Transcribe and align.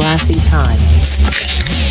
Glassy 0.00 0.32
Time. 0.40 1.90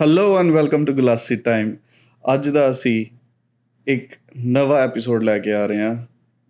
Hello 0.00 0.38
and 0.38 0.50
welcome 0.50 0.84
to 0.84 0.92
Glassy 0.94 1.36
Time 1.46 1.74
ਅੱਜ 2.24 2.48
ਦਾ 2.48 2.68
ਅਸੀਂ 2.70 3.04
ਇੱਕ 3.86 4.14
ਨਵਾਂ 4.46 4.78
ਐਪੀਸੋਡ 4.82 5.22
ਲੈ 5.24 5.38
ਕੇ 5.38 5.52
ਆ 5.52 5.64
ਰਹੇ 5.66 5.80
ਹਾਂ, 5.82 5.96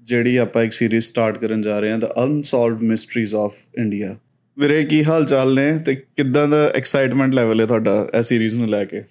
ਜਿਹੜੀ 0.09 0.37
ਆਪਾਂ 0.37 0.62
ਇੱਕ 0.65 0.73
ਸੀਰੀਜ਼ 0.73 1.05
ਸਟਾਰਟ 1.05 1.39
ਕਰਨ 1.39 1.62
ਜਾ 1.62 1.79
ਰਹੇ 1.81 1.91
ਹਾਂ 1.91 1.99
ਦ 1.99 2.05
ਅਨਸੋਲਵਡ 2.25 2.83
ਮਿਸਟਰੀਜ਼ 2.83 3.35
ਆਫ 3.35 3.55
ਇੰਡੀਆ 3.79 4.17
ਵੀਰੇ, 4.57 4.83
ਕੀ 4.85 5.03
ਹਾਲ 5.05 5.25
ਚਾਲ 5.27 5.55
ਨੇ 5.55 5.73
ਤੇ 5.87 5.95
ਕਿੱਦਾਂ 5.95 6.47
ਦਾ 6.49 6.65
ਐਕਸਾਈਟਮੈਂਟ 6.77 7.35
ਲੈਵਲ 7.35 7.61
ਹੈ 7.61 7.67
ਤੁਹਾਡਾ 7.67 8.07
ਇਸ 8.19 8.27
ਸੀਰੀਜ਼ 8.29 8.59
ਨੂੰ 8.59 8.69
ਲੈ 8.69 8.85
ਕੇ? 8.85 9.03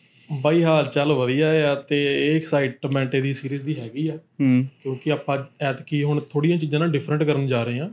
ਬਾਈ 0.42 0.64
ਹਾਲ 0.64 0.86
ਚਾਲ 0.86 1.12
ਵਧੀਆ 1.12 1.72
ਆ 1.72 1.76
ਤੇ 1.76 2.28
ਇਹ 2.28 2.36
ਐਕਸਾਈਟਮੈਂਟ 2.36 3.16
ਇਹਦੀ 3.16 3.34
ਸੀਰੀਜ਼ 3.34 3.66
ਦੀ 3.66 3.80
ਹੈਗੀ 3.80 4.08
ਆ। 4.08 4.16
ਹੂੰ। 4.16 4.66
ਕਿਉਂਕਿ 4.84 5.12
ਆਪਾਂ 5.12 5.38
ਐਤਕੀ 5.62 6.04
ਹੁਣ 6.04 6.20
ਥੋੜੀਆਂ 6.20 6.58
ਚੀਜ਼ਾਂ 6.58 6.80
ਨਾ 6.80 6.88
ਡਿਫਰੈਂਟ 6.88 7.24
ਕਰਨ 7.24 7.48
ਜਾ 7.48 7.64
ਰਹੇ 7.64 7.80
ਹਾਂ 7.80 7.90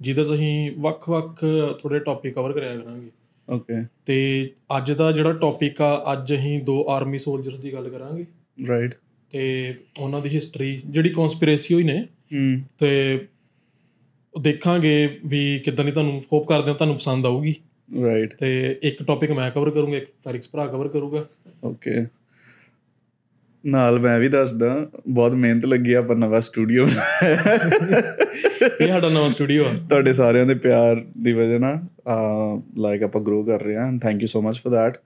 ਜਿਹਦੇ 0.00 0.24
'ਚ 0.24 0.34
ਅਸੀਂ 0.34 0.70
ਵੱਖ-ਵੱਖ 0.78 1.44
ਥੋੜੇ 1.82 1.98
ਟੌਪਿਕ 1.98 2.34
ਕਵਰ 2.34 2.52
ਕਰਿਆ 2.52 2.76
ਕਰਾਂਗੇ। 2.76 3.10
ਓਕੇ 3.48 3.74
ਤੇ 4.06 4.50
ਅੱਜ 4.76 4.92
ਦਾ 4.92 5.12
ਜਿਹੜਾ 5.12 5.32
ਟੌਪਿਕ 5.32 5.82
ਆ 5.82 6.04
ਅੱਜ 6.12 6.34
ਅਸੀਂ 6.34 6.60
ਦੋ 6.60 6.86
ਆਰਮੀ 6.88 7.18
ਸੋਲਜਰਸ 7.18 7.58
ਦੀ 7.58 7.72
ਗੱਲ 7.72 7.88
ਕਰਾਂਗੇ। 7.88 8.26
ਰਾਈਟ 8.68 8.94
ਤੇ 9.30 9.74
ਉਹਨਾਂ 10.00 10.20
ਦੀ 10.20 10.28
ਹਿਸਟਰੀ 10.28 10.82
ਜਿਹੜੀ 10.86 11.08
ਕਨਸਪੀਰੇਸੀ 11.08 11.74
ਹੋਈ 11.74 11.82
ਨੇ 11.82 12.00
ਹੂੰ। 12.34 12.60
ਤੇ 12.78 13.26
ਦੇਖਾਂਗੇ 14.40 15.18
ਵੀ 15.26 15.58
ਕਿੱਦਾਂ 15.58 15.84
ਦੀ 15.84 15.90
ਤੁਹਾਨੂੰ 15.90 16.22
ਹੋਪ 16.32 16.48
ਕਰਦੇ 16.48 16.70
ਹਾਂ 16.70 16.74
ਤੁਹਾਨੂੰ 16.74 16.96
ਪਸੰਦ 16.96 17.26
ਆਊਗੀ। 17.26 17.54
ਰਾਈਟ 18.04 18.34
ਤੇ 18.34 18.78
ਇੱਕ 18.82 19.02
ਟੌਪਿਕ 19.02 19.30
ਮੈਂ 19.30 19.50
ਕਵਰ 19.50 19.70
ਕਰੂੰਗਾ 19.70 19.96
ਇੱਕ 19.96 20.06
ਫੈਰਿਕਸ 20.24 20.48
ਭਰਾ 20.52 20.66
ਕਵਰ 20.66 20.88
ਕਰੂਗਾ। 20.88 21.26
ਓਕੇ 21.64 22.06
ਨਾਲ 23.66 23.98
ਮੈਂ 24.00 24.18
ਵੀ 24.18 24.28
ਦੱਸਦਾ 24.28 24.90
ਬਹੁਤ 25.08 25.34
ਮਿਹਨਤ 25.34 25.64
ਲੱਗੀ 25.66 25.92
ਆ 25.92 26.02
ਪਰ 26.02 26.16
ਨਵਾਂ 26.16 26.40
ਸਟੂਡੀਓ 26.40 26.86
ਇਹ 28.80 28.88
ਸਾਡਾ 28.88 29.08
ਨਵਾਂ 29.08 29.30
ਸਟੂਡੀਓ 29.30 29.64
ਆ। 29.64 29.72
ਤੁਹਾਡੇ 29.88 30.12
ਸਾਰਿਆਂ 30.12 30.46
ਦੇ 30.46 30.54
ਪਿਆਰ 30.54 31.04
ਦੀ 31.22 31.32
ਵਜ੍ਹਾ 31.32 31.58
ਨਾਲ 31.58 31.78
ਲਾਈਕ 32.78 33.02
ਆਪਾਂ 33.02 33.20
ਗਰੋ 33.22 33.42
ਕਰ 33.44 33.62
ਰਹੇ 33.62 33.76
ਹਾਂ। 33.76 33.98
Thank 33.98 34.22
you 34.22 34.26
so 34.26 34.42
much 34.42 34.60
for 34.60 34.72
that 34.74 35.00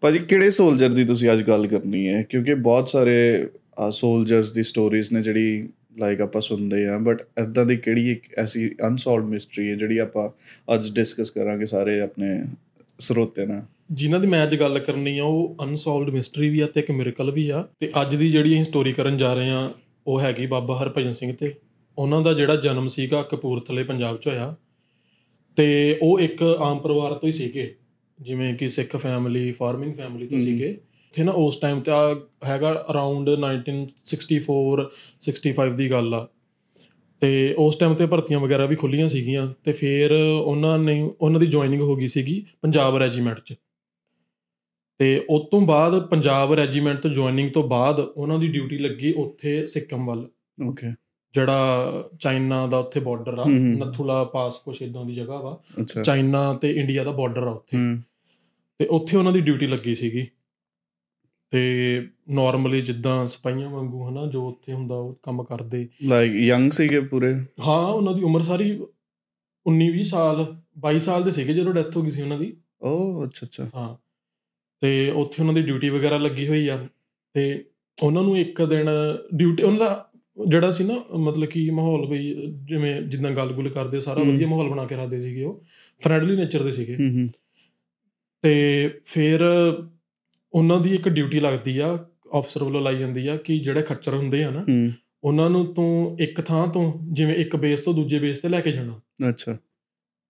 ਭਾਜੀ 0.00 0.18
ਕਿਹੜੇ 0.18 0.50
ਸੋਲਜਰ 0.50 0.92
ਦੀ 0.92 1.04
ਤੁਸੀਂ 1.04 1.32
ਅੱਜ 1.32 1.42
ਗੱਲ 1.42 1.66
ਕਰਨੀ 1.66 2.08
ਹੈ? 2.08 2.22
ਕਿਉਂਕਿ 2.22 2.54
ਬਹੁਤ 2.54 2.88
ਸਾਰੇ 2.88 3.48
ਸੋਲਜਰਸ 3.90 4.50
ਦੀ 4.50 4.62
ਸਟੋਰੀਜ਼ 4.62 5.12
ਨੇ 5.12 5.22
ਜਿਹੜੀ 5.22 5.68
ਲਾਈਕ 5.98 6.20
ਆਪਾਂ 6.20 6.40
ਸੁਣਦੇ 6.40 6.86
ਆ 6.86 6.98
ਬਟ 6.98 7.22
ਇਦਾਂ 7.42 7.66
ਦੀ 7.66 7.76
ਕਿਹੜੀ 7.76 8.10
ਇੱਕ 8.10 8.22
ਐਸੀ 8.38 8.70
ਅਨਸੋਲਵਡ 8.86 9.28
ਮਿਸਟਰੀ 9.28 9.70
ਹੈ 9.70 9.74
ਜਿਹੜੀ 9.74 9.98
ਆਪਾਂ 9.98 10.28
ਅੱਜ 10.74 10.92
ਡਿਸਕਸ 10.92 11.30
ਕਰਾਂਗੇ 11.30 11.66
ਸਾਰੇ 11.66 12.00
ਆਪਣੇ 12.00 12.42
ਸਰੋਤੇ 12.98 13.46
ਨਾਲ? 13.46 13.62
ਜਿਨ੍ਹਾਂ 13.92 14.20
ਦੀ 14.20 14.26
ਮੈਂ 14.26 14.42
ਅੱਜ 14.42 14.56
ਗੱਲ 14.56 14.78
ਕਰਨੀ 14.78 15.18
ਆ 15.18 15.24
ਉਹ 15.24 15.56
ਅਨਸੋਲਵਡ 15.64 16.10
ਮਿਸਟਰੀ 16.10 16.50
ਵੀ 16.50 16.60
ਆ 16.60 16.66
ਤੇ 16.66 16.80
ਇੱਕ 16.80 16.90
ਮਿਰਕਲ 16.90 17.30
ਵੀ 17.30 17.48
ਆ। 17.48 17.68
ਤੇ 17.80 17.92
ਅੱਜ 18.00 18.14
ਦੀ 18.14 18.30
ਜਿਹੜੀ 18.30 18.54
ਅਸੀਂ 18.54 18.64
ਸਟੋਰੀ 18.64 18.92
ਕਰਨ 18.92 19.16
ਜਾ 19.16 19.34
ਰਹੇ 19.34 19.50
ਆ 19.50 19.70
ਉਹ 20.06 20.20
ਹੈਗੀ 20.20 20.46
ਬਾਬਾ 20.46 20.82
ਹਰਭਜਨ 20.82 21.12
ਸਿੰਘ 21.12 21.32
ਤੇ। 21.32 21.54
ਉਹਨਾਂ 21.98 22.20
ਦਾ 22.20 22.32
ਜਿਹੜਾ 22.32 22.56
ਜਨਮ 22.56 22.86
ਸੀਗਾ 22.88 23.22
ਕਪੂਰਥਲੇ 23.22 23.84
ਪੰਜਾਬ 23.84 24.16
'ਚ 24.16 24.26
ਹੋਇਆ। 24.26 24.56
ਤੇ 25.56 25.98
ਉਹ 26.02 26.20
ਇੱਕ 26.20 26.42
ਆਮ 26.42 26.78
ਪਰਿਵਾਰ 26.78 27.14
ਤੋਂ 27.14 27.26
ਹੀ 27.26 27.32
ਸੀਗੇ। 27.32 27.74
ਜਿਵੇਂ 28.20 28.54
ਕਿ 28.54 28.68
ਸਿੱਖ 28.68 28.96
ਫੈਮਿਲੀ 28.96 29.52
ਫਾਰਮਿੰਗ 29.52 29.94
ਫੈਮਿਲੀ 29.94 30.26
ਤੋਂ। 30.26 30.40
ਸੀਗੇ। 30.40 30.78
ਤੇ 31.12 31.22
ਨਾ 31.22 31.32
ਉਸ 31.32 31.56
ਟਾਈਮ 31.56 31.80
ਤੇ 31.80 31.92
ਹੈਗਾ 32.46 32.84
ਅਰਾਊਂਡ 32.90 33.28
1964 33.28 34.88
65 35.22 35.76
ਦੀ 35.76 35.90
ਗੱਲ 35.90 36.14
ਆ। 36.14 36.28
ਤੇ 37.20 37.54
ਉਸ 37.58 37.76
ਟਾਈਮ 37.76 37.94
ਤੇ 37.94 38.06
ਭਰਤੀਆਂ 38.06 38.40
ਵਗੈਰਾ 38.40 38.66
ਵੀ 38.66 38.76
ਖੁੱਲੀਆਂ 38.76 39.08
ਸੀਗੀਆਂ। 39.08 39.54
ਤੇ 39.64 39.72
ਫਿਰ 39.72 40.12
ਉਹਨਾਂ 40.44 40.78
ਨੇ 40.78 41.10
ਉਹਨਾਂ 41.20 41.40
ਦੀ 41.40 41.46
ਜੁਆਇਨਿੰਗ 41.46 41.82
ਹੋ 41.82 41.96
ਗਈ 41.96 42.08
ਸੀਗੀ 42.08 42.46
ਪੰਜਾਬ 42.62 42.96
ਰੈਜੀਮੈਂਟ 42.96 43.40
'ਚ। 43.40 43.54
ਤੇ 45.02 45.26
ਉਸ 45.30 45.42
ਤੋਂ 45.50 45.60
ਬਾਅਦ 45.60 46.08
ਪੰਜਾਬ 46.08 46.52
ਰੈਜੀਮੈਂਟ 46.52 46.98
ਤੋਂ 46.98 47.10
ਜੁਆਇਨਿੰਗ 47.10 47.50
ਤੋਂ 47.50 47.68
ਬਾਅਦ 47.68 48.00
ਉਹਨਾਂ 48.00 48.38
ਦੀ 48.38 48.48
ਡਿਊਟੀ 48.48 48.78
ਲੱਗੀ 48.78 49.12
ਉੱਥੇ 49.12 49.66
ਸਿੱਕਮ 49.66 50.06
ਵੱਲ। 50.06 50.28
ਓਕੇ 50.66 50.86
ਜਿਹੜਾ 51.34 51.86
ਚਾਈਨਾ 52.20 52.66
ਦਾ 52.66 52.78
ਉੱਥੇ 52.78 53.00
ਬਾਰਡਰ 53.00 53.38
ਆ। 53.38 53.44
ਨਥੂਲਾ 53.48 54.24
ਪਾਸ 54.24 54.56
ਕੁਛ 54.56 54.82
ਇਦਾਂ 54.82 55.04
ਦੀ 55.04 55.14
ਜਗ੍ਹਾ 55.14 55.40
ਵਾ। 55.40 55.60
ਚਾਈਨਾ 56.04 56.54
ਤੇ 56.54 56.70
ਇੰਡੀਆ 56.70 57.04
ਦਾ 57.04 57.10
ਬਾਰਡਰ 57.10 57.42
ਆ 57.42 57.50
ਉੱਥੇ। 57.50 57.76
ਤੇ 58.78 58.86
ਉੱਥੇ 58.86 59.16
ਉਹਨਾਂ 59.16 59.32
ਦੀ 59.32 59.40
ਡਿਊਟੀ 59.40 59.66
ਲੱਗੀ 59.66 59.94
ਸੀਗੀ। 59.94 60.26
ਤੇ 61.50 62.06
ਨਾਰਮਲੀ 62.30 62.80
ਜਿੱਦਾਂ 62.80 63.26
ਸਿਪਾਹੀਆਂ 63.26 63.70
ਵਾਂਗੂ 63.70 64.08
ਹਨਾ 64.08 64.26
ਜੋ 64.26 64.48
ਉੱਥੇ 64.48 64.72
ਹੁੰਦਾ 64.72 64.94
ਉਹ 64.94 65.20
ਕੰਮ 65.22 65.44
ਕਰਦੇ। 65.44 65.88
ਲਾਈਕ 66.02 66.32
ਯੰਗ 66.32 66.72
ਸੀਗੇ 66.72 67.00
ਪੂਰੇ? 67.00 67.34
ਹਾਂ 67.66 67.88
ਉਹਨਾਂ 67.88 68.14
ਦੀ 68.14 68.22
ਉਮਰ 68.22 68.42
ਸਾਰੀ 68.42 68.80
19 69.66 69.90
20 69.90 70.04
ਸਾਲ 70.04 70.56
22 70.78 70.98
ਸਾਲ 70.98 71.22
ਦੇ 71.22 71.30
ਸੀਗੇ 71.30 71.54
ਜਦੋਂ 71.54 71.74
ਡੈਥ 71.74 71.96
ਹੋ 71.96 72.02
ਗਈ 72.02 72.10
ਸੀ 72.10 72.22
ਉਹਨਾਂ 72.22 72.38
ਦੀ। 72.38 72.56
ਓ 72.82 73.24
ਅੱਛਾ 73.24 73.46
ਅੱਛਾ। 73.46 73.70
ਹਾਂ। 73.74 74.01
ਤੇ 74.82 75.10
ਉੱਥੇ 75.10 75.42
ਉਹਨਾਂ 75.42 75.54
ਦੀ 75.54 75.62
ਡਿਊਟੀ 75.62 75.88
ਵਗੈਰਾ 75.88 76.18
ਲੱਗੀ 76.18 76.48
ਹੋਈ 76.48 76.68
ਆ। 76.68 76.88
ਤੇ 77.34 77.64
ਉਹਨਾਂ 78.02 78.22
ਨੂੰ 78.22 78.38
ਇੱਕ 78.38 78.62
ਦਿਨ 78.62 78.88
ਡਿਊਟੀ 79.34 79.62
ਉਹਨਾਂ 79.62 79.78
ਦਾ 79.78 80.10
ਜਿਹੜਾ 80.48 80.70
ਸੀ 80.70 80.84
ਨਾ 80.84 81.18
ਮਤਲਬ 81.18 81.44
ਕਿ 81.44 81.70
ਮਾਹੌਲ 81.70 82.10
ਵੀ 82.10 82.34
ਜਿਵੇਂ 82.64 83.02
ਜਿੱਦਾਂ 83.02 83.30
ਗੱਲ-ਗੁਲ 83.30 83.68
ਕਰਦੇ 83.68 84.00
ਸਾਰਾ। 84.00 84.20
ਵਧੀਆ 84.22 84.48
ਮਾਹੌਲ 84.48 84.68
ਬਣਾ 84.68 84.84
ਕੇ 84.84 84.96
ਰੱਖਦੇ 84.96 85.22
ਸੀਗੇ 85.22 85.44
ਉਹ। 85.44 85.62
ਫਰੈਂਡਲੀ 86.00 86.36
ਨੇਚਰ 86.36 86.62
ਦੇ 86.62 86.72
ਸੀਗੇ। 86.72 86.96
ਤੇ 88.42 88.88
ਫਿਰ 89.04 89.40
ਉਹਨਾਂ 90.52 90.80
ਦੀ 90.80 90.94
ਇੱਕ 90.94 91.08
ਡਿਊਟੀ 91.08 91.40
ਲੱਗਦੀ 91.40 91.78
ਆ 91.78 92.06
ਅਫਸਰ 92.38 92.64
ਵੱਲੋਂ 92.64 92.80
ਲਾਈ 92.80 92.98
ਜਾਂਦੀ 92.98 93.26
ਆ 93.26 93.36
ਕਿ 93.36 93.58
ਜਿਹੜੇ 93.58 93.82
ਖੱਚਰ 93.82 94.14
ਹੁੰਦੇ 94.14 94.44
ਆ 94.44 94.50
ਨਾ 94.50 94.64
ਉਹਨਾਂ 95.24 95.50
ਨੂੰ 95.50 95.74
ਤੂੰ 95.74 96.16
ਇੱਕ 96.20 96.40
ਥਾਂ 96.40 96.68
ਤੋਂ 96.68 96.92
ਜਿਵੇਂ 97.12 97.34
ਇੱਕ 97.34 97.56
ਬੇਸ 97.56 97.80
ਤੋਂ 97.80 97.94
ਦੂਜੇ 97.94 98.18
ਬੇਸ 98.18 98.38
ਤੇ 98.38 98.48
ਲੈ 98.48 98.60
ਕੇ 98.60 98.72
ਜਾਣਾ। 98.72 99.00
ਅੱਛਾ। 99.28 99.58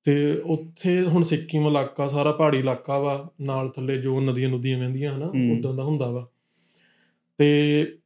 ਤੇ 0.02 0.38
ਉੱਥੇ 0.38 1.02
ਹੁਣ 1.02 1.22
ਸਿੱਕਿਮ 1.22 1.66
ਇਲਾਕਾ 1.66 2.08
ਸਾਰਾ 2.08 2.32
ਪਹਾੜੀ 2.32 2.58
ਇਲਾਕਾ 2.58 2.98
ਵਾ 2.98 3.30
ਨਾਲ 3.40 3.68
ਥੱਲੇ 3.68 3.98
ਜੋ 3.98 4.20
ਨਦੀਆਂ 4.20 4.48
ਨੁਦੀਆਂ 4.48 4.78
ਵਹਿੰਦੀਆਂ 4.78 5.16
ਹਨਾ 5.16 5.26
ਹੂੰ। 5.26 5.58
ਉਦਾਂ 5.58 5.74
ਦਾ 5.74 5.82
ਹੁੰਦਾ 5.82 6.10
ਵਾ। 6.10 6.28
ਤੇ 7.38 7.98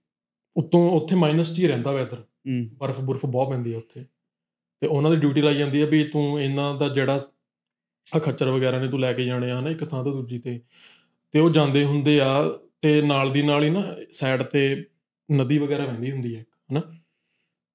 ਉਤੋਂ 0.57 0.91
ਉੱਥੇ 0.91 1.17
ਮਾਈਨਸ 1.17 1.57
'ਚ 1.57 1.59
ਹੀ 1.59 1.67
ਰਹਿੰਦਾ 1.67 1.93
ਵੈਦਰ 1.93 2.17
ਹੂੰ। 2.17 2.69
ਬਰਫ਼ 2.73 3.01
ਬੁਰਫ 3.01 3.27
ਬਹੁਤ 3.27 3.49
ਪੈਂਦੀ 3.49 3.73
ਆ 3.73 3.79
ਉੱਥੇ। 3.79 4.05
ਤੇ 4.81 4.87
ਉਹਨਾਂ 4.87 5.11
ਦੀ 5.11 5.17
ਡਿਊਟੀ 5.17 5.43
ਲਾਈ 5.43 5.55
ਜਾਂਦੀ 5.55 5.81
ਆ 5.81 5.87
ਵੀ 5.87 6.05
ਤੂੰ 6.05 6.41
ਇਹਨਾਂ 6.41 6.75
ਦਾ 6.75 6.89
ਜਿਹੜਾ 6.89 7.19
ਆ 8.17 8.19
ਖੱਚਰ 8.19 8.51
ਵਗੈਰਾ 8.51 8.81
ਨੇ 8.81 8.89
ਤੂੰ 8.89 9.01
ਲੈ 9.01 9.13
ਕੇ 9.13 9.25
ਜਾਣੇ 9.25 9.51
ਆ 9.51 9.61
ਨਾ 9.61 9.71
ਇੱਕ 9.71 9.85
ਥਾਂ 9.85 10.05
ਤੋਂ 10.05 10.13
ਦੂਜੀ 10.13 10.39
ਤੇ। 10.39 10.61
ਤੇ 11.33 11.39
ਉਹ 11.41 11.51
ਜਾਂਦੇ 11.51 11.85
ਹੁੰਦੇ 11.85 12.21
ਆ 12.21 12.49
ਤੇ 12.83 13.03
ਨਾਲ 13.03 13.31
ਦੀ 13.31 13.43
ਨਾਲ 13.43 13.65
ਹੀ 13.65 13.71
ਨਾ 13.71 13.85
ਸਾਈਡ 14.13 14.43
ਤੇ 14.43 14.87
ਨਦੀ 15.33 15.59
ਵਗੈਰਾ 15.59 15.85
ਵਹਿੰਦੀ 15.85 16.11
ਹੁੰਦੀ 16.11 16.37
ਹੈ 16.37 16.45
ਹਨਾ। 16.73 16.83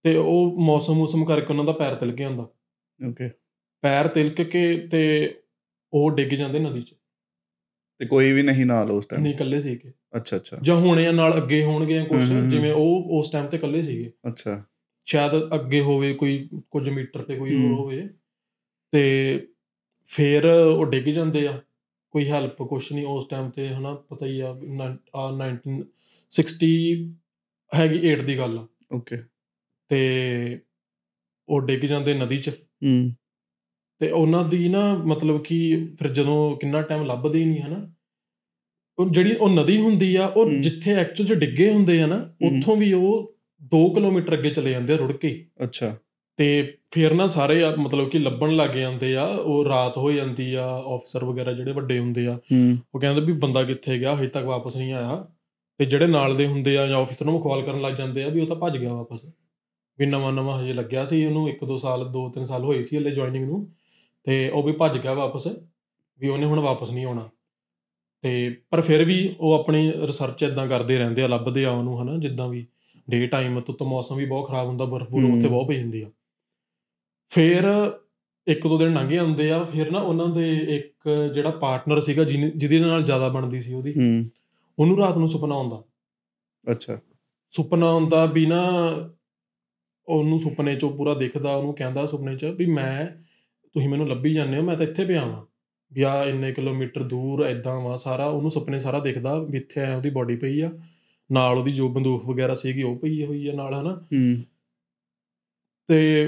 ਤੇ 0.03 0.15
ਉਹ 0.15 0.57
ਮੌਸਮ 0.59 0.93
ਮੌਸਮ 0.93 1.25
ਕਰਕੇ 1.25 1.47
ਉਹਨਾਂ 1.49 1.65
ਦਾ 1.65 1.71
ਪੈਰ 1.71 1.95
ਤਿਲਕ 1.95 2.15
ਜਾਂਦਾ 2.15 2.43
ਓਕੇ 3.09 3.29
ਪੈਰ 3.81 4.07
ਤਿਲਕ 4.07 4.41
ਕੇ 4.41 4.77
ਤੇ 4.77 5.35
ਉਹ 5.93 6.11
ਡਿੱਗ 6.11 6.29
ਜਾਂਦੇ 6.29 6.59
ਨਦੀ 6.59 6.81
'ਚ। 6.81 6.95
ਤੇ 7.97 8.05
ਕੋਈ 8.05 8.31
ਵੀ 8.31 8.41
ਨਹੀਂ 8.41 8.65
ਨਾਲ 8.65 8.91
ਉਸ 8.91 9.05
ਟਾਈਮ 9.05 9.21
ਨਹੀਂ 9.21 9.33
ਇਕੱਲੇ 9.33 9.61
ਸੀਗੇ। 9.61 9.93
ਅੱਛਾ 10.15 10.37
ਅੱਛਾ। 10.37 10.57
ਜਾਂ 10.61 10.75
ਹੋਣੇ 10.75 11.11
ਨਾਲ 11.11 11.37
ਅੱਗੇ 11.37 11.63
ਹੋਣਗੇ 11.63 11.93
ਜਾਂ 11.93 12.05
ਕੁਝ। 12.05 12.21
ਜਿਵੇਂ 12.49 12.73
ਉਹ 12.73 13.03
ਉਸ 13.09 13.31
ਟਾਈਮ 13.31 13.47
ਤੇ 13.47 13.57
ਇਕੱਲੇ 13.57 13.83
ਸੀਗੇ। 13.83 14.11
ਅੱਛਾ। 14.27 14.65
ਸ਼ਾਇਦ 15.05 15.31
ਅੱਗੇ 15.55 15.81
ਹੋਵੇ 15.81 16.13
ਕੋਈ 16.13 16.49
ਕੁਝ 16.71 16.89
ਮੀਟਰ 16.89 17.21
ਤੇ 17.21 17.35
ਕੋਈ 17.35 17.55
ਹੋਰ। 17.55 17.73
ਹੋਵੇ। 17.73 18.09
ਤੇ 18.91 19.47
ਫਿਰ 20.05 20.45
ਉਹ 20.45 20.85
ਡਿੱਗ 20.85 21.03
ਜਾਂਦੇ 21.03 21.47
ਆ। 21.47 21.61
ਕੋਈ 22.11 22.29
ਹੈਲਪ 22.29 22.63
ਕੁਛ 22.63 22.91
ਨਹੀਂ 22.91 23.05
ਉਸ 23.05 23.27
ਟਾਈਮ 23.29 23.49
ਤੇ 23.49 23.69
ਹਨਾ 23.69 23.93
ਪਤਾ 23.93 24.25
ਹੀ 24.25 24.39
ਆ 24.39 24.51
ਵੀ 24.51 24.67
ਨਨ- 24.67 24.97
ਆ 25.15 25.31
1960 25.31 27.13
ਹੈਗੀ 27.75 28.13
8 28.13 28.21
ਦੀ 28.21 28.37
ਗੱਲ 28.37 28.67
ਓਕੇ 28.91 29.17
ਤੇ 29.89 30.61
ਉਹ 31.49 31.61
ਡਿੱਗ 31.61 31.81
ਜਾਂਦੇ 31.81 32.13
ਨਦੀ 32.13 32.37
'ਚ। 32.37 32.49
ਹੂੰ। 32.49 33.11
ਤੇ 34.01 34.09
ਉਹਨਾਂ 34.11 34.43
ਦੀ 34.43 34.67
ਨਾ 34.69 34.93
ਮਤਲਬ 34.97 35.43
ਕਿ 35.43 35.57
ਫਿਰ 35.99 36.07
ਜਦੋਂ 36.07 36.55
ਕਿੰਨਾ 36.57 36.81
ਟਾਈਮ 36.81 37.03
ਲੱਭਦੇ 37.05 37.39
ਹੀ 37.39 37.45
ਨਹੀਂ 37.45 37.61
ਹਨਾ 37.61 37.87
ਉਹ 38.99 39.09
ਜਿਹੜੀ 39.09 39.35
ਉਹ 39.35 39.49
ਨਦੀ 39.49 39.77
ਹੁੰਦੀ 39.77 40.15
ਆ 40.15 40.25
ਉਹ। 40.27 40.49
ਜਿੱਥੇ 40.61 40.93
ਐਕਚੁਅਲ 40.93 41.27
'ਚ 41.27 41.33
ਡਿੱਗੇ 41.33 41.69
ਹੁੰਦੇ 41.73 42.01
ਆ 42.01 42.05
ਨਾ। 42.05 42.15
ਉੱਥੋਂ 42.47 42.75
ਵੀ 42.77 42.91
ਉਹ 42.93 43.35
2 43.71 43.83
ਕਿਲੋਮੀਟਰ 43.93 44.33
ਅੱਗੇ 44.33 44.49
ਚਲੇ 44.49 44.71
ਜਾਂਦੇ 44.71 44.93
ਆ 44.93 44.97
ਰੁੜ 44.97 45.11
ਕੇ। 45.11 45.29
ਅੱਛਾ। 45.63 45.95
ਤੇ 46.39 46.77
ਫਿਰ 46.91 47.13
ਨਾ 47.13 47.27
ਸਾਰੇ 47.27 47.61
ਮਤਲਬ 47.79 48.09
ਕਿ 48.09 48.19
ਲੱਭਣ 48.19 48.55
ਲੱਗ 48.55 48.69
ਜਾਂਦੇ 48.69 49.15
ਆ 49.15 49.25
ਉਹ 49.25 49.65
ਰਾਤ 49.65 49.97
ਹੋ 49.97 50.11
ਜਾਂਦੀ 50.11 50.53
ਆ 50.53 50.65
ਆਫੀਸਰ 50.87 51.25
ਵਗੈਰਾ 51.25 51.53
ਜਿਹੜੇ 51.53 51.71
ਵੱਡੇ 51.71 51.99
ਹੁੰਦੇ 51.99 52.25
ਆ 52.27 52.39
ਉਹ 52.93 52.99
ਕਹਿੰਦੇ 52.99 53.21
ਵੀ 53.21 53.33
ਬੰਦਾ 53.33 53.63
ਕਿੱਥੇ 53.63 53.97
ਗਿਆ 53.99 54.15
ਹਜੇ 54.15 54.27
ਤੱਕ 54.27 54.45
ਵਾਪਸ 54.45 54.77
ਨਹੀਂ 54.77 54.93
ਆਇਆ। 54.93 55.25
ਤੇ 55.79 55.85
ਜਿਹੜੇ 55.85 56.07
ਨਾਲ 56.07 56.35
ਦੇ 56.35 56.47
ਹੁੰਦੇ 56.47 56.77
ਆ 56.77 56.87
ਜਾਂ 56.87 56.97
ਆਫੀਸਰ 56.97 57.25
ਨੂੰ 57.25 57.41
ਕਾਲ 57.41 57.61
ਕਰਨ 57.61 57.81
ਲੱਗ 57.81 57.93
ਜਾਂਦੇ 57.93 58.23
ਆ 58.23 58.29
ਵੀ 58.29 58.41
ਉਹ 58.41 58.47
ਤਾਂ 58.47 58.55
ਭੱਜ 58.55 58.77
ਗਿਆ 58.77 58.93
ਵਾਪਸ। 58.93 59.25
ਵੀ 59.99 60.05
ਨਵਾਂ 60.05 60.31
ਨਵਾਂ 60.33 60.61
ਹਜੇ 60.61 60.73
ਲੱਗਿਆ 60.73 61.05
ਸੀ 61.05 61.25
ਉਹਨੂੰ 61.25 61.47
1-2 61.49 61.77
ਸਾਲ 61.77 62.05
2-3 62.11 62.45
ਸਾਲ 62.45 62.63
ਹੋਏ 62.63 62.83
ਸੀ 62.83 62.97
ਹਲੇ 62.97 63.11
ਜੁਆਇਨਿੰਗ 63.11 63.45
ਨੂੰ। 63.45 63.67
ਤੇ 64.23 64.49
ਉਹ 64.49 64.63
ਵੀ 64.63 64.71
ਭੱਜ 64.71 64.97
ਗਿਆ 64.97 65.13
ਵਾਪਸ 65.13 65.47
ਵੀ 66.19 66.27
ਉਹਨੇ 66.27 66.45
ਹੁਣ 66.45 66.59
ਵਾਪਸ 66.59 66.89
ਨਹੀਂ 66.89 67.05
ਆਉਣਾ। 67.05 67.29
ਤੇ 68.21 68.61
ਪਰ 68.69 68.81
ਫਿਰ 68.81 69.05
ਵੀ 69.05 69.35
ਉਹ 69.39 69.53
ਆਪਣੀ 69.53 69.91
ਰਿਸਰਚ 69.91 70.43
ਇਦਾਂ 70.43 70.67
ਕਰਦੇ 70.67 70.97
ਰਹਿੰਦੇ 70.97 71.23
ਆ 71.23 71.27
ਲੱਭਦੇ 71.27 71.65
ਆ 71.65 71.71
ਉਹਨੂੰ 71.71 72.01
ਹਨਾ 72.01 72.17
ਜਿੱਦਾਂ 72.17 72.47
ਵੀ 72.47 72.67
ਡੇ 73.09 73.27
ਟਾਈਮ 73.27 73.59
ਤੋਂ 73.59 73.75
ਤਾਂ 73.75 73.87
ਮੌਸਮ 73.87 74.15
ਵੀ 74.15 74.25
ਬਹੁਤ 74.25 74.47
ਖਰਾਬ 74.47 74.67
ਹੁੰਦਾ 74.67 74.85
ਬਰਫ਼ 74.85 75.15
ਹਮ। 75.15 75.37
ਉੱਥੇ 75.37 75.47
ਬਹੁਤ 75.47 75.67
ਪਈ 75.67 75.81
ਹੁੰਦੀ 75.81 76.01
ਆ। 76.01 76.09
ਫਿਰ 77.29 77.91
ਇੱਕ 78.47 78.67
ਦੋ 78.67 78.77
ਦਿਨ 78.77 78.93
ਲੰਘੇ 78.93 79.19
ਹੁੰਦੇ 79.19 79.51
ਆ 79.51 79.63
ਫਿਰ 79.63 79.91
ਨਾ 79.91 79.99
ਉਹਨਾਂ 79.99 80.27
ਦੇ 80.27 80.57
ਇੱਕ 80.57 81.09
ਜਿਹੜਾ 81.33 81.49
ਪਾਰਟਨਰ 81.49 81.99
ਸੀਗਾ 81.99 82.23
ਜਿਹਦੇ 82.23 82.79
ਨਾਲ 82.79 83.03
ਜ਼ਿਆਦਾ 83.03 83.29
ਬਣਦੀ 83.29 83.61
ਸੀ 83.61 83.73
ਉਹਦੀ 83.73 83.91
ਹੂੰ। 83.91 84.29
ਉਹਨੂੰ 84.79 84.97
ਰਾਤ 84.97 85.17
ਨੂੰ 85.17 85.27
ਸੁਪਨਾ 85.27 85.55
ਆਉਂਦਾ। 85.55 85.83
ਅੱਛਾ। 86.71 86.97
ਸੁਪਨਾ 87.49 87.87
ਆਉਂਦਾ 87.89 88.25
ਵੀ 88.25 88.45
ਨਾ 88.45 88.69
ਉਹਨੂੰ 90.07 90.39
ਸੁਪਨੇ 90.39 90.75
'ਚੋਂ 90.75 90.97
ਪੂਰਾ 90.97 91.13
ਦਿਖਦਾ 91.13 91.55
ਉਹਨੂੰ 91.55 91.73
ਕਹਿੰਦਾ 91.73 92.05
ਸੁਪਨੇ 92.05 92.37
'ਚ 92.37 92.45
ਵੀ 92.45 92.65
ਮੈਂ 92.65 93.21
ਤੁਸੀਂ 93.73 93.89
ਮੈਨੂੰ 93.89 94.09
ਲੱਭੀ 94.09 94.33
ਜਾਂਦੇ 94.33 94.57
ਹੋ 94.57 94.63
ਮੈਂ 94.63 94.77
ਤਾਂ 94.77 94.85
ਇੱਥੇ 94.85 95.05
ਪਿਆ 95.05 95.25
ਵਾਂ। 95.25 95.45
ਵੀ 95.93 96.01
ਆ 96.01 96.23
ਇੰਨੇ 96.23 96.51
ਕਿਲੋਮੀਟਰ 96.51 97.03
ਦੂਰ 97.03 97.45
ਐਦਾਂ 97.45 97.81
ਵਾ 97.81 97.97
ਸਾਰਾ 97.97 98.25
ਉਹਨੂੰ 98.25 98.51
ਸੁਪਨੇ 98.51 98.79
ਸਾਰਾ 98.79 98.99
ਦਿਖਦਾ 98.99 99.39
ਵੀ 99.43 99.57
ਇੱਥੇ 99.57 99.81
ਐ 99.81 99.95
ਉਹਦੀ 99.95 100.09
ਬਾਡੀ 100.09 100.35
ਪਈ 100.35 100.61
ਆ। 100.61 100.71
ਨਾਲ 101.31 101.57
ਉਹਦੀ 101.57 101.71
ਜੋ 101.71 101.89
ਬੰਦੂਕ 101.89 102.29
ਵਗੈਰਾ 102.29 102.53
ਸੀਗੀ 102.53 102.83
ਉਹ 102.83 102.99
ਪਈ 102.99 103.25
ਹੋਈ 103.25 103.47
ਆ 103.47 103.53
ਨਾਲ 103.53 103.73
ਹਨਾ। 103.73 103.93
ਹੂੰ। 103.93 104.43
ਤੇ 105.87 106.27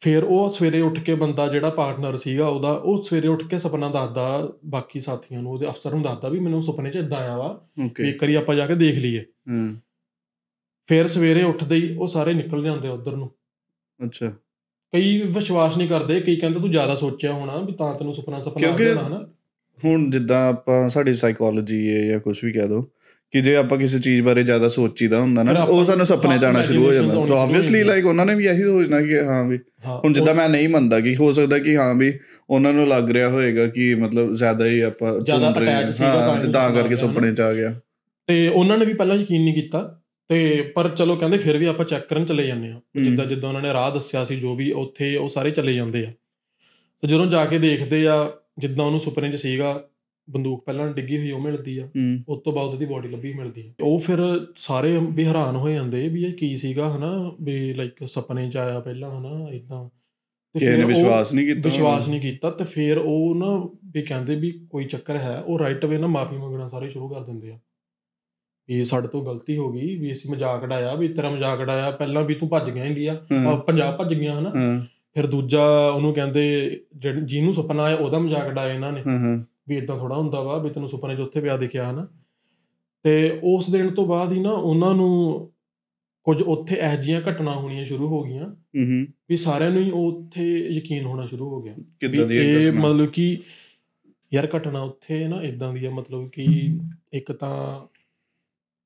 ਫਿਰ 0.00 0.24
ਉਹ 0.24 0.48
ਸਵੇਰੇ 0.48 0.80
ਉੱਠ 0.80 1.00
ਕੇ 1.00 1.14
ਬੰਦਾ 1.14 1.48
ਜਿਹੜਾ 1.48 1.70
ਪਾਰਟਨਰ 1.70 2.16
ਸੀਗਾ 2.16 2.48
ਉਹਦਾ 2.48 2.70
ਉਹ 2.70 3.02
ਸਵੇਰੇ 3.02 3.28
ਉੱਠ 3.28 3.44
ਕੇ 3.44 3.58
ਸੁਪਨਾ 3.58 3.88
ਦੱਸਦਾ 3.88 4.52
ਬਾਕੀ 4.66 5.00
ਸਾਥੀਆਂ 5.00 5.42
ਨੂੰ 5.42 5.52
ਉਹਦੇ 5.52 5.68
ਅਫਸਰ 5.68 5.90
ਨੂੰ 5.90 6.02
ਦੱਸਦਾ 6.02 6.28
ਵੀ 6.28 6.40
ਮੈਨੂੰ 6.40 6.62
ਸੁਪਨੇ 6.62 6.90
'ਚ 6.90 6.96
ਇਦਾਂ 6.96 7.18
ਆਇਆ 7.18 7.38
ਵਾ। 7.38 7.66
ਵੀ 7.78 8.10
ਇੱਕ 8.10 8.22
ਵਾਰੀ 8.22 8.34
ਆਪਾਂ 8.34 8.54
ਜਾ 8.54 8.66
ਕੇ 8.66 8.74
ਦੇਖ 8.74 8.98
ਲਈਏ। 8.98 9.20
ਹੂੰ। 9.20 9.76
ਫਿਰ 10.86 11.06
ਸਵੇਰੇ 11.06 11.42
ਉੱਠਦੇ 11.42 11.76
ਹੀ 11.76 11.96
ਉਹ 11.96 12.06
ਸਾਰੇ 12.06 12.34
ਨਿਕਲ 12.34 12.64
ਜਾਂਦੇ 12.64 12.88
ਉਧਰ 12.88 13.16
ਨੂੰ। 13.16 13.30
ਅੱਛਾ। 14.04 14.32
ਕਈ 14.92 15.22
ਵਿਸ਼ਵਾਸ 15.22 15.76
ਨਹੀਂ 15.76 15.88
ਕਰਦੇ 15.88 16.20
ਕਈ 16.20 16.36
ਕਹਿੰਦੇ 16.36 16.60
ਤੂੰ 16.60 16.70
ਜ਼ਿਆਦਾ 16.70 16.94
ਸੋਚਿਆ 16.94 17.32
ਹੋਣਾ 17.32 17.56
ਵੀ 17.56 17.72
ਤਾਂ 17.72 17.94
ਤੈਨੂੰ 17.94 18.14
ਸੁਪਨਾ 18.14 18.40
ਸੁਪਨਾ 18.40 18.68
ਆ 18.68 18.76
ਗਿਆ 18.76 18.94
ਹਨਾ। 18.94 19.28
ਹੁਣ 19.84 20.10
ਜਿੱਦਾਂ 20.10 20.48
ਆਪਾਂ 20.48 20.90
ਸਾਡੀ 20.90 21.14
ਸਾਈਕੋਲੋਜੀ 21.14 21.96
ਹੈ 21.96 22.02
ਜਾਂ 22.02 22.20
ਕੁਝ 22.20 22.44
ਵੀ 22.44 22.52
ਕਹਿ 22.52 22.68
ਦੋ 22.68 22.90
ਕਿ 23.30 23.40
ਜੇ 23.40 23.56
ਆਪਾਂ 23.56 23.78
ਕਿਸੇ 23.78 23.98
ਚੀਜ਼ 23.98 24.22
ਬਾਰੇ 24.22 24.42
ਜ਼ਿਆਦਾ 24.42 24.68
ਸੋਚੀਦਾ 24.68 25.20
ਹੁੰਦਾ 25.20 25.42
ਨਾ 25.42 25.62
ਉਹ 25.62 25.84
ਸਾਨੂੰ 25.84 26.06
ਸੁਪਨੇ 26.06 26.46
ਆਉਣਾ 26.46 26.62
ਸ਼ੁਰੂ 26.62 26.86
ਹੋ 26.86 26.92
ਜਾਂਦਾ। 26.92 27.26
ਤਾਂ 27.26 27.36
ਆਬਵੀਅਸਲੀ 27.36 27.84
ਲਾਈਕ 27.84 28.06
ਉਹਨਾਂ 28.06 28.26
ਨੇ 28.26 28.34
ਵੀ 28.34 28.46
ਇਹੀ 28.46 28.62
ਸੋਚਣਾ 28.62 29.00
ਕਿ 29.00 29.20
ਹਾਂ 29.20 29.44
ਵੀ 29.44 29.58
ਹੁਣ 30.04 30.12
ਜਿੱਦਾਂ 30.12 30.34
ਮੈਂ 30.34 30.48
ਨਹੀਂ 30.48 30.68
ਮੰਨਦਾ 30.68 31.00
ਕਿ 31.00 31.16
ਹੋ 31.16 31.32
ਸਕਦਾ 31.32 31.58
ਕਿ 31.58 31.76
ਹਾਂ 31.76 31.94
ਵੀ 31.94 32.18
ਉਹਨਾਂ 32.50 32.72
ਨੂੰ 32.72 32.88
ਲੱਗ 32.88 33.10
ਰਿਹਾ 33.10 33.28
ਹੋਏਗਾ 33.28 33.66
ਕਿ 33.66 33.94
ਮਤਲਬ 33.94 34.32
ਜ਼ਿਆਦਾ 34.32 34.66
ਹੀ 34.66 34.80
ਆਪਾਂ 34.80 35.20
ਜ਼ਿਆਦਾ 35.20 35.48
attach 35.48 35.92
ਸੀਗਾ 35.92 36.40
ਤਾਂ 36.52 36.72
ਕਰਕੇ 36.72 36.96
ਸੁਪਨੇ 36.96 37.32
ਚ 37.32 37.40
ਆ 37.40 37.52
ਗਿਆ। 37.52 37.80
ਤੇ 38.26 38.48
ਉਹਨਾਂ 38.48 38.78
ਨੇ 38.78 38.86
ਵੀ 38.86 38.94
ਪਹਿਲਾਂ 38.94 39.16
ਯਕੀਨ 39.16 39.44
ਨਹੀਂ 39.44 39.54
ਕੀਤਾ 39.54 39.99
ਤੇ 40.30 40.62
ਪਰ 40.74 40.88
ਚਲੋ 40.88 41.16
ਕਹਿੰਦੇ 41.16 41.38
ਫਿਰ 41.38 41.58
ਵੀ 41.58 41.66
ਆਪਾਂ 41.66 41.84
ਚੈੱਕ 41.84 42.08
ਕਰਨ 42.08 42.24
ਚਲੇ 42.24 42.46
ਜਾਂਦੇ 42.46 42.68
ਆ। 42.68 42.80
ਜਿੱਦਾਂ 43.02 43.26
ਜਿੱਦਾਂ 43.26 43.48
ਉਹਨਾਂ 43.48 43.62
ਨੇ 43.62 43.72
ਰਾਹ 43.72 43.90
ਦੱਸਿਆ 43.90 44.24
ਸੀ 44.24 44.36
ਜੋ 44.36 44.54
ਵੀ 44.54 44.72
ਉੱਥੇ 44.72 45.16
ਉਹ 45.16 45.28
ਸਾਰੇ 45.28 45.50
ਚਲੇ 45.50 45.72
ਜਾਂਦੇ 45.72 46.06
ਆ। 46.06 46.12
ਤੇ 47.00 47.08
ਜਦੋਂ 47.08 47.26
ਜਾ 47.26 47.44
ਕੇ 47.46 47.58
ਦੇਖਦੇ 47.58 48.08
ਆ 48.08 48.32
ਜਿੱਦਾਂ 48.58 48.84
ਉਹਨੂੰ 48.84 49.00
ਸੁਪਨੇ 49.00 49.32
'ਚ 49.32 49.36
ਸੀਗਾ 49.36 49.84
ਬੰਦੂਕ 50.30 50.64
ਪਹਿਲਾਂ 50.64 50.92
ਡਿੱਗੀ 50.92 51.18
ਹੋਈ 51.18 51.30
ਉਹ 51.30 51.40
ਮਿਲਦੀ 51.40 51.78
ਆ। 51.78 51.88
ਉਸ 52.28 52.38
ਤੋਂ 52.42 52.52
ਬਾਅਦ 52.52 52.68
ਉਹਦੀ 52.68 52.86
ਬਾਡੀ 52.86 53.08
ਲੱਭੀ 53.08 53.32
ਮਿਲਦੀ 53.32 53.68
ਹੈ 53.68 53.74
ਉਹ 53.80 54.00
ਫਿਰ 54.00 54.18
ਸਾਰੇ 54.56 54.98
ਵੀ 55.02 55.24
ਹੈਰਾਨ 55.24 55.56
ਹੋ 55.56 55.68
ਜਾਂਦੇ 55.70 56.08
ਵੀ 56.08 56.24
ਇਹ 56.24 56.32
ਕੀ 56.32 56.56
ਸੀਗਾ 56.56 56.96
ਹਨਾ? 56.96 57.32
ਵੀ 57.42 57.74
ਲਾਈਕ 57.74 58.06
ਸੁਪਨੇ 58.06 58.50
'ਚ 58.50 58.56
ਆਇਆ 58.56 58.80
ਪਹਿਲਾਂ 58.80 59.20
ਹਨਾ? 59.20 59.50
ਇਦਾਂ 59.52 59.88
ਕਿਸੇ 60.58 60.76
ਨੇ 60.76 60.84
ਵਿਸ਼ਵਾਸ 60.84 61.34
ਨਹੀਂ 61.34 61.46
ਕੀਤਾ 61.46 61.68
ਵਿਸ਼ਵਾਸ 61.68 62.08
ਨਹੀਂ 62.08 62.20
ਕੀਤਾ 62.20 62.50
ਤੇ 62.50 62.64
ਫਿਰ 62.64 62.98
ਉਹ 62.98 63.34
ਨਾ 63.34 63.68
ਵੀ 63.84 64.02
ਕਹਿੰਦੇ 64.02 64.34
ਵੀ 64.34 64.50
ਕੋਈ 64.70 64.84
ਚੱਕਰ 64.84 65.16
ਹੈ 65.16 65.40
ਉਹ 65.40 65.58
ਰਾਈਟ 65.58 65.84
ਅਵੇ 65.84 65.98
ਨਾ 65.98 66.06
ਮਾਫੀ 66.06 66.36
ਮੰਗਣਾ 66.36 66.68
ਸਾਰੇ 66.68 66.90
ਸ਼ੁਰੂ 66.90 67.08
ਕਰ 67.08 67.20
ਦਿੰਦੇ 67.20 67.50
ਆ। 67.50 67.58
ਵੀ 68.78 68.84
ਸਾਡੇ 68.84 69.08
ਤੋਂ 69.08 69.26
ਗਲਤੀ 69.26 69.56
ਹੋ 69.56 69.72
ਗਈ 69.72 69.96
ਵੀ 69.96 70.12
ਅਸੀਂ 70.12 70.30
ਮਜ਼ਾਕ 70.30 70.62
ਉਡਾਇਆ 70.62 70.94
ਵੀ 70.94 71.08
ਤੇਰਾ 71.08 71.30
ਮਜ਼ਾਕ 71.30 71.60
ਉਡਾਇਆ 71.60 71.90
ਪਹਿਲਾਂ 71.90 72.24
ਵੀ 72.24 72.34
ਤੂੰ 72.34 72.48
ਭੱਜ 72.48 72.70
ਗਿਆ 72.70 72.84
ਇੰਡੀਆ 72.84 73.14
ਪੰਜਾਬ 73.66 73.96
ਭੱਜ 73.96 74.14
ਗਿਆ 74.14 74.38
ਹਨਾ। 74.38 74.50
ਫਿਰ 75.14 75.26
ਦੂਜਾ 75.26 75.88
ਉਹਨੂੰ 75.94 76.14
ਕਹਿੰਦੇ 76.14 76.80
ਜਿਹਨ- 77.24 77.52
ਸੁਪਨਾ 77.52 77.82
ਆਇਆ 77.82 77.96
ਉਹਦਾ 77.96 78.18
ਮਜ਼ਾਕ 78.18 78.46
ਉਡਾਇਆ 78.46 78.74
ਇਹਨਾਂ 78.74 78.92
ਨੇ। 78.92 79.02
ਵੀ 79.68 79.76
ਇਦਾਂ 79.76 79.98
ਥੋੜਾ 79.98 80.16
ਹੁੰਦਾ 80.16 80.42
ਵਾ 80.42 80.58
ਵੀ 80.58 80.70
ਤੈਨੂੰ 80.70 80.88
ਸੁਪਨੇ 80.88 81.16
'ਚ 81.16 81.20
ਉੱਥੇ 81.20 81.40
ਪਿਆ 81.40 81.56
ਦਿਖਿਆ 81.56 81.90
ਹਨਾ। 81.90 82.08
ਤੇ 83.02 83.40
ਉਸ 83.44 83.70
ਦਿਨ 83.70 83.94
ਤੋਂ 83.94 84.06
ਬਾਅਦ 84.06 84.32
ਹੀ 84.32 84.40
ਨਾ 84.40 84.52
ਉਹਨਾਂ 84.52 84.94
ਨੂੰ 84.94 85.50
ਕੁਝ 86.24 86.42
ਉੱਥੇ 86.42 86.76
ਇਹੋ 86.76 87.02
ਜਿਹੀਆਂ 87.02 87.20
ਘਟਨਾ 87.30 87.52
ਹੋਣੀਆਂ 87.52 87.84
ਸ਼ੁਰੂ 87.84 88.08
ਹੋ 88.08 88.22
ਗਈਆਂ। 88.22 88.46
ਹੂੰ 88.50 89.06
ਵੀ 89.28 89.36
ਸਾਰਿਆਂ 89.36 89.70
ਨੂੰ 89.70 89.82
ਹੀ 89.82 89.90
ਉੱਥੇ 89.90 90.58
ਯਕੀਨ 90.58 91.04
ਹੋਣਾ 91.04 91.26
ਸ਼ੁਰੂ 91.26 91.48
ਹੋ 91.48 91.62
ਗਿਆ। 91.62 91.74
ਕਿੱਦਾਂ 92.00 92.26
ਦੀ 92.26 92.36
ਇਹ 92.36 92.66
ਇਹ? 92.66 92.72
ਮਤਲਬ 92.72 93.06
ਕਿ 93.06 93.38
ਯਾਰ 94.34 94.48
ਘਟਨਾ 94.56 94.80
ਉੱਥੇ 94.80 95.28
ਨਾ 95.28 95.42
ਇਦਾਂ 95.42 95.72
ਦੀ 95.72 95.86
ਆ 95.86 95.90
ਮਤਲਬ 95.90 96.28
ਕਿ 96.28 96.78
ਇੱਕ 97.12 97.32
ਤਾਂ 97.32 97.86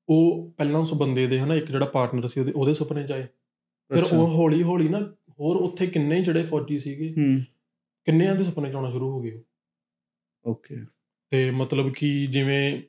ਉਹ 0.09 0.53
ਪਹਿਲਾਂ 0.57 0.81
ਉਸ 0.81 0.93
ਬੰਦੇ 0.93 1.27
ਦੇ 1.27 1.39
ਹਨਾ 1.39 1.55
ਇੱਕ 1.55 1.71
ਜਿਹੜਾ 1.71 1.85
ਪਾਰਟਨਰ 1.85 2.27
ਸੀ 2.27 2.39
ਉਹਦੇ 2.39 2.51
ਉਹਦੇ 2.51 2.73
ਸੁਪਨੇ 2.73 3.03
ਚ 3.03 3.11
ਆਏ। 3.11 3.23
ਫਿਰ। 3.93 4.03
ਉਹ 4.13 4.27
ਹੌਲੀ 4.27 4.63
ਹੌਲੀ 4.63 4.89
ਨਾ 4.89 4.99
ਹੋਰ 5.39 5.55
ਉੱਥੇ 5.55 5.87
ਕਿੰਨੇ 5.87 6.21
ਜਿਹੜੇ 6.21 6.43
ਫੌਜੀ 6.43 6.79
ਸੀਗੇ 6.79 7.13
ਹੂੰ। 7.17 7.41
ਕਿੰਨਿਆਂ 8.05 8.35
ਦੇ 8.35 8.43
ਸੁਪਨੇ 8.43 8.71
ਚ 8.71 8.75
ਆਉਣਾ 8.75 8.91
ਸ਼ੁਰੂ 8.91 9.11
ਹੋ 9.11 9.21
ਗਏ 9.21 9.41
ਓਕੇ। 10.45 10.77
ਤੇ 11.29 11.51
ਮਤਲਬ 11.51 11.89
ਕਿ 11.89 12.27
ਜਿਵੇਂ 12.27 12.81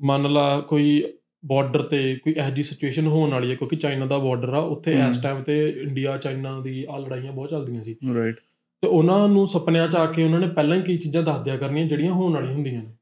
ਮੰਨ 0.00 0.32
ਲਾ 0.32 0.60
ਕੋਈ 0.60 1.12
ਬਾਰਡਰ 1.44 1.82
ਤੇ 1.82 2.16
ਕੋਈ 2.16 2.32
ਇਹੋ 2.32 2.50
ਜਿਹੀ 2.50 2.62
ਸਿਚੁਏਸ਼ਨ 2.62 3.06
ਹੋਣ 3.06 3.30
ਵਾਲੀ 3.30 3.50
ਹੈ 3.50 3.54
ਕਿਉਂਕਿ 3.54 3.76
ਚਾਈਨਾ 3.76 4.06
ਦਾ 4.06 4.18
ਬਾਰਡਰ 4.18 4.48
ਆ 4.48 4.58
ਉੱਥੇ 4.58 4.92
ਇਸ। 4.92 5.22
ਟਾਈਮ 5.22 5.42
ਤੇ 5.42 5.68
ਇੰਡੀਆ 5.68 6.16
ਚਾਈਨਾ 6.16 6.60
ਦੀ 6.60 6.86
ਆ 6.90 6.98
ਲੜਾਈਆਂ 6.98 7.32
ਬਹੁਤ 7.32 7.50
ਚੱਲਦੀਆਂ 7.50 7.82
ਸੀ। 7.82 7.96
ਰਾਈਟ 8.14 8.36
ਤੇ 8.80 8.88
ਉਹਨਾਂ 8.88 9.28
ਨੂੰ 9.28 9.46
ਸੁਪਨਿਆਂ 9.46 9.88
ਚ 9.88 9.96
ਆ 9.96 10.06
ਕੇ 10.06 10.24
ਉਹਨਾਂ 10.24 10.40
ਨੇ 10.40 10.48
ਪਹਿਲਾਂ 10.48 10.76
ਹੀ 10.76 10.82
ਕਈ 10.82 10.96
ਚੀਜ਼ਾਂ 10.96 11.22
ਦੱਸ 11.22 11.44
ਦਿਆ 11.44 11.56
ਕਰਨੀਆਂ 11.56 11.86
ਜਿਹੜੀਆਂ 11.86 12.12
ਹੋਣ 12.12 12.32
ਵਾਲੀਆਂ 12.32 12.54
ਹੁੰਦੀਆਂ 12.54 12.82
ਨੇ। 12.82 12.92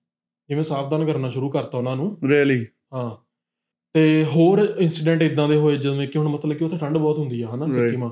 ਜਿਵੇਂ 0.48 0.62
ਸਾਵਧਾਨ 0.62 1.06
ਕਰਨਾ 1.06 1.30
ਸ਼ੁਰੂ 1.30 1.50
ਕਰਤਾ 1.50 1.78
ਉਹਨਾਂ 1.78 1.96
ਨੂੰ। 1.96 2.18
ਰੀਅਲੀ 2.28 2.66
ਹਾਂ। 2.94 3.30
ਤੇ 3.92 4.24
ਹੋਰ 4.24 4.74
ਇਨਸੀਡੈਂਟ 4.78 5.22
ਇਦਾਂ 5.22 5.48
ਦੇ 5.48 5.56
ਹੋਏ 5.56 5.76
ਜਿਵੇਂ 5.76 6.08
ਕਿ 6.08 6.18
ਹੁਣ 6.18 6.28
ਮਤਲਬ 6.28 6.56
ਕਿ 6.56 6.64
ਉੱਥੇ 6.64 6.78
ਠੰਡ 6.78 6.98
ਬਹੁਤ 6.98 7.18
ਹੁੰਦੀ 7.18 7.42
ਆ 7.42 7.48
ਹਨਾ. 7.54 7.70
ਸਿੱਕਿਮਾਂ। 7.70 8.10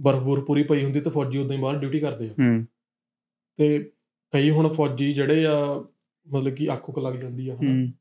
ਬਰਫ਼ 0.00 0.24
ਬੁਰ 0.24 0.44
ਪੂਰੀ 0.44 0.62
ਪਈ 0.62 0.84
ਹੁੰਦੀ 0.84 1.00
ਤੇ 1.00 1.10
ਫੌਜੀ 1.10 1.38
ਉਦਾਂ 1.38 1.56
ਹੀ 1.56 1.60
ਬਾਹਰ 1.62 1.78
ਡਿਊਟੀ 1.78 2.00
ਕਰਦੇ 2.00 2.26
ਆ। 2.26 2.32
ਹੂੰ। 2.32 2.66
ਤੇ 3.56 3.90
ਕਈ 4.32 4.50
ਹੁਣ 4.50 4.68
ਫੌਜੀ 4.68 5.14
ਜਿਹੜੇ 5.14 5.46
ਆ 5.46 5.84
ਮਤਲਬ 6.32 6.52
ਕਿ 6.52 6.72
ਅੱਖ 6.72 6.98
ਲੱਗ 6.98 7.14
ਜਾਂਦੀ 7.14 7.48
ਆ 7.48 7.56
ਹਨਾ। 7.56 7.92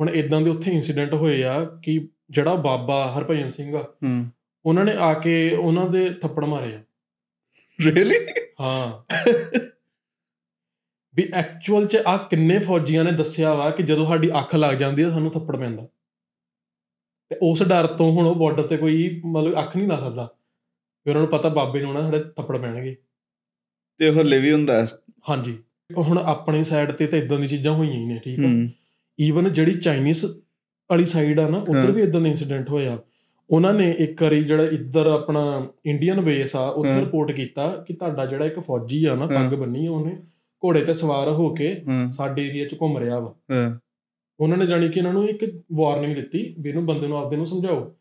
ਹੁਣ 0.00 0.10
ਇਦਾਂ 0.10 0.40
ਦੇ 0.40 0.50
ਉੱਥੇ 0.50 0.70
ਇਨਸੀਡੈਂਟ 0.70 1.14
ਹੋਏ 1.14 1.42
ਆ 1.42 1.64
ਕਿ 1.64 2.08
ਜਿਹੜਾ 2.30 2.54
ਬਾਬਾ 2.54 3.08
ਹਰਭਜਨ 3.08 3.48
ਸਿੰਘ 3.48 3.76
ਆ 3.76 3.82
ਹੂੰ। 3.82 4.26
ਉਹਨਾਂ 4.66 4.84
ਨੇ 4.84 4.92
ਆ 4.92 5.14
ਕੇ 5.14 5.56
ਉਹਨਾਂ 5.56 5.90
ਦੇ 5.90 6.10
ਥੱਪੜ 6.10 6.44
ਮਾਰੇ 6.44 6.74
ਆ। 6.74 6.82
ਰੀਅਲੀ 7.86 8.14
ਹਾਂ। 8.60 9.04
ਵੀ 11.16 11.28
ਐਕਚੁਅਲ 11.34 11.86
ਚ 11.86 11.96
ਆ 12.06 12.16
ਕਿੰਨੇ 12.30 12.58
ਫੌਜੀਆਂ 12.58 13.04
ਨੇ 13.04 13.10
ਦੱਸਿਆ 13.12 13.52
ਵਾ 13.54 13.70
ਕਿ 13.70 13.82
ਜਦੋਂ 13.82 14.06
ਸਾਡੀ 14.06 14.30
ਅੱਖ 14.40 14.54
ਲੱਗ 14.56 14.76
ਜਾਂਦੀ 14.76 15.02
ਆ 15.02 15.10
ਸਾਨੂੰ 15.10 15.30
ਥੱਪੜ 15.30 15.56
ਪੈਂਦਾ 15.56 15.86
ਤੇ 17.30 17.36
ਉਸ 17.42 17.62
ਡਰ 17.62 17.86
ਤੋਂ 17.86 18.10
ਹੁਣ 18.12 18.26
ਉਹ 18.26 18.34
ਬਾਰਡਰ 18.34 18.66
ਤੇ 18.66 18.76
ਕੋਈ 18.76 19.08
ਮਤਲਬ 19.26 19.58
ਅੱਖ 19.60 19.76
ਨਹੀਂ 19.76 19.88
ਲਾ 19.88 19.98
ਸਕਦਾ 19.98 20.24
ਵੀ 21.06 21.10
ਉਹਨਾਂ 21.10 21.20
ਨੂੰ 21.20 21.30
ਪਤਾ 21.30 21.48
ਬਾਬੇ 21.48 21.80
ਨੂੰ 21.80 21.92
ਨਾ 21.94 22.00
ਸਾਡੇ 22.02 22.22
ਥੱਪੜ 22.36 22.58
ਪੈਣਗੇ 22.58 22.94
ਤੇ 24.00 24.10
ਹੱਲੇ 24.12 24.38
ਵੀ 24.38 24.52
ਹੁੰਦਾ 24.52 24.80
ਹੈ। 24.80 24.86
ਹਾਂਜੀ 25.30 25.56
ਹੁਣ 25.90 26.18
ਆਪਣੀ 26.18 26.62
ਸਾਈਡ 26.64 26.90
ਤੇ 26.92 27.06
ਤਾਂ 27.06 27.18
ਇਦਾਂ 27.18 27.38
ਦੀ 27.38 27.46
ਚੀਜ਼ਾਂ 27.48 27.72
ਹੋਈਆਂ 27.72 27.92
ਹੀ 27.94 28.04
ਨੇ 28.04 28.18
ਠੀਕ 28.18 28.38
ਆ 28.40 28.42
ਹੂੰ 28.42 28.68
ਈਵਨ 29.18 29.52
ਜਿਹੜੀ 29.52 29.74
ਚਾਈਨੀਜ਼ 29.80 30.24
ਵਾਲੀ 30.90 31.04
ਸਾਈਡ 31.04 31.40
ਆ 31.40 31.48
ਨਾ 31.48 31.58
ਹਾਂ। 31.58 31.64
ਉੱਧਰ 31.66 31.92
ਵੀ 31.92 32.02
ਇਦਾਂ 32.02 32.20
ਦੇ 32.20 32.30
ਇਨਸੀਡੈਂਟ 32.30 32.70
ਹੋਇਆ 32.70 32.98
ਉਹਨਾਂ 33.50 33.72
ਨੇ 33.74 33.90
ਇੱਕ 33.98 34.22
ਵਾਰੀ 34.22 34.42
ਜਿਹੜਾ 34.44 34.64
ਇੱਧਰ 34.72 35.06
ਆਪਣਾ 35.06 35.42
ਇੰਡੀਅਨ 35.86 36.20
ਬੇਸ 36.20 36.54
ਆ 36.56 36.66
ਉੱਥੇ 36.68 36.90
ਹਾਂ। 36.90 37.00
ਰਿਪੋਰਟ 37.00 37.30
ਕੀਤਾ 37.32 37.68
ਕਿ 37.88 37.94
ਤੁਹਾਡਾ 37.94 38.26
ਜਿਹੜਾ 38.26 38.44
ਇੱਕ 38.46 38.58
ਫੌਜੀ 38.60 39.04
ਆ 39.04 39.14
ਨਾ 39.14 39.26
ਹਾਂ। 39.26 39.28
ਪੱਗ 39.40 39.58
ਬੰਨੀ 39.58 39.86
ਆ 39.86 39.90
ਉਹਨੇ 39.90 40.16
ਘੋੜੇ 40.64 40.84
ਤੇ 40.84 40.94
ਸਵਾਰ 40.94 41.28
ਹੋ 41.28 41.54
ਕੇ 41.54 41.82
ਸਾਡੇ 42.12 42.46
ਏਰੀਆ 42.46 42.64
'ਚ 42.64 42.74
ਘੁੰਮ 42.82 42.98
ਰਿਹਾ 42.98 43.18
ਵਾ। 43.20 43.34
ਉਹਨਾਂ 44.40 44.56
ਨੇ 44.56 44.66
ਜਾਣੀ 44.66 44.88
ਕਿ 44.88 45.00
ਇਹਨਾਂ 45.00 45.12
ਨੂੰ 45.12 45.28
ਇੱਕ 45.28 45.62
ਵਾਰਨਿੰਗ 45.72 46.16
ਦਿੱਤੀ 46.16 46.54
ਵੀ 46.60 46.68
ਇਹਨੂੰ 46.70 46.86
ਬੰਦੇ 46.86 47.06
ਨੂੰ 47.06 47.18
ਆਪਦੇ 47.18 47.36
ਨੂੰ 47.36 47.46
ਸਮਝਾਓ 47.46 47.94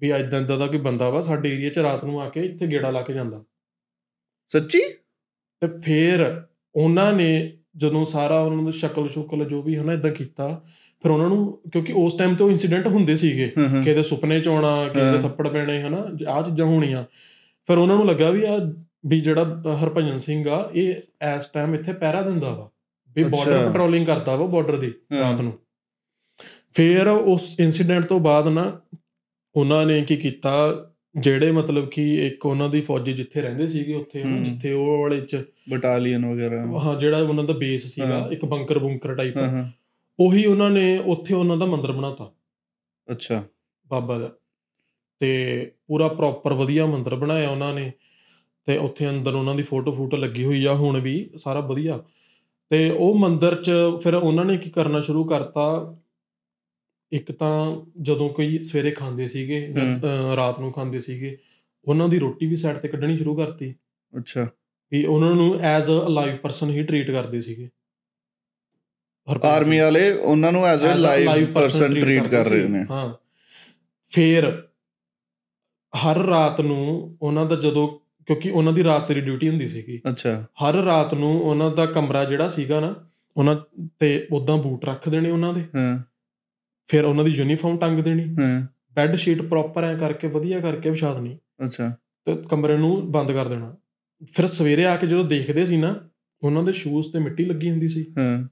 ਵੀ 0.00 0.10
ਇਦਾਂ 0.10 0.40
ਇਦਾਂ 0.40 0.58
ਦਾ 0.58 0.66
ਕੋਈ 0.66 0.78
ਬੰਦਾ 0.78 1.10
ਵਾ 1.10 1.20
ਸਾਡੇ 1.20 1.54
ਏਰੀਆ 1.54 1.70
'ਚ 1.70 1.78
ਰਾਤ 1.78 2.04
ਨੂੰ 2.04 2.22
ਆ 2.22 2.28
ਕੇ 2.28 2.40
ਇੱਥੇ 2.40 2.66
ਗੇੜਾ 2.66 2.90
ਲਾ 2.90 3.02
ਕੇ 3.02 3.12
ਜਾਂਦਾ। 3.12 3.44
ਸੱਚੀ? 4.48 4.80
ਤੇ 5.62 5.80
ਫਿਰ 5.80 6.42
ਉਹਨਾਂ 6.74 7.12
ਨੇ 7.12 7.58
ਜਦੋਂ 7.76 8.04
ਸਾਰਾ 8.04 8.40
ਉਹਨਾਂ 8.40 8.62
ਨੂੰ 8.62 8.72
ਸ਼ਕਲ 8.72 9.08
ਸ਼ੁਕਲ 9.08 9.44
ਜੋ 9.44 9.62
ਵੀ 9.62 9.76
ਹਨਾ 9.76 9.92
ਇਦਾਂ 9.92 10.10
ਕੀਤਾ 10.10 10.62
ਫਿਰ 11.02 11.10
ਉਹਨਾਂ 11.10 11.28
ਨੂੰ 11.28 11.60
ਕਿਉਂਕਿ 11.72 11.92
ਉਸ 11.96 12.14
ਟਾਈਮ 12.14 12.36
ਤੇ 12.36 12.44
ਉਹ 12.44 12.50
ਇਨਸੀਡੈਂਟ 12.50 12.86
ਹੁੰਦੇ 12.86 13.16
ਸੀਗੇ 13.16 13.52
ਦੇ 13.84 14.02
ਸੁਪਨੇ 14.02 14.40
ਚ 14.40 14.48
ਆਉਣਾ 14.48 14.68
ਹਾਂ। 14.68 15.22
ਥੱਪੜ 15.22 15.48
ਪੈਣੇ 15.48 15.82
ਹਨਾ 15.82 16.08
ਆ 16.28 16.42
ਚੀਜ਼ਾਂ 16.42 16.66
ਹੋਣੀਆਂ। 16.66 17.04
ਫਿਰ 17.66 17.78
ਉਹਨਾਂ 17.78 17.96
ਨੂੰ 17.96 18.06
ਲੱਗਾ 18.06 18.30
ਵੀ 18.30 18.44
ਆ 18.44 18.58
ਵੀ 19.06 19.20
ਜਿਹੜਾ 19.20 19.44
ਹਰਭਜਨ 19.82 20.16
ਸਿੰਘ 20.18 20.48
ਆ 20.48 20.68
ਇਹ 20.74 20.94
ਇਸ 21.36 21.46
ਟਾਈਮ 21.46 21.74
ਇੱਥੇ 21.74 21.92
ਪਹਿਰਾ 21.92 22.22
ਦਿੰਦਾ 22.22 22.50
ਵਾ 22.50 22.68
ਵੀ 23.16 23.24
ਬਾਰਡਰ। 23.24 23.66
ਪੈਟਰੋਲਿੰਗ 23.66 24.06
ਕਰਦਾ 24.06 24.36
ਵਾ 24.36 24.46
ਬਾਰਡਰ 24.46 24.76
ਦੀ। 24.76 24.92
ਰਾਤ 25.20 25.40
ਨੂੰ 25.40 25.52
ਫਿਰ 26.74 27.08
ਉਸ 27.08 27.54
ਇਨਸੀਡੈਂਟ 27.60 28.06
ਤੋਂ 28.06 28.20
ਬਾਅਦ 28.20 28.48
ਨਾ 28.48 28.80
ਉਹਨਾਂ 29.54 29.84
ਨੇ 29.86 30.00
ਕੀ 30.02 30.16
ਕੀਤਾ 30.16 30.52
ਜਿਹੜੇ 31.16 31.50
ਮਤਲਬ 31.52 31.88
ਕਿ 31.88 32.02
ਇੱਕ 32.26 32.46
ਉਹਨਾਂ 32.46 32.68
ਦੀ 32.68 32.80
ਫੌਜੀ 32.80 33.12
ਜਿੱਥੇ 33.12 33.40
ਰਹਿੰਦੇ 33.40 33.68
ਸੀਗੇ 33.68 33.94
ਉੱਥੇ। 33.94 34.22
ਜਿੱਥੇ 34.22 34.72
ਉਹ 34.72 34.98
ਵਾਲੇ 35.02 35.20
ਚ 35.20 35.42
ਬਟਾਲੀਅਨ 35.70 36.26
ਵਗੈਰਾ 36.26 36.64
ਹਾਂ 36.84 36.94
ਜਿਹੜਾ 36.96 37.18
ਉਹਨਾਂ 37.18 37.44
ਦਾ 37.44 37.52
ਬੇਸ 37.52 37.86
ਸੀਗਾ। 37.86 38.28
ਇੱਕ 38.32 38.44
ਬੰਕਰ 38.44 38.78
ਬੁੰਕਰ 38.78 39.14
ਟਾਈਪ 39.14 39.36
ਉਹੀ 40.18 40.44
ਉਹਨਾਂ 40.46 40.70
ਨੇ 40.70 40.98
ਉੱਥੇ 40.98 41.34
ਉਹਨਾਂ 41.34 41.56
ਦਾ 41.56 41.66
ਮੰਦਿਰ 41.66 41.92
ਬਣਾਤਾ 41.92 42.30
ਅੱਛਾ 43.08 43.42
ਬਾਬਾ 43.86 44.18
ਦਾ 44.18 44.30
ਤੇ 45.20 45.30
ਪੂਰਾ 45.86 46.08
ਪ੍ਰੋਪਰ 46.08 46.52
ਵਧੀਆ 46.52 46.86
ਮੰਦਿਰ 46.86 47.14
ਬਣਾਇਆ 47.14 47.48
ਉਹਨਾਂ 47.48 47.72
ਨੇ 47.74 47.92
ਤੇ 48.66 48.76
ਉੱਥੇ 48.78 49.08
ਅੰਦਰ 49.08 49.34
ਉਹਨਾਂ 49.34 49.54
ਦੀ 49.54 49.62
ਫੋਟੋ 49.62 49.92
ਫੋਟੋ 49.92 50.16
ਲੱਗੀ 50.16 50.44
ਹੋਈ 50.44 50.64
ਆ 50.64 50.72
ਹੁਣ 50.74 51.00
ਵੀ 51.00 51.30
ਸਾਰਾ 51.36 51.60
ਵਧੀਆ। 51.60 52.02
ਤੇ 52.70 52.90
ਉਹ 52.90 53.14
ਮੰਦਿਰ 53.18 53.54
'ਚ 53.62 53.72
ਫਿਰ 54.02 54.14
ਉਹਨਾਂ 54.14 54.44
ਨੇ 54.44 54.56
ਕੀ 54.56 54.70
ਕਰਨਾ 54.70 55.00
ਸ਼ੁਰੂ 55.00 55.24
ਕਰਤਾ? 55.24 55.96
ਇੱਕ 57.12 57.32
ਤਾਂ 57.32 57.76
ਜਦੋਂ 58.02 58.28
ਕੋਈ 58.28 58.62
ਸਵੇਰੇ 58.62 58.90
ਖਾਂਦੇ 58.90 59.28
ਸੀਗੇ 59.28 59.74
ਰਾਤ 60.36 60.60
ਨੂੰ 60.60 60.72
ਖਾਂਦੇ 60.72 60.98
ਸੀਗੇ 60.98 61.36
ਉਹਨਾਂ 61.84 62.08
ਦੀ 62.08 62.18
ਰੋਟੀ 62.18 62.46
ਵੀ 62.46 62.56
ਸਾਈਡ 62.56 62.76
ਤੇ 62.76 62.88
ਕੱਢਣੀ 62.88 63.16
ਸ਼ੁਰੂ 63.16 63.36
ਕਰਤੀ। 63.36 63.74
ਅੱਛਾ। 64.18 64.46
ਵੀ 64.92 65.04
ਉਹਨਾਂ 65.04 65.34
ਨੂੰ 65.34 65.58
ਐਜ਼ 65.60 65.90
ਅ 65.90 66.08
ਲਾਈਵ 66.08 66.36
ਪਰਸਨ 66.36 66.70
ਹੀ 66.70 66.82
ਟਰੀਟ 66.82 67.10
ਕਰਦੇ 67.10 67.40
ਸੀਗੇ। 67.40 67.68
ਆਰਮੀ। 69.44 69.78
ਵਾਲੇ 69.78 70.10
ਉਹਨਾਂ 70.12 70.52
ਨੂੰ 70.52 70.66
as 70.66 70.84
a 70.84 70.96
live 70.96 71.52
person 71.52 72.00
treat 72.00 72.26
ਕਰ 72.26 72.44
ਰਹੇ। 72.46 72.68
ਨੇ। 72.68 72.84
ਹਾਂ। 72.90 73.14
ਫਿਰ 74.08 74.68
ਹਰ 75.92 76.16
ਰਾਤ 76.16 76.60
ਨੂੰ 76.60 77.16
ਉਹਨਾਂ 77.22 77.46
ਦਾ 77.46 77.56
ਜਦੋਂ 77.56 78.05
ਕਿਉਂਕਿ 78.26 78.50
ਉਹਨਾਂ 78.50 78.72
ਦੀ 78.72 78.84
ਰਾਤ 78.84 79.12
ਦੀ 79.12 79.20
ਡਿਊਟੀ 79.20 79.48
ਹੁੰਦੀ 79.48 79.68
ਸੀਗੀ। 79.68 80.02
ਅੱਛਾ। 80.10 80.42
ਹਰ 80.42 80.74
ਰਾਤ 80.74 81.14
ਨੂੰ 81.14 81.40
ਉਹਨਾਂ 81.42 81.70
ਦਾ 81.70 81.86
ਕਮਰਾ 81.86 82.24
ਜਿਹੜਾ 82.24 82.48
ਸੀਗਾ 82.48 82.80
ਨਾ 82.80 83.10
ਉਹਨਾਂ 83.36 83.56
ਤੇ 83.98 84.28
ਉਦਾਂ 84.32 84.56
ਬੂਟ 84.56 84.84
ਰੱਖ 84.84 85.08
ਦੇਣੇ 85.08 85.30
ਉਹਨਾਂ 85.30 85.52
ਦੇ। 85.52 85.60
ਹਾਂ। 85.60 86.02
ਫਿਰ 86.86 87.04
ਉਹਨਾਂ 87.04 87.24
ਦੀ 87.24 87.30
ਯੂਨੀਫਾਰਮ 87.30 87.78
ਟੰਗ 87.78 87.98
ਦੇਣੀ। 87.98 88.36
ਹਾਂ। 88.40 88.66
ਬੈੱਡ 88.94 89.16
ਸ਼ੀਟ 89.16 89.42
ਪ੍ਰੋਪਰ 89.42 89.84
ਐ 89.84 89.94
ਕਰਕੇ 89.96 90.28
ਵਧੀਆ 90.28 90.60
ਕਰਕੇ 90.60 90.90
ਵਿਛਾ 90.90 91.14
ਦੇਣੀ। 91.14 91.38
ਅੱਛਾ। 91.64 91.96
ਤੇ 92.24 92.36
ਕਮਰੇ 92.36 92.76
ਨੂੰ 92.76 93.12
ਬੰਦ 93.12 93.32
ਕਰ 93.32 93.48
ਦੇਣਾ। 93.48 93.76
ਫਿਰ 94.32 94.46
ਸਵੇਰੇ 94.46 94.84
ਆ 94.84 94.96
ਕੇ 94.96 95.06
ਜਦੋਂ 95.06 95.24
ਦੇਖਦੇ 95.24 95.66
ਸੀ 95.66 95.76
ਨਾ 95.76 96.08
ਉਹਨਾਂ 96.42 96.62
ਦੇ 96.62 96.72
ਸ਼ੂਜ਼ 96.72 97.12
ਤੇ 97.12 97.18
ਮਿੱਟੀ 97.18 97.44
ਲੱਗੀ 97.44 97.70
ਹੁੰਦੀ 97.70 97.88
ਸੀ। 97.88 98.14
ਹਾਂ। 98.18 98.48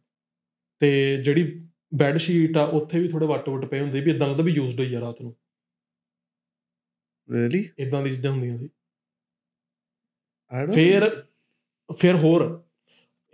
ਤੇ 0.81 1.17
ਜਿਹੜੀ 1.17 1.69
ਬੈੱਡ 1.95 2.17
ਸ਼ੀਟ 2.17 2.57
ਆ 2.57 2.63
ਉੱਥੇ 2.63 3.01
ਵੀ 3.01 3.09
ਥੋੜੇ 3.09 3.27
ਵੱਟ 3.27 3.49
ਵੁੱਟ 3.49 3.65
ਪਏ 3.65 3.81
ਹੁੰਦੇ 3.81 4.01
ਵੀ 4.01 4.11
ਇਦਾਂ 4.11 4.29
ਲੱਗਦਾ 4.29 4.43
ਵੀ 4.43 4.53
ਯੂਜ਼ਡ 4.53 4.81
ਹੋਈ 4.81 4.95
ਆ 4.95 5.01
ਰਾਤ 5.01 5.23
ਨੂੰ। 5.23 5.37
ਰੀਅਲੀ 7.33 7.69
ਇਦਾਂ 7.79 8.03
ਦੀ 8.03 8.11
ਚੀਜ਼ਾਂ 8.11 8.33
ਹੁੰਦੀਆਂ 8.33 8.57
ਸੀ। 8.57 8.69
ਫਿਰ 10.75 11.23
ਫਿਰ 11.99 12.17
ਹੋਰ 12.17 12.65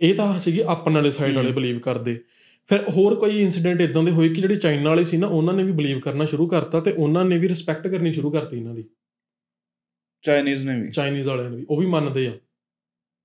ਇਹ 0.01 0.15
ਤਾਂ 0.15 0.39
ਸੀਗੀ 0.39 0.59
ਆਪਣ 0.59 0.93
ਵਾਲੇ 0.93 1.11
ਸਾਈਡ 1.11 1.35
ਵਾਲੇ। 1.35 1.51
ਬਲੀਵ 1.51 1.79
ਕਰਦੇ। 1.79 2.23
ਫਿਰ 2.67 2.89
ਹੋਰ 2.89 3.15
ਕੋਈ 3.15 3.41
ਇਨਸੀਡੈਂਟ 3.41 3.81
ਇਦਾਂ 3.81 4.03
ਦੇ 4.03 4.11
ਹੋਏ 4.11 4.29
ਕਿ 4.29 4.41
ਜਿਹੜੇ 4.41 4.55
ਚਾਈਨਾ 4.55 4.89
ਵਾਲੇ 4.89 5.03
ਸੀ 5.03 5.17
ਨਾ 5.17 5.27
ਉਹਨਾਂ 5.27 5.53
ਨੇ 5.53 5.63
ਵੀ 5.63 5.71
ਬਲੀਵ 5.71 5.99
ਕਰਨਾ 5.99 6.25
ਸ਼ੁਰੂ 6.25 6.47
ਕਰਤਾ 6.47 6.79
ਤੇ 6.79 6.91
ਉਹਨਾਂ 6.91 7.25
ਨੇ 7.25 7.37
ਵੀ 7.37 7.49
ਰਿਸਪੈਕਟ 7.49 7.87
ਕਰਨੀ 7.87 8.13
ਸ਼ੁਰੂ 8.13 8.31
ਕਰਤੀ 8.31 8.57
ਇਹਨਾਂ 8.57 8.73
ਦੀ। 8.73 8.83
ਚਾਈਨੀਜ਼ 10.21 10.65
ਨੇ 10.65 10.81
ਵੀ। 10.81 10.91
ਚਾਈਨੀਜ਼ 10.91 11.27
ਵਾਲਿਆਂ 11.27 11.49
ਨੇ 11.49 11.57
ਵੀ 11.57 11.65
ਉਹ 11.69 11.77
ਵੀ 11.77 11.85
ਮੰਨਦੇ 11.85 12.27
ਆ। 12.27 12.31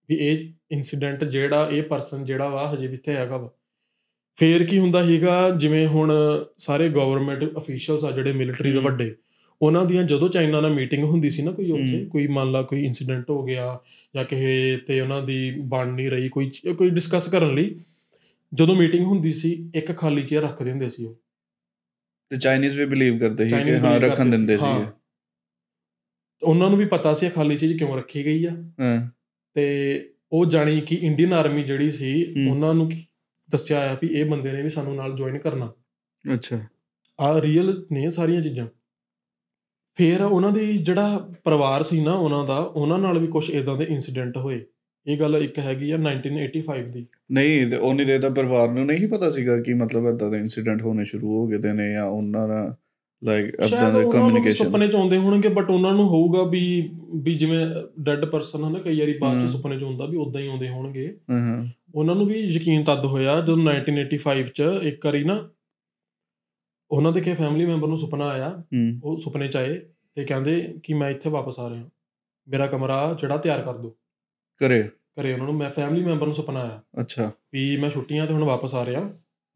ਵੀ 0.09 0.17
ਇਹ 0.17 0.53
ਇਨਸੀਡੈਂਟ 0.71 1.25
ਜਿਹੜਾ 1.25 1.69
ਇਹ 1.73 1.83
ਪਰਸਨ 1.83 2.25
ਜਿਹੜਾ 2.25 2.49
ਵਾ 2.49 2.75
ਹਜੇ 2.75 2.87
ਵੀ 2.87 2.95
ਇੱਥੇ 2.95 3.15
ਹੈਗਾ 3.15 3.37
ਵਾ। 3.37 3.51
ਫੇਰ 4.37 4.65
ਕੀ 4.65 4.79
ਹੁੰਦਾ 4.79 5.07
ਸੀਗਾ 5.07 5.51
ਜਿਵੇਂ 5.51 5.87
ਹੁਣ 5.87 6.13
ਸਾਰੇ 6.59 6.89
ਗਵਰਨਮੈਂਟ 6.89 7.57
ਅਫੀਸ਼ੀਅਲਸ 7.57 8.05
ਆ 8.05 8.11
ਜਿਹੜੇ 8.11 8.33
ਮਿਲਟਰੀ 8.33 8.73
ਦੇ। 8.73 8.79
ਵੱਡੇ 8.79 9.17
ਉਹਨਾਂ 9.63 9.85
ਦੀਆਂ 9.85 10.05
ਜਦੋਂ 10.05 10.29
ਚਾਈਨਾ 10.29 10.61
ਨਾਲ 10.61 10.75
ਮੀਟਿੰਗ 10.75 11.05
ਹੁੰਦੀ 11.05 11.31
ਸੀ 11.31 11.43
ਨਾ 11.43 11.51
ਕੋਈ 11.51 11.71
ਉੱਥੇ। 11.71 12.05
ਕੋਈ 12.05 12.27
ਮੰਨ 12.27 12.53
ਲਾ 12.53 12.63
ਕੋਈ 12.63 12.85
ਇਨਸੀਡੈਂਟ 12.85 13.31
ਹੋ 13.31 13.45
ਗਿਆ 13.45 13.81
ਜਾਂ 14.17 14.25
ਕਿਸੇ 14.25 14.77
ਤੇ 14.87 15.01
ਉਹਨਾਂ 15.01 15.23
ਦੀ 15.23 15.51
ਬਣ 15.51 15.93
ਨਹੀਂ 15.93 16.11
ਰਹੀ 16.11 16.29
ਕੋਈ 16.29 16.51
ਕੋਈ 16.79 16.91
ਡਿਸਕਸ 16.91 17.29
ਕਰਨ 17.29 17.55
ਲਈ 17.55 17.81
ਜਦੋਂ 18.55 18.77
ਮੀਟਿੰਗ 18.77 19.07
ਹੁੰਦੀ 19.07 19.33
ਸੀ 19.33 19.71
ਇੱਕ 19.75 19.97
ਖਾਲੀ 19.97 20.23
ਚੇਅਰ 20.23 20.43
ਰੱਖਦੇ 20.43 20.71
ਹੁੰਦੇ 20.71 20.89
ਸੀ 20.89 21.05
ਉਹ। 21.05 21.15
ਤੇ 22.31 22.37
ਚਾਈਨੀਜ਼ 22.37 22.81
ਵੀ 22.81 22.87
ਬਿਲੀਵ 22.87 23.19
ਕਰਦੇ 23.19 23.49
ਸੀ 23.49 23.65
ਕਿ 23.65 23.79
ਹਾਂ 23.79 24.01
ਰੱਖਣ 24.01 24.27
ਦਿੰਦੇ 24.27 24.57
ਸੀ, 24.57 24.85
ਉਹਨਾਂ 26.43 26.71
ਨੂੰ 26.71 26.79
ਵੀ 26.79 26.85
ਪਤਾ 26.85 27.15
ਸੀ 27.15 27.27
ਇਹ 27.27 27.31
ਖਾਲੀ 27.31 27.57
ਚੀਜ਼ 27.57 27.79
ਕਿਉਂ 27.79 27.97
ਰੱਖੀ 27.97 28.25
ਗਈ 28.25 28.45
ਆ। 28.45 28.51
ਹਾਂ। 28.81 29.11
ਤੇ 29.55 30.11
ਉਹ 30.33 30.47
ਜਾਣੀ 30.47 30.81
ਕਿ 30.81 30.95
ਇੰਡੀਅਨ 30.95 31.33
ਆਰਮੀ 31.33 31.63
ਜਿਹੜੀ 31.63 31.93
ਸੀ। 31.93 32.35
ਉਹਨਾਂ 32.51 32.75
ਨੂੰ 32.75 32.93
ਦੱਸਿਆ 33.51 33.93
ਆ 33.93 33.99
ਵੀ 34.03 34.09
ਇਹ 34.09 34.25
ਬੰਦੇ 34.25 34.53
ਨੇ 34.53 34.63
ਵੀ 34.63 34.69
ਸਾਨੂੰ 34.69 34.95
ਨਾਲ 34.95 35.17
ਜੁਆਇਨ 35.17 35.39
ਕਰਨਾ। 35.39 35.73
ਅੱਛਾ। 36.35 36.67
ਆ 37.21 37.43
ਰੀਅਲ 37.43 37.87
ਨੇ 37.93 38.11
ਸਾਰੀਆਂ 38.11 38.43
ਚੀਜ਼ਾਂ। 38.43 38.67
ਫਿਰ 39.97 40.23
ਉਹਨਾਂ 40.23 40.53
ਦੀ 40.53 40.79
ਜਿਹੜਾ 40.79 41.29
ਪਰਿਵਾਰ 41.45 41.83
ਸੀ 41.83 42.01
ਨਾ 42.01 42.13
ਉਹਨਾਂ 42.13 42.45
ਦਾ 42.45 42.57
ਉਹਨਾਂ 42.57 42.99
ਨਾਲ 42.99 43.19
ਵੀ 43.19 43.27
ਕੁਝ 43.27 43.51
ਇਦਾਂ 43.51 43.77
ਦੇ 43.77 43.85
ਇਨਸੀਡੈਂਟ 43.85 44.37
ਹੋਏ। 44.37 44.65
ਇਹ 45.07 45.19
ਗੱਲ 45.19 45.37
ਇੱਕ 45.37 45.59
ਹੈਗੀ 45.59 45.91
ਆ 45.91 45.97
1985 45.97 46.91
ਦੀ। 46.93 47.05
ਨਹੀਂ 47.33 47.67
ਤੇ 47.67 47.77
ਉਹਨੀ 47.77 48.05
ਦੇ 48.05 48.19
ਤਾਂ 48.19 48.31
ਪਰਿਵਾਰ 48.31 48.71
ਨੂੰ 48.71 48.87
ਨਹੀਂ 48.87 49.09
ਪਤਾ 49.09 49.31
ਸੀਗਾ 49.31 49.63
ਕਿ 49.63 49.75
ਮਤਲਬ 49.75 50.07
ਏਦਾਂ 50.07 50.31
ਦੇ 50.31 50.39
ਇਨਸੀਡੈਂਟ 50.39 50.83
ਹੋਣੇ 50.83 51.05
ਸ਼ੁਰੂ 51.05 51.29
ਹੋ 51.29 51.47
ਗਏ 51.47 51.73
ਨੇ 51.73 51.93
ਜਾਂ 51.93 52.05
ਉਹਨਾਂ 52.05 52.49
ਦਾ 52.49 52.77
ਲਾਈਕ 53.25 53.63
ਸ਼ਾਇਦ 53.63 53.93
ਦਾ 53.93 54.03
ਕਮਿਊਨੀਕੇਸ਼ਨ 54.03 54.65
ਸੁਪਨੇ 54.65 54.89
ਚ 54.89 54.95
ਆਉਂਦੇ 54.95 55.17
ਹੋਣਗੇ 55.17 55.49
ਬਟ 55.49 55.71
ਉਹਨਾਂ 55.71 55.93
ਨੂੰ 55.93 56.09
ਹੋਊਗਾ 56.09 56.43
ਵੀ 56.43 56.91
ਵੀ 57.15 57.35
ਜਿਵੇਂ 57.35 57.67
ਡੈੱਡ 58.01 58.25
ਪਰਸਨ 58.25 58.65
ਹੈ 58.65 58.71
ਨਾ 58.71 58.79
ਕਈ 58.79 59.01
ਵਾਰੀ 59.01 59.19
ਬਾਅਦ। 59.19 59.47
ਚ 59.47 59.51
ਸੁਪਨੇ 59.51 59.79
ਚ 59.79 59.83
ਹੁੰਦਾ 59.83 60.07
ਵੀ 60.07 60.17
ਉਦਾਂ 60.17 60.41
ਹੀ 60.41 60.49
ਆਉਂਦੇ 60.49 60.69
ਹੋਣਗੇ। 60.69 61.17
ਹਾਂ 61.31 61.41
ਹਾਂ 61.41 61.67
ਉਹਨਾਂ 61.95 62.15
ਨੂੰ 62.15 62.27
ਵੀ 62.27 62.35
ਯਕੀਨ 62.35 62.85
ਤਦ 62.85 63.05
ਹੋਇਆ 63.05 63.41
ਜਦੋਂ 63.41 63.57
1985 63.57 64.43
ਚ 64.55 64.63
ਇੱਕ 64.83 65.07
ਵਾਰੀ 65.07 65.25
ਨਾ 65.25 65.49
ਉਹਨਾਂ 66.91 67.13
ਦੇ 67.13 67.21
ਕੇ 67.21 67.35
ਫੈਮਿਲੀ 67.35 67.67
ਮੈਂਬਰ 67.67 67.89
ਨੂੰ 67.89 67.99
ਸੁਪਨਾ 67.99 68.29
ਆਇਆ 68.29 68.63
ਉਹ 69.05 69.21
ਸੁਪਨੇ 69.21 69.49
ਚ 69.49 69.57
ਆਏ 69.57 69.81
ਤੇ 70.15 70.25
ਕਹਿੰਦੇ 70.25 70.75
ਕਿ 70.83 70.95
ਮੈਂ 70.95 71.11
ਇੱਥੇ 71.11 71.31
ਵਾਪਸ 71.31 71.59
ਆ 71.59 71.71
ਰਿਹਾ 71.71 71.91
ਮੇਰਾ 72.49 72.67
ਕਮਰਾ 72.67 73.17
ਜਿਹੜਾ 73.21 73.37
ਤਿਆਰ 73.37 73.63
ਕਰ 73.63 73.77
ਦਿਓ। 73.77 73.97
ਕਰੇ 74.57 74.83
ਘਰੇ 74.83 75.33
ਉਹਨਾਂ 75.33 75.47
ਨੂੰ 75.47 75.55
ਮੈਂ 75.55 75.71
ਫੈਮਿਲੀ 75.71 76.05
ਮੈਂਬਰ 76.05 76.27
ਨੂੰ 76.27 76.35
ਸੁਪਨਾ 76.35 76.61
ਆਇਆ 76.61 76.83
ਅੱਛਾ। 77.01 77.33
ਵੀ 77.53 77.77
ਮੈਂ 77.77 77.91
ਛੁੱਟੀਆਂ 77.91 78.27
ਤੇ 78.27 78.35
ਹੁਣ 78.35 78.45
ਵਾਪਸ 78.45 78.75
ਆ 78.75 78.87
ਰਿਹਾ 78.87 79.01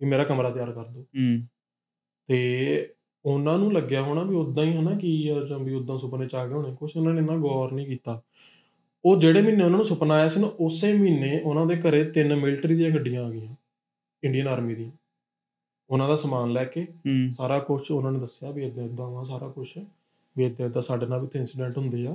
ਵੀ 0.01 0.07
ਮੇਰਾ 0.07 0.25
ਕਮਰਾ 0.25 0.51
ਤਿਆਰ 0.51 0.73
ਕਰ 0.73 0.85
ਦਿਓ। 0.85 1.03
ਹੂੰ। 1.03 1.43
ਤੇ 2.27 2.93
ਉਹਨਾਂ 3.25 3.59
ਨੂੰ 3.59 3.73
ਲੱਗਿਆ 3.73 4.03
ਹੋਣਾ 4.03 4.23
ਵੀ 4.23 4.37
ਉਦਾਂ 4.37 4.65
ਹੀ 4.65 4.77
ਹਨਾ 4.77 4.99
ਕੀ 4.99 5.23
ਜਾਂ 5.23 5.59
ਵੀ 5.59 5.75
ਉਦਾਂ 5.75 5.99
ਸੁਪਨੇ 5.99 6.27
ਚ 6.27 6.35
ਆ 6.35 6.47
ਗਏ 6.47 6.53
ਹੋਣੇ 6.53 6.77
ਕੁਝ 6.77 6.97
ਉਹਨਾਂ 6.97 7.15
ਨੇ 7.15 7.21
ਨਾ 7.21 7.37
ਗੌਰ 7.37 7.73
ਨਹੀਂ 7.73 7.87
ਕੀਤਾ। 7.87 8.23
ਉਹ 9.05 9.17
ਜਿਹੜੇ 9.17 9.43
ਮਹੀਨੇ 9.43 9.65
ਉਹਨਾਂ 9.65 9.77
ਨੂੰ 9.77 9.85
ਸੁਪਨਾ 9.85 10.15
ਆਇਆ 10.15 10.29
ਸੀ 10.29 10.41
ਨਾ 10.41 10.47
ਉਸੇ 10.61 10.93
ਮਹੀਨੇ 10.93 11.41
ਉਹਨਾਂ 11.45 11.67
ਦੇ 11.67 11.77
ਘਰੇ 11.77 12.05
ਤਿੰਨ 12.05 12.37
ਮਿਲਟਰੀ 12.37 12.75
ਦੀਆਂ 12.75 12.91
ਗੱਡੀਆਂ 12.91 13.25
ਆ 13.25 13.31
ਗਈਆਂ 13.31 13.55
ਇੰਡੀਅਨ 14.25 14.49
ਆਰਮੀ 14.49 14.75
ਦੀਆਂ। 14.75 14.91
ਉਹਨਾਂ 15.91 16.09
ਦਾ 16.09 16.17
ਸਮਾਨ 16.17 16.53
ਲੈ 16.53 16.65
ਕੇ 16.65 16.87
ਸਾਰਾ 17.37 17.59
ਕੁਝ 17.59 17.91
ਉਹਨਾਂ 17.91 18.13
ਨੇ 18.13 18.19
ਦੱਸਿਆ 18.19 18.51
ਵੀ 18.51 18.65
ਇਦਾਂ 18.65 18.85
ਇਦਾਂ 18.85 19.11
ਵਾ 19.11 19.25
ਸਾਰਾ 19.25 19.49
ਕੁਝ 19.49 19.69
ਵੀ 20.37 20.45
ਇਦਾਂ 20.45 20.67
ਇਦਾਂ 20.67 20.83
ਸਾਡੇ 20.83 21.07
ਨਾਲ 21.07 21.21
ਵੀ 21.21 21.27
ਤੇ 21.27 21.39
ਇਨਸੀਡੈਂਟ 21.39 21.79
ਹੁੰਦੇ 21.79 22.07
ਆ 22.07 22.13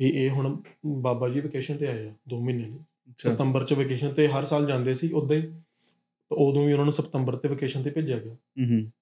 ਵੀ 0.00 0.08
ਇਹ 0.08 0.30
ਹੁਣ 0.30 0.62
ਬਾਬਾ 0.86 1.28
ਜੀ 1.28 1.40
ਵਕੇਸ਼ਨ 1.40 1.76
ਤੇ 1.76 1.86
ਆਏ 1.86 2.06
ਆ 2.06 2.12
2 2.34 2.38
ਮਹੀਨੇ 2.40 2.64
ਲਈ। 2.64 2.78
ਸਤੰਬਰ 3.18 3.64
ਚ 3.64 3.72
ਵਕੇਸ਼ਨ 3.72 4.12
ਤੇ 4.14 4.28
ਹਰ 4.28 4.44
ਸਾਲ 4.44 4.66
ਜਾਂਦੇ 4.66 4.94
ਸੀ 4.94 5.12
ਉਦਾਂ 5.12 5.36
ਹੀ 5.36 5.42
ਤੇ 5.42 6.36
ਉਦੋਂ 6.36 6.66
ਵੀ 6.66 6.72
ਉਹਨਾਂ 6.72 6.84
ਨੂੰ 6.84 6.92
ਸਤੰਬਰ 6.92 7.36
ਤੇ 7.36 7.48
ਵਕੇਸ਼ਨ 7.48 7.82
ਤੇ 7.82 7.90
ਭੇਜਿਆ 7.90 8.18
ਗਿਆ। 8.18 8.34
ਹੂੰ 8.34 8.92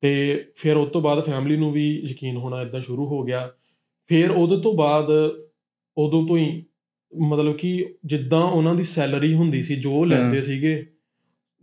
ਤੇ 0.00 0.44
ਫਿਰ 0.54 0.76
ਉਸ 0.76 0.88
ਤੋਂ 0.88 1.02
ਬਾਅਦ 1.02 1.20
ਫੈਮਿਲੀ 1.20 1.56
ਨੂੰ 1.56 1.72
ਵੀ 1.72 2.02
ਯਕੀਨ 2.10 2.36
ਹੋਣਾ 2.36 2.62
ਇਦਾਂ 2.62 2.80
ਸ਼ੁਰੂ 2.80 3.06
ਹੋ 3.06 3.22
ਗਿਆ। 3.22 3.52
ਫਿਰ 4.06 4.30
ਉਹਦੇ 4.30 4.60
ਤੋਂ 4.60 4.74
ਬਾਅਦ 4.74 5.10
ਉਦੋਂ 5.98 6.26
ਤੋਂ 6.26 6.36
ਹੀ 6.36 6.64
ਮਤਲਬ 7.28 7.56
ਕਿ 7.56 7.94
ਜਿੱਦਾਂ 8.04 8.42
ਉਹਨਾਂ 8.42 8.74
ਦੀ 8.74 8.82
ਸੈਲਰੀ 8.82 9.34
ਹੁੰਦੀ 9.34 9.62
ਸੀ 9.62 9.76
ਜੋ 9.76 10.04
ਲੈਂਦੇ 10.04 10.42
ਸੀਗੇ 10.42 10.92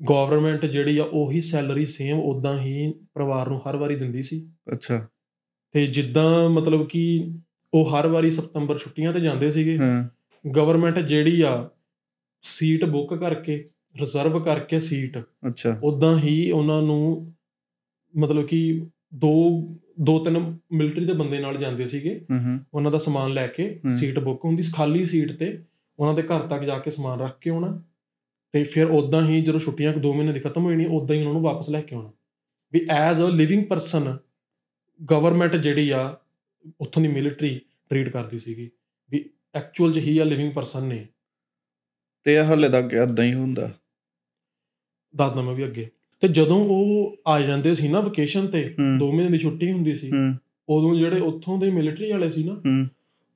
ਗਵਰਨਮੈਂਟ 0.10 0.66
ਜਿਹੜੀ 0.66 0.98
ਆ 0.98 1.04
ਉਹੀ 1.04 1.42
ਸੈਲਰੀ 1.42 1.86
ਸੇਮ 1.86 2.20
ਉਦਾਂ 2.20 2.60
ਹੀ 2.60 2.94
ਪਰਿਵਾਰ 3.14 3.50
ਨੂੰ 3.50 3.70
ਹਰ 3.70 3.76
ਵਾਰੀ 3.76 3.96
ਦਿੰਦੀ 3.96 4.24
ਸੀ। 4.24 4.52
ਅੱਛਾ। 4.74 5.08
ਤੇ 5.72 5.88
ਜਿੱਦਾਂ 5.88 6.50
ਮਤਲਬ 6.50 6.88
ਕਿ 6.88 7.32
ਉਹ 7.74 7.86
ਹਰ 7.86 8.08
ਵਾਰੀ 8.08 8.32
ਸਤੰਬਰ 8.32 8.78
ਛੁੱਟੀਆਂ 8.78 9.14
ਤੇ 9.14 9.20
ਜਾਂਦੇ 9.20 9.52
ਸੀਗੇ। 9.52 9.78
ਹਾਂ। 9.78 10.10
ਗਵਰਨਮੈਂਟ 10.50 11.00
ਜਿਹੜੀ 11.00 11.42
ਆ 11.42 11.70
ਸੀਟ 12.42 12.86
ਬੁੱਕ 12.86 13.14
ਕਰਕੇ 13.14 13.66
ਰਿਜ਼ਰਵ 14.00 14.44
ਕਰਕੇ 14.44 14.80
ਸੀਟ 14.80 15.18
ਅੱਛਾ। 15.18 15.80
ਉਦਾਂ 15.84 16.18
ਹੀ 16.18 16.52
ਉਹਨਾਂ 16.52 16.82
ਨੂੰ 16.82 17.34
ਮਤਲਬ 18.18 18.46
ਕਿ 18.46 18.86
ਦੋ 19.14 19.62
ਦੋ 20.02 20.20
ਤਿੰਨ 20.20 20.58
ਮਿਲਟਰੀ 20.72 21.06
ਦੇ 21.06 21.14
ਬੰਦੇ 21.14 21.40
ਨਾਲ 21.40 21.58
ਜਾਂਦੇ 21.58 21.88
ਸੀਗੇ। 21.88 22.26
ਉਹਨਾਂ 22.74 22.92
ਦਾ 22.92 22.98
ਸਮਾਨ 22.98 23.34
ਲੈ 23.34 23.48
ਕੇ। 23.48 23.82
ਸੀਟ 24.00 24.20
ਬੁੱਕ 24.20 24.46
ਹੁੰਦੀ 24.46 24.64
ਖਾਲੀ 24.74 25.06
ਸੀਟ 25.06 25.32
ਤੇ 25.32 25.64
ਉਹਨਾਂ 26.00 26.14
ਦੇ 26.14 26.22
ਘਰ 26.22 26.40
ਤੱਕ 26.40 26.64
ਜਾ 26.64 26.80
ਕੇ 26.80 26.92
ਸਮਾਨ 26.92 27.20
ਰੱਖ 27.20 27.40
ਕੇ 27.40 27.50
ਆਉਣਾ। 27.50 27.82
ਤੇ 28.54 28.64
ਫਿਰ 28.64 28.86
ਉਦਾਂ 28.86 29.28
ਹੀ 29.28 29.42
ਜਦੋਂ 29.42 29.60
ਛੁੱਟੀਆਂ 29.60 29.94
2 29.94 30.14
ਮਹੀਨੇ 30.14 30.34
ਦੀ 30.34 30.40
ਖਤਮ 30.40 30.64
ਹੋ 30.64 30.72
ਜਾਣੀ 30.72 30.86
ਉਦਾਂ 30.86 31.16
ਹੀ 31.16 31.20
ਉਹਨਾਂ 31.22 31.34
ਨੂੰ 31.34 31.42
ਵਾਪਸ 31.42 31.70
ਲੈ 31.70 31.82
ਕੇ 31.82 31.96
ਆਉਣਾ। 31.96 32.12
ਵੀ 32.74 32.88
as 32.90 33.22
a 33.22 33.26
living 33.26 33.66
person 33.66 34.18
government 35.12 35.56
ਜਿਹੜੀ 35.56 35.90
ਆ 35.90 36.18
ਉੱਥੋਂ 36.82 37.02
ਦੀ 37.04 37.08
ਮਿਲਟਰੀ 37.08 37.62
ਟ੍ਰੀਟ 37.90 38.10
ਕਰਦੀ 38.10 38.40
ਸੀਗੀ। 38.40 38.70
ਵੀ 39.12 39.30
ਐਕਚੁਅਲ 39.56 39.94
ਚ 39.94 39.98
ਹੀ 39.98 40.18
ਆ 40.18 40.24
ਲਿਵਿੰਗ 40.24 40.52
ਪਰਸਨ 40.54 40.84
ਨੇ। 40.84 41.08
ਤੇ 42.24 42.36
ਇਹ 42.36 42.44
ਹਾਲੇ 42.44 42.70
ਤੱਕ 42.70 42.94
ਏਦਾਂ 42.94 43.26
ਹੀ 43.26 43.34
ਹੁੰਦਾ। 43.34 43.72
ਦੱਸਦਾ 45.16 45.42
ਮੈਂ 45.42 45.54
ਵੀ 45.54 45.66
ਅੱਗੇ। 45.66 45.90
ਤੇ 46.22 46.28
ਜਦੋਂ 46.28 46.66
ਉਹ 46.66 47.18
ਆ 47.28 47.42
ਜਾਂਦੇ 47.42 47.74
ਸੀ 47.74 47.88
ਨਾ 47.88 48.00
ਵਕੇਸ਼ਨ 48.00 48.48
ਤੇ 48.48 48.76
ਹੂੰ। 48.80 48.98
2 49.00 49.12
ਮਹੀਨੇ 49.12 49.30
ਦੀ 49.30 49.38
ਛੁੱਟੀ 49.38 49.72
ਹੁੰਦੀ 49.72 49.96
ਸੀ। 49.96 50.12
ਉਦੋਂ 50.70 50.96
ਜਿਹੜੇ 50.96 51.20
ਉੱਥੋਂ 51.20 51.58
ਦੇ 51.58 51.72
ਮਿਲਟਰੀ 51.72 52.12
ਵਾਲੇ 52.12 52.30
ਸੀ 52.30 52.44
ਨਾ 52.44 52.86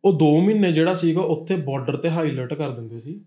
ਉਹ 0.06 0.14
2 0.14 0.42
ਮਹੀਨੇ 0.42 0.72
ਜਿਹੜਾ 0.72 0.94
ਸੀਗਾ 0.94 1.22
ਉੱਥੇ 1.22 1.56
ਬਾਰਡਰ 1.56 1.98
ਤੇ 1.98 2.10
ਹਾਈ 2.10 2.30
ਅਲਰਟ 2.30 2.54
ਕਰ 2.54 2.70
ਦਿੰਦੇ 2.70 3.00
ਸੀ। 3.00 3.22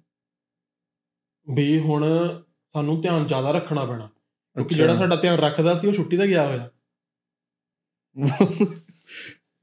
ਵੀ 1.54 1.78
ਹੁਣ 1.78 2.28
ਸਾਨੂੰ 2.72 3.00
ਧਿਆਨ 3.00 3.26
ਜ਼ਿਆਦਾ 3.26 3.50
ਰੱਖਣਾ 3.50 3.84
ਪੈਣਾ। 3.84 4.06
ਕਿਉਂਕਿ 4.54 4.74
ਜਿਹੜਾ 4.74 4.94
ਸਾਡਾ 4.94 5.16
ਧਿਆਨ 5.16 5.38
ਰੱਖਦਾ 5.38 5.74
ਸੀ 5.74 5.86
ਉਹ 5.86 5.92
ਛੁੱਟੀ 5.92 6.16
ਤੇ 6.16 6.26
ਗਿਆ 6.26 6.46
ਹੋਇਆ। 6.46 6.70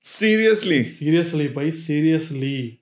ਸੀਰੀਅਸਲੀ 0.01 0.83
ਸੀਰੀਅਸਲੀ 0.83 1.47
ਭਾਈ 1.47 1.71
ਸੀਰੀਅਸਲੀ 1.71 2.77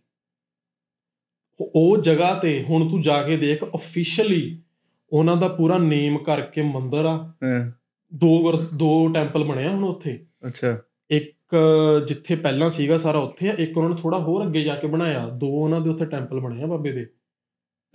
ਉਹ 1.61 1.97
ਜਗ੍ਹਾ 1.97 2.39
ਤੇ 2.39 2.63
ਹੁਣ 2.63 2.89
ਤੂੰ 2.89 3.01
ਜਾ 3.01 3.23
ਕੇ 3.23 3.37
ਦੇਖ 3.37 3.63
ਅਫੀਸ਼ੀਅਲੀ 3.63 4.61
ਉਹਨਾਂ 5.11 5.37
ਦਾ 5.37 5.47
ਪੂਰਾ 5.47 5.77
ਨੇਮ 5.77 6.17
ਕਰਕੇ 6.17 6.61
ਮੰਦਿਰ 6.61 7.05
ਆ। 7.05 7.27
ਹਾਂ। 7.27 7.71
ਦੋ 8.13 8.51
ਦੋ 8.75 9.07
ਟੈਂਪਲ 9.07 9.43
ਬਣਿਆ 9.43 9.69
ਹੁਣ 9.69 9.83
ਉੱਥੇ। 9.83 10.25
ਅੱਛਾ। 10.47 10.81
ਇੱਕ 11.09 11.55
ਜਿੱਥੇ 12.07 12.35
ਪਹਿਲਾਂ 12.35 12.69
ਸੀਗਾ 12.69 12.97
ਸਾਰਾ 12.97 13.19
ਉੱਥੇ 13.19 13.49
ਆ 13.49 13.53
ਇੱਕ 13.53 13.77
ਉਹਨਾਂ 13.77 13.89
ਨੇ 13.89 13.95
ਥੋੜਾ 14.01 14.19
ਹੋਰ 14.19 14.47
ਅੱਗੇ 14.47 14.63
ਜਾ 14.63 14.75
ਕੇ 14.75 14.87
ਬਣਾਇਆ। 14.87 15.29
ਦੋ 15.29 15.47
ਉਹਨਾਂ 15.47 15.81
ਦੇ 15.81 15.89
ਉੱਥੇ 15.89 16.05
ਟੈਂਪਲ 16.05 16.39
ਬਣੇ 16.39 16.63
ਆ 16.63 16.65
ਬਾਬੇ 16.65 16.91
ਦੇ। 16.91 17.09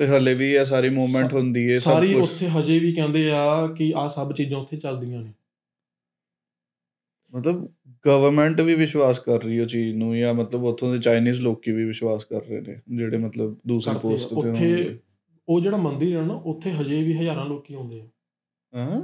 ਤੇ 0.00 0.07
ਹਲੇ 0.07 0.35
ਵੀ 0.35 0.52
ਇਹ 0.52 0.64
ਸਾਰੀ 0.64 0.90
ਮੂਵਮੈਂਟ 0.90 1.33
ਹੁੰਦੀ 1.33 1.73
ਹੈ 1.73 1.78
ਸਭ 1.78 1.92
ਸਾਰੀ 1.92 2.14
ਉੱਥੇ 2.14 2.49
ਹਜੇ 2.49 2.78
ਵੀ 2.78 2.92
ਕਹਿੰਦੇ 2.92 3.30
ਆ 3.30 3.66
ਕਿ 3.66 3.92
ਆ 3.97 4.09
ਸਭ 4.09 4.33
ਚੀਜ਼ਾਂ 4.33 4.59
ਉੱਥੇ 4.59 4.76
ਚੱਲਦੀਆਂ 4.76 5.23
ਨੇ। 5.23 5.33
ਮਤਲਬ 7.35 7.69
ਗਵਰਨਮੈਂਟ 8.07 8.61
ਵੀ 8.61 8.75
ਵਿਸ਼ਵਾਸ 8.75 9.19
ਕਰ 9.19 9.42
ਰਹੀ 9.42 9.59
ਹੈ 9.59 9.64
ਚੀਜ਼ 9.64 9.95
ਨੂੰ 9.97 10.19
ਜਾਂ 10.19 10.35
ਮਤਲਬ 10.35 10.64
ਉੱਥੋਂ 10.64 10.92
ਦੇ 10.92 10.99
ਚਾਈਨੀਜ਼ 10.99 11.40
ਲੋਕੀ 11.40 11.73
ਵੀ 11.73 11.85
ਵਿਸ਼ਵਾਸ 11.85 12.25
ਕਰ 12.25 12.42
ਰਹੇ 12.42 12.61
ਨੇ 12.61 12.80
ਜਿਹੜੇ 12.97 13.19
ਮਤਲਬ 13.19 13.59
ਦੂਸਰੀ। 13.66 13.99
ਪੋਸਟ 13.99 14.28
ਤੇ 14.28 14.35
ਉੱਥੇ 14.35 14.99
ਉਹ 15.49 15.61
ਜਿਹੜਾ 15.61 15.76
ਮੰਦਿਰ 15.76 16.16
ਹੈ 16.16 16.23
ਨਾ 16.23 16.35
ਉੱਥੇ 16.35 16.73
ਹਜੇ 16.73 17.02
ਵੀ 17.02 17.16
ਹਜ਼ਾਰਾਂ 17.16 17.47
ਲੋਕੀ 17.47 17.75
ਆਉਂਦੇ 17.75 18.00
ਆ। 18.00 18.07
ਹਾਂ? 18.76 19.02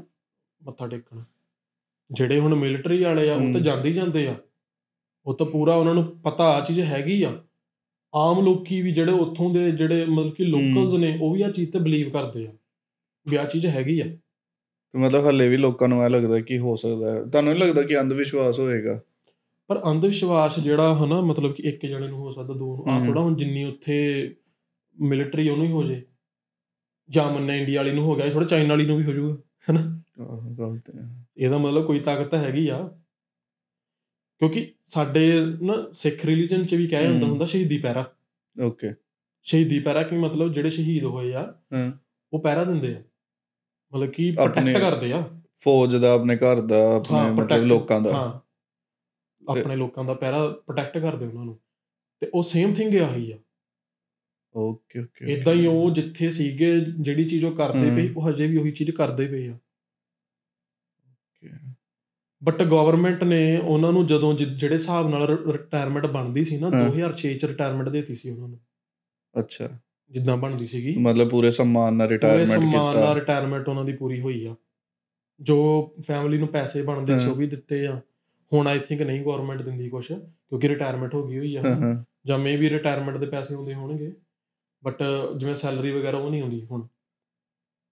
ਮੱਥਾ 0.62 0.88
ਟੇਕਣ। 0.88 1.22
ਜਿਹੜੇ 2.12 2.38
ਹੁਣ 2.38 2.54
ਮਿਲਟਰੀ 2.54 3.04
ਵਾਲੇ 3.04 3.30
ਆ 3.30 3.34
ਉਹ 3.34 3.52
ਤਾਂ। 3.52 3.60
ਜਾਂਦੇ 3.60 3.88
ਹੀ 3.88 3.94
ਜਾਂਦੇ 3.94 4.28
ਆ। 4.28 4.36
ਉਹ 5.26 5.34
ਤਾਂ 5.34 5.46
ਪੂਰਾ 5.46 5.74
ਉਹਨਾਂ 5.74 5.94
ਨੂੰ 5.94 6.18
ਪਤਾ 6.18 6.44
ਆ 6.44 6.60
ਚੀਜ਼ 6.60 6.80
ਹੈਗੀ 6.80 7.22
ਆ। 7.22 7.42
ਆਮ 8.16 8.44
ਲੋਕੀ 8.44 8.82
ਵੀ 8.82 8.92
ਜਿਹੜੇ 8.92 9.12
ਉੱਥੋਂ 9.12 9.54
ਦੇ 9.54 9.70
ਜਿਹੜੇ 9.70 10.04
ਮਤਲਬ 10.04 10.34
ਕਿ 10.34 10.44
ਲੋਕਲਸ 10.44 10.92
ਨੇ 10.92 11.18
ਉਹ 11.22 11.34
ਵੀ 11.34 11.42
ਆ 11.42 11.50
ਚੀਜ਼ 11.50 11.70
ਤੇ 11.70 11.78
ਬਲੀਵ 11.78 12.10
ਕਰਦੇ 12.10 12.46
ਆ 12.46 12.52
ਵੀ 13.28 13.36
ਆ 13.36 13.44
ਚੀਜ਼ 13.44 13.66
ਹੈਗੀ 13.66 14.00
ਆ। 14.00 14.04
ਤੇ 14.92 14.98
ਮਤਲਬ 14.98 15.30
ਹਲੇ 15.30 15.48
ਵੀ 15.48 15.56
ਲੋਕਾਂ 15.56 15.88
ਨੂੰ 15.88 16.04
ਇਹ 16.04 16.10
ਲੱਗਦਾ 16.10 16.40
ਕਿ 16.40 16.58
ਹੋ 16.58 16.76
ਸਕਦਾ 16.76 17.14
ਹੈ। 17.14 17.24
ਤੁਹਾਨੂੰ 17.24 17.52
ਨਹੀਂ 17.52 17.64
ਲੱਗਦਾ 17.64 17.82
ਕਿ 17.82 18.00
ਅੰਧ 18.00 18.12
ਵਿਸ਼ਵਾਸ 18.12 18.60
ਹੋਏਗਾ? 18.60 19.00
ਪਰ 19.68 19.80
ਅੰਧ 19.86 20.04
ਵਿਸ਼ਵਾਸ 20.04 20.60
ਜਿਹੜਾ 20.60 21.04
ਹਨਾ 21.04 21.20
ਮਤਲਬ 21.20 21.54
ਕਿ 21.54 21.62
ਇੱਕ 21.62 21.86
ਜਣੇ 21.86 22.08
ਨੂੰ 22.08 22.18
ਹੋ 22.18 22.32
ਸਕਦਾ 22.32 22.54
ਦੋ 22.54 22.76
ਨੂੰ 22.76 22.90
ਆ। 22.90 23.04
ਥੋੜਾ 23.04 23.20
ਹੁਣ 23.20 23.36
ਜਿੰਨੀ 23.36 23.64
ਉੱਥੇ 23.64 24.34
ਮਿਲਟਰੀ 25.00 25.48
ਉਹਨੂੰ 25.48 25.66
ਹੀ 25.66 25.72
ਹੋ 25.72 25.82
ਜੇ। 25.82 26.02
ਜਾਂ 27.10 27.32
ਮੰਨੇ 27.32 27.58
ਇੰਡੀਆ 27.58 27.80
ਵਾਲੀ 27.80 27.92
ਨੂੰ 27.92 28.04
ਹੋ 28.04 28.14
ਗਿਆ 28.14 28.30
ਥੋੜਾ 28.30 28.46
ਚਾਈਨਾ 28.46 28.68
ਵਾਲੀ 28.68 28.86
ਨੂੰ 28.86 28.96
ਵੀ 28.96 29.04
ਹੋ 29.04 29.12
ਜਾਊਗਾ 29.12 29.36
ਹਨਾ। 29.70 30.02
ਆਹ 30.20 30.50
ਗੱਲ 30.50 30.78
ਤੇ 30.78 30.98
ਹੈ। 30.98 31.26
ਇਹਦਾ 31.36 31.58
ਮਤਲਬ 31.58 31.86
ਕੋਈ 31.86 32.00
ਤਾਕਤ 32.00 32.30
ਤਾਂ 32.30 32.38
ਹੈਗੀ 32.38 32.68
ਆ। 32.68 32.98
ਕਿਉਂਕਿ 34.38 34.74
ਸਾਡੇ 34.86 35.40
ਨਾ 35.62 35.90
ਸਿੱਖ 35.92 36.24
ਰਿਲੀਜਨ 36.24 36.66
ਚ 36.66 36.74
ਵੀ 36.74 36.86
ਕਿਹਾ 36.86 37.02
ਜਾਂਦਾ। 37.02 37.26
ਹੁੰਦਾ 37.26 37.46
ਸ਼ਹੀਦੀ 37.46 37.78
ਪਹਿਰਾ 37.78 38.14
ਓਕੇ 38.62 38.94
ਸ਼ਹੀਦੀ 39.42 39.78
ਪਹਿਰਾ 39.80 40.02
ਕੀ 40.02 40.16
ਮਤਲਬ 40.16 40.52
ਜਿਹੜੇ 40.52 40.70
ਸ਼ਹੀਦ 40.70 41.04
ਹੋਏ 41.04 41.32
ਆ 41.32 41.54
ਹਾਂ। 41.72 41.92
ਉਹ 42.32 42.42
ਪਹਿਰਾ 42.42 42.64
ਦਿੰਦੇ 42.64 42.94
ਆ। 42.94 43.02
ਮਤਲਬ 43.94 44.10
ਕਿ 44.10 44.30
ਪ੍ਰੋਟੈਕਟ 44.30 44.78
ਕਰਦੇ 44.78 45.12
ਆ। 45.12 45.40
ਫੌਜ 45.58 45.96
ਦਾ 45.96 46.12
ਆਪਣੇ 46.12 46.36
ਘਰ 46.36 46.60
ਦਾ 46.60 46.96
ਆਪਣੇ 46.96 47.30
ਮਤਲਬ 47.30 47.64
ਲੋਕਾਂ 47.64 48.00
ਦਾ। 48.00 48.12
ਹਾਂ। 48.12 48.40
ਆਪਣੇ 49.48 49.76
ਲੋਕਾਂ 49.76 50.04
ਦਾ 50.04 50.14
ਪਹਿਰਾ 50.14 50.48
ਪ੍ਰੋਟੈਕਟ 50.48 50.98
ਕਰਦੇ 50.98 51.26
ਉਹਨਾਂ 51.26 51.44
ਨੂੰ। 51.44 51.60
ਤੇ 52.20 52.30
ਉਹ 52.34 52.42
ਸੇਮ 52.42 52.74
ਥਿੰਗ 52.74 52.94
ਆਹੀ 52.94 53.32
ਆ। 53.32 53.38
ਓਕੇ 54.54 55.00
ਓਕੇ 55.00 55.32
ਇਦਾਂ 55.32 55.54
ਹੀ 55.54 55.66
ਉਹ 55.66 55.90
ਜਿੱਥੇ 55.90 56.30
ਸੀਗੇ 56.30 56.80
ਜਿਹੜੀ 56.80 57.28
ਚੀਜ਼ 57.28 57.44
ਉਹ 57.44 57.52
ਕਰਦੇ। 57.52 57.96
ਪਏ 57.96 58.14
ਉਹ 58.16 58.30
ਹਜੇ 58.30 58.46
ਵੀ 58.46 58.56
ਉਹੀ 58.56 58.70
ਚੀਜ਼ 58.70 58.90
ਕਰਦੇ 58.90 59.26
ਪਏ 59.26 59.48
ਆ। 59.48 59.58
ਬਟ 62.44 62.62
ਗਵਰਨਮੈਂਟ 62.62 63.24
ਨੇ 63.24 63.58
ਉਹਨਾਂ 63.58 63.92
ਨੂੰ 63.92 64.06
ਜਦੋਂ 64.06 64.34
ਜਿਹੜੇ 64.34 64.74
ਹਿਸਾਬ 64.74 65.10
ਨਾਲ 65.10 65.52
ਰਿਟਾਇਰਮੈਂਟ 65.52 66.06
ਬਣਦੀ 66.06 66.44
ਸੀ 66.44 66.56
ਨਾ 66.56 66.70
ਹਾਂ। 66.74 66.86
2006 66.88 67.34
ਚ 67.38 67.44
ਰਿਟਾਇਰਮੈਂਟ 67.44 67.88
ਦੇਤੀ 67.88 68.14
ਸੀ 68.14 68.30
ਉਹਨਾਂ 68.30 68.48
ਨੂੰ। 68.48 68.60
ਅੱਛਾ। 69.38 69.78
ਜਿੱਦਾਂ 70.10 70.36
ਬਣਦੀ 70.36 70.66
ਸੀਗੀ। 70.66 70.96
ਮਤਲਬ 70.96 71.28
ਪੂਰੇ 71.28 71.50
ਸਨਮਾਨ 71.50 71.94
ਨਾਲ 71.94 72.06
ਪੂਰੇ 72.06 72.14
ਰਿਟਾਇਰਮੈਂਟ 72.14 72.48
ਸਨਮਾਨ 72.48 72.72
ਨਾਲ 72.72 72.92
ਕੀਤਾ 72.92 73.14
ਰਿਟਾਇਰਮੈਂਟ 73.14 73.68
ਉਹਨਾਂ 73.68 73.84
ਦੀ 73.84 73.92
ਪੂਰੀ 73.92 74.20
ਹੋਈ 74.20 74.46
ਆ। 74.46 74.54
ਜੋ 75.40 75.90
ਫੈਮਿਲੀ 76.06 76.38
ਨੂੰ 76.38 76.48
ਪੈਸੇ 76.48 76.82
ਬਣਦੇ 76.82 77.18
ਸੀ। 77.18 77.26
ਉਹ 77.26 77.34
ਵੀ 77.34 77.46
ਦਿੱਤੇ 77.46 77.86
ਆ। 77.86 78.00
ਹੁਣ 78.52 78.66
ਆਈ 78.66 78.78
ਥਿੰਕ 78.78 79.02
ਨਹੀਂ 79.02 79.20
ਗਵਰਨਮੈਂਟ 79.20 79.62
ਦਿੰਦੀ 79.62 79.88
ਕੁਛ 79.88 80.12
ਕਿਉਂਕਿ 80.12 80.68
ਰਿਟਾਇਰਮੈਂਟ 80.68 81.14
ਹੋ 81.14 81.26
ਗਈ 81.26 81.38
ਹੋਈ 81.38 81.56
ਆ 81.56 81.62
ਜਾਂ 82.26 82.38
ਮੇ 82.38 82.56
ਵੀ 82.56 82.70
ਰਿਟਾਇਰਮੈਂਟ 82.70 83.16
ਦੇ 83.16 83.26
ਪੈਸੇ 83.26 83.54
ਹੁੰਦੇ 83.54 83.74
ਹੋਣਗੇ। 83.74 84.12
ਬਟ 84.84 85.02
ਜਿਵੇਂ 85.36 85.54
ਸੈਲਰੀ 85.54 85.90
ਵਗੈਰਾ 85.90 86.18
ਉਹ 86.18 86.30
ਨਹੀਂ 86.30 86.42
ਹੁੰਦੀ 86.42 86.66
ਹੁਣ। 86.70 86.86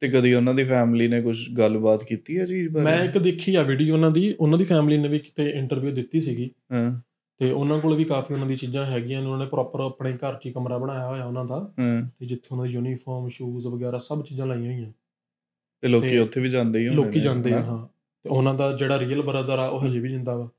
ਤੇ 0.01 0.09
ਕਦੀ 0.09 0.35
ਉਹਨਾਂ 0.35 0.55
ਦੀ 0.55 0.65
ਫੈਮਿਲੀ 0.65 1.09
ਨੇ 1.09 1.23
ਕੁਝ 1.23 1.51
ਗੱਲਬਾਤ 1.59 2.05
ਕੀਤੀ 2.05 2.39
ਹੈ 2.39 2.47
ਚੀਜ਼ 2.47 2.69
ਬਾਰੇ? 2.69 2.85
ਮੈਂ 2.85 3.05
ਇੱਕ 3.05 3.19
ਦੇਖੀ 3.19 3.55
ਆ 3.55 3.63
ਵੀਡੀਓ 3.63 3.95
ਉਹਨਾਂ 3.95 4.11
ਦੀ 4.11 4.35
ਉਹਨਾਂ 4.41 4.59
ਦੀ 4.59 4.65
ਫੈਮਿਲੀ 4.65 4.97
ਨੇ 4.99 5.09
ਵੀ 5.09 5.19
ਕਿਤੇ 5.19 5.51
ਇੰਟਰਵਿਊ 5.51 5.93
ਦਿੱਤੀ 5.93 6.21
ਸੀਗੀ। 6.21 6.51
ਹਾਂ। 6.73 7.01
ਤੇ 7.39 7.51
ਉਹਨਾਂ 7.51 7.79
ਕੋਲ 7.79 7.97
ਵੀ 7.97 8.05
ਕਾਫੀ 8.05 8.35
ਉਹਨਾਂ 8.35 8.47
ਦੀ 8.47 8.57
ਚੀਜ਼ਾਂ 8.57 8.85
ਹੈਗੀਆਂ 8.85 9.21
ਨੇ 9.21 9.27
ਉਹਨਾਂ 9.27 9.39
ਨੇ 9.39 9.47
ਪ੍ਰੋਪਰ 9.47 9.81
ਆਪਣੇ 9.81 10.13
ਘਰ 10.13 10.35
'ਚ 10.35 10.47
ਹੀ 10.47 10.53
ਕਮਰਾ 10.53 10.79
ਬਣਾਇਆ 10.79 11.07
ਹੋਇਆ 11.07 11.25
ਉਹਨਾਂ 11.25 11.45
ਦਾ। 11.45 11.73
ਹਾਂ। 11.79 12.09
ਤੇ 12.21 12.27
ਜਿੱਥੇ 12.27 12.49
ਉਹਨਾਂ 12.53 12.67
ਦੀ 12.67 12.73
ਯੂਨੀਫਾਰਮ 12.73 13.29
ਸ਼ੂਜ਼ 13.29 13.67
ਵਗੈਰਾ 13.67 13.99
ਸਭ 13.99 14.25
ਚੀਜ਼ਾਂ 14.25 14.47
ਲਾਈਆਂ 14.47 14.73
ਹੋਈਆਂ। 14.73 14.93
ਤੇ 15.81 15.89
ਲੋਕੀ 15.89 16.19
ਉੱਥੇ 16.19 16.41
ਵੀ 16.41 16.49
ਜਾਂਦੇ 16.49 16.79
ਹੀ 16.79 16.89
ਹੋਣੇ 16.89 16.97
ਲੋਕੀ 16.97 17.21
ਜਾਂਦੇ 17.21 17.53
ਆ? 17.53 17.59
ਹਾਂ। 17.59 17.89
ਤੇ 18.23 18.29
ਉਹਨਾਂ 18.29 18.55
ਦਾ 18.55 18.73
ਜਿਹੜਾ 18.73 18.99
ਰੀਅਲ 18.99 19.23
ਬ੍ਰਦਰ 19.23 19.59
ਆ 19.59 19.67
ਉਹ 19.67 19.87
ਹਜੇ 19.87 20.01
ਵੀ 20.01 20.09
ਜਿੰਦਾ 20.09 20.37
ਵਾ। 20.37 20.51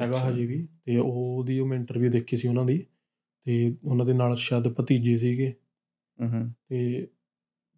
ਹੈਗਾ। 0.00 0.30
ਹਜੇ 0.30 0.46
ਵੀ। 0.46 0.68
ਤੇ 0.84 0.96
ਉਹਦੀ 0.96 1.58
ਉਹ 1.58 1.66
ਮੈਂ 1.66 1.78
ਇੰਟਰਵਿਊ 1.78 2.10
ਦੇਖੀ 2.10 2.36
ਸੀ 2.36 2.48
ਉਹਨਾਂ 2.48 2.64
ਦੀ। 2.64 2.86
ਤੇ 3.44 3.76
ਉਹਨਾਂ 3.84 4.06
ਦੇ 4.06 4.12
ਨਾਲ 4.12 4.36
ਸ਼ਾਇਦ 4.36 4.68
ਭਤੀਜੇ 4.68 5.18
ਸੀਗੇ। 5.18 5.54
ਹਾਂ। 6.22 6.50
ਤੇ 6.68 7.06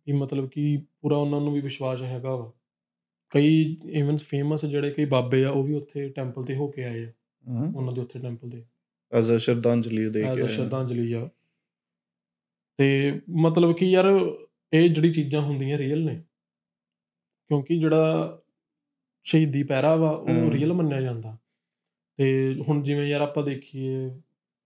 ਵੀ 0.09 0.12
ਮਤਲਬ 0.12 0.49
ਕਿ 0.49 0.83
ਪੂਰਾ 1.00 1.17
ਉਹਨਾਂ 1.17 1.41
ਨੂੰ 1.41 1.53
ਵੀ 1.53 1.61
ਵਿਸ਼ਵਾਸ 1.61 2.03
ਹੈਗਾ 2.03 2.37
ਵਾ। 2.37 2.53
ਕਈ 3.31 3.77
ਇਵਨਸ 3.91 4.25
ਫੇਮਸ 4.25 4.65
ਜਿਹੜੇ 4.65 4.91
ਕਈ 4.91 5.05
ਬਾਬੇ 5.05 5.45
ਆ 5.45 5.50
ਉਹ 5.50 5.65
ਵੀ 5.65 5.75
ਉੱਥੇ 5.75 6.09
ਟੈਂਪਲ 6.09 6.45
ਤੇ 6.45 6.57
ਹੋ 6.57 6.69
ਕੇ 6.69 6.85
ਆਏ 6.85 7.05
ਆ। 7.05 7.12
ਉਹਨਾਂ 7.77 7.93
ਦੇ 7.93 8.00
ਉੱਥੇ 8.00 8.19
ਟੈਂਪਲ 8.19 8.50
ਤੇ। 8.50 8.65
ਐਜ਼ 9.12 9.33
ਅ 9.33 9.37
ਸ਼ਰਧਾਂਜਲੀ 9.37 10.11
ਦੇ 10.11 10.23
ਐਜ਼ 10.23 10.41
ਕੇ 10.41 10.45
ਅ 10.45 10.49
ਸ਼ਰਧਾਂਜਲੀ 10.49 11.12
ਆ। 11.12 11.29
ਤੇ 12.77 13.21
ਮਤਲਬ 13.31 13.73
ਕਿ 13.73 13.87
ਯਾਰ 13.87 14.37
ਇਹ 14.73 14.91
ਜਿਹੜੀ 14.91 15.12
ਚੀਜ਼ਾਂ 15.12 15.41
ਹੁੰਦੀਆਂ 15.41 15.79
ਰੀਅਲ 15.79 16.05
ਨੇ। 16.05 16.25
ਕਿਉਂਕਿ 17.49 17.79
ਜਿਹੜਾ 17.79 18.38
ਸ਼ਹੀਦੀ 19.25 19.62
ਪਹਿਰਾ 19.62 19.97
ਵਾ 19.97 20.11
ਉਹ। 20.11 20.50
ਰੀਅਲ 20.53 20.73
ਮੰਨਿਆ 20.73 21.00
ਜਾਂਦਾ। 21.00 21.37
ਤੇ 22.17 22.55
ਹੁਣ 22.69 22.83
ਜਿਵੇਂ 22.83 23.07
ਯਾਰ 23.09 23.21
ਆਪਾਂ 23.21 23.45
ਦੇਖੀਏ 23.45 24.11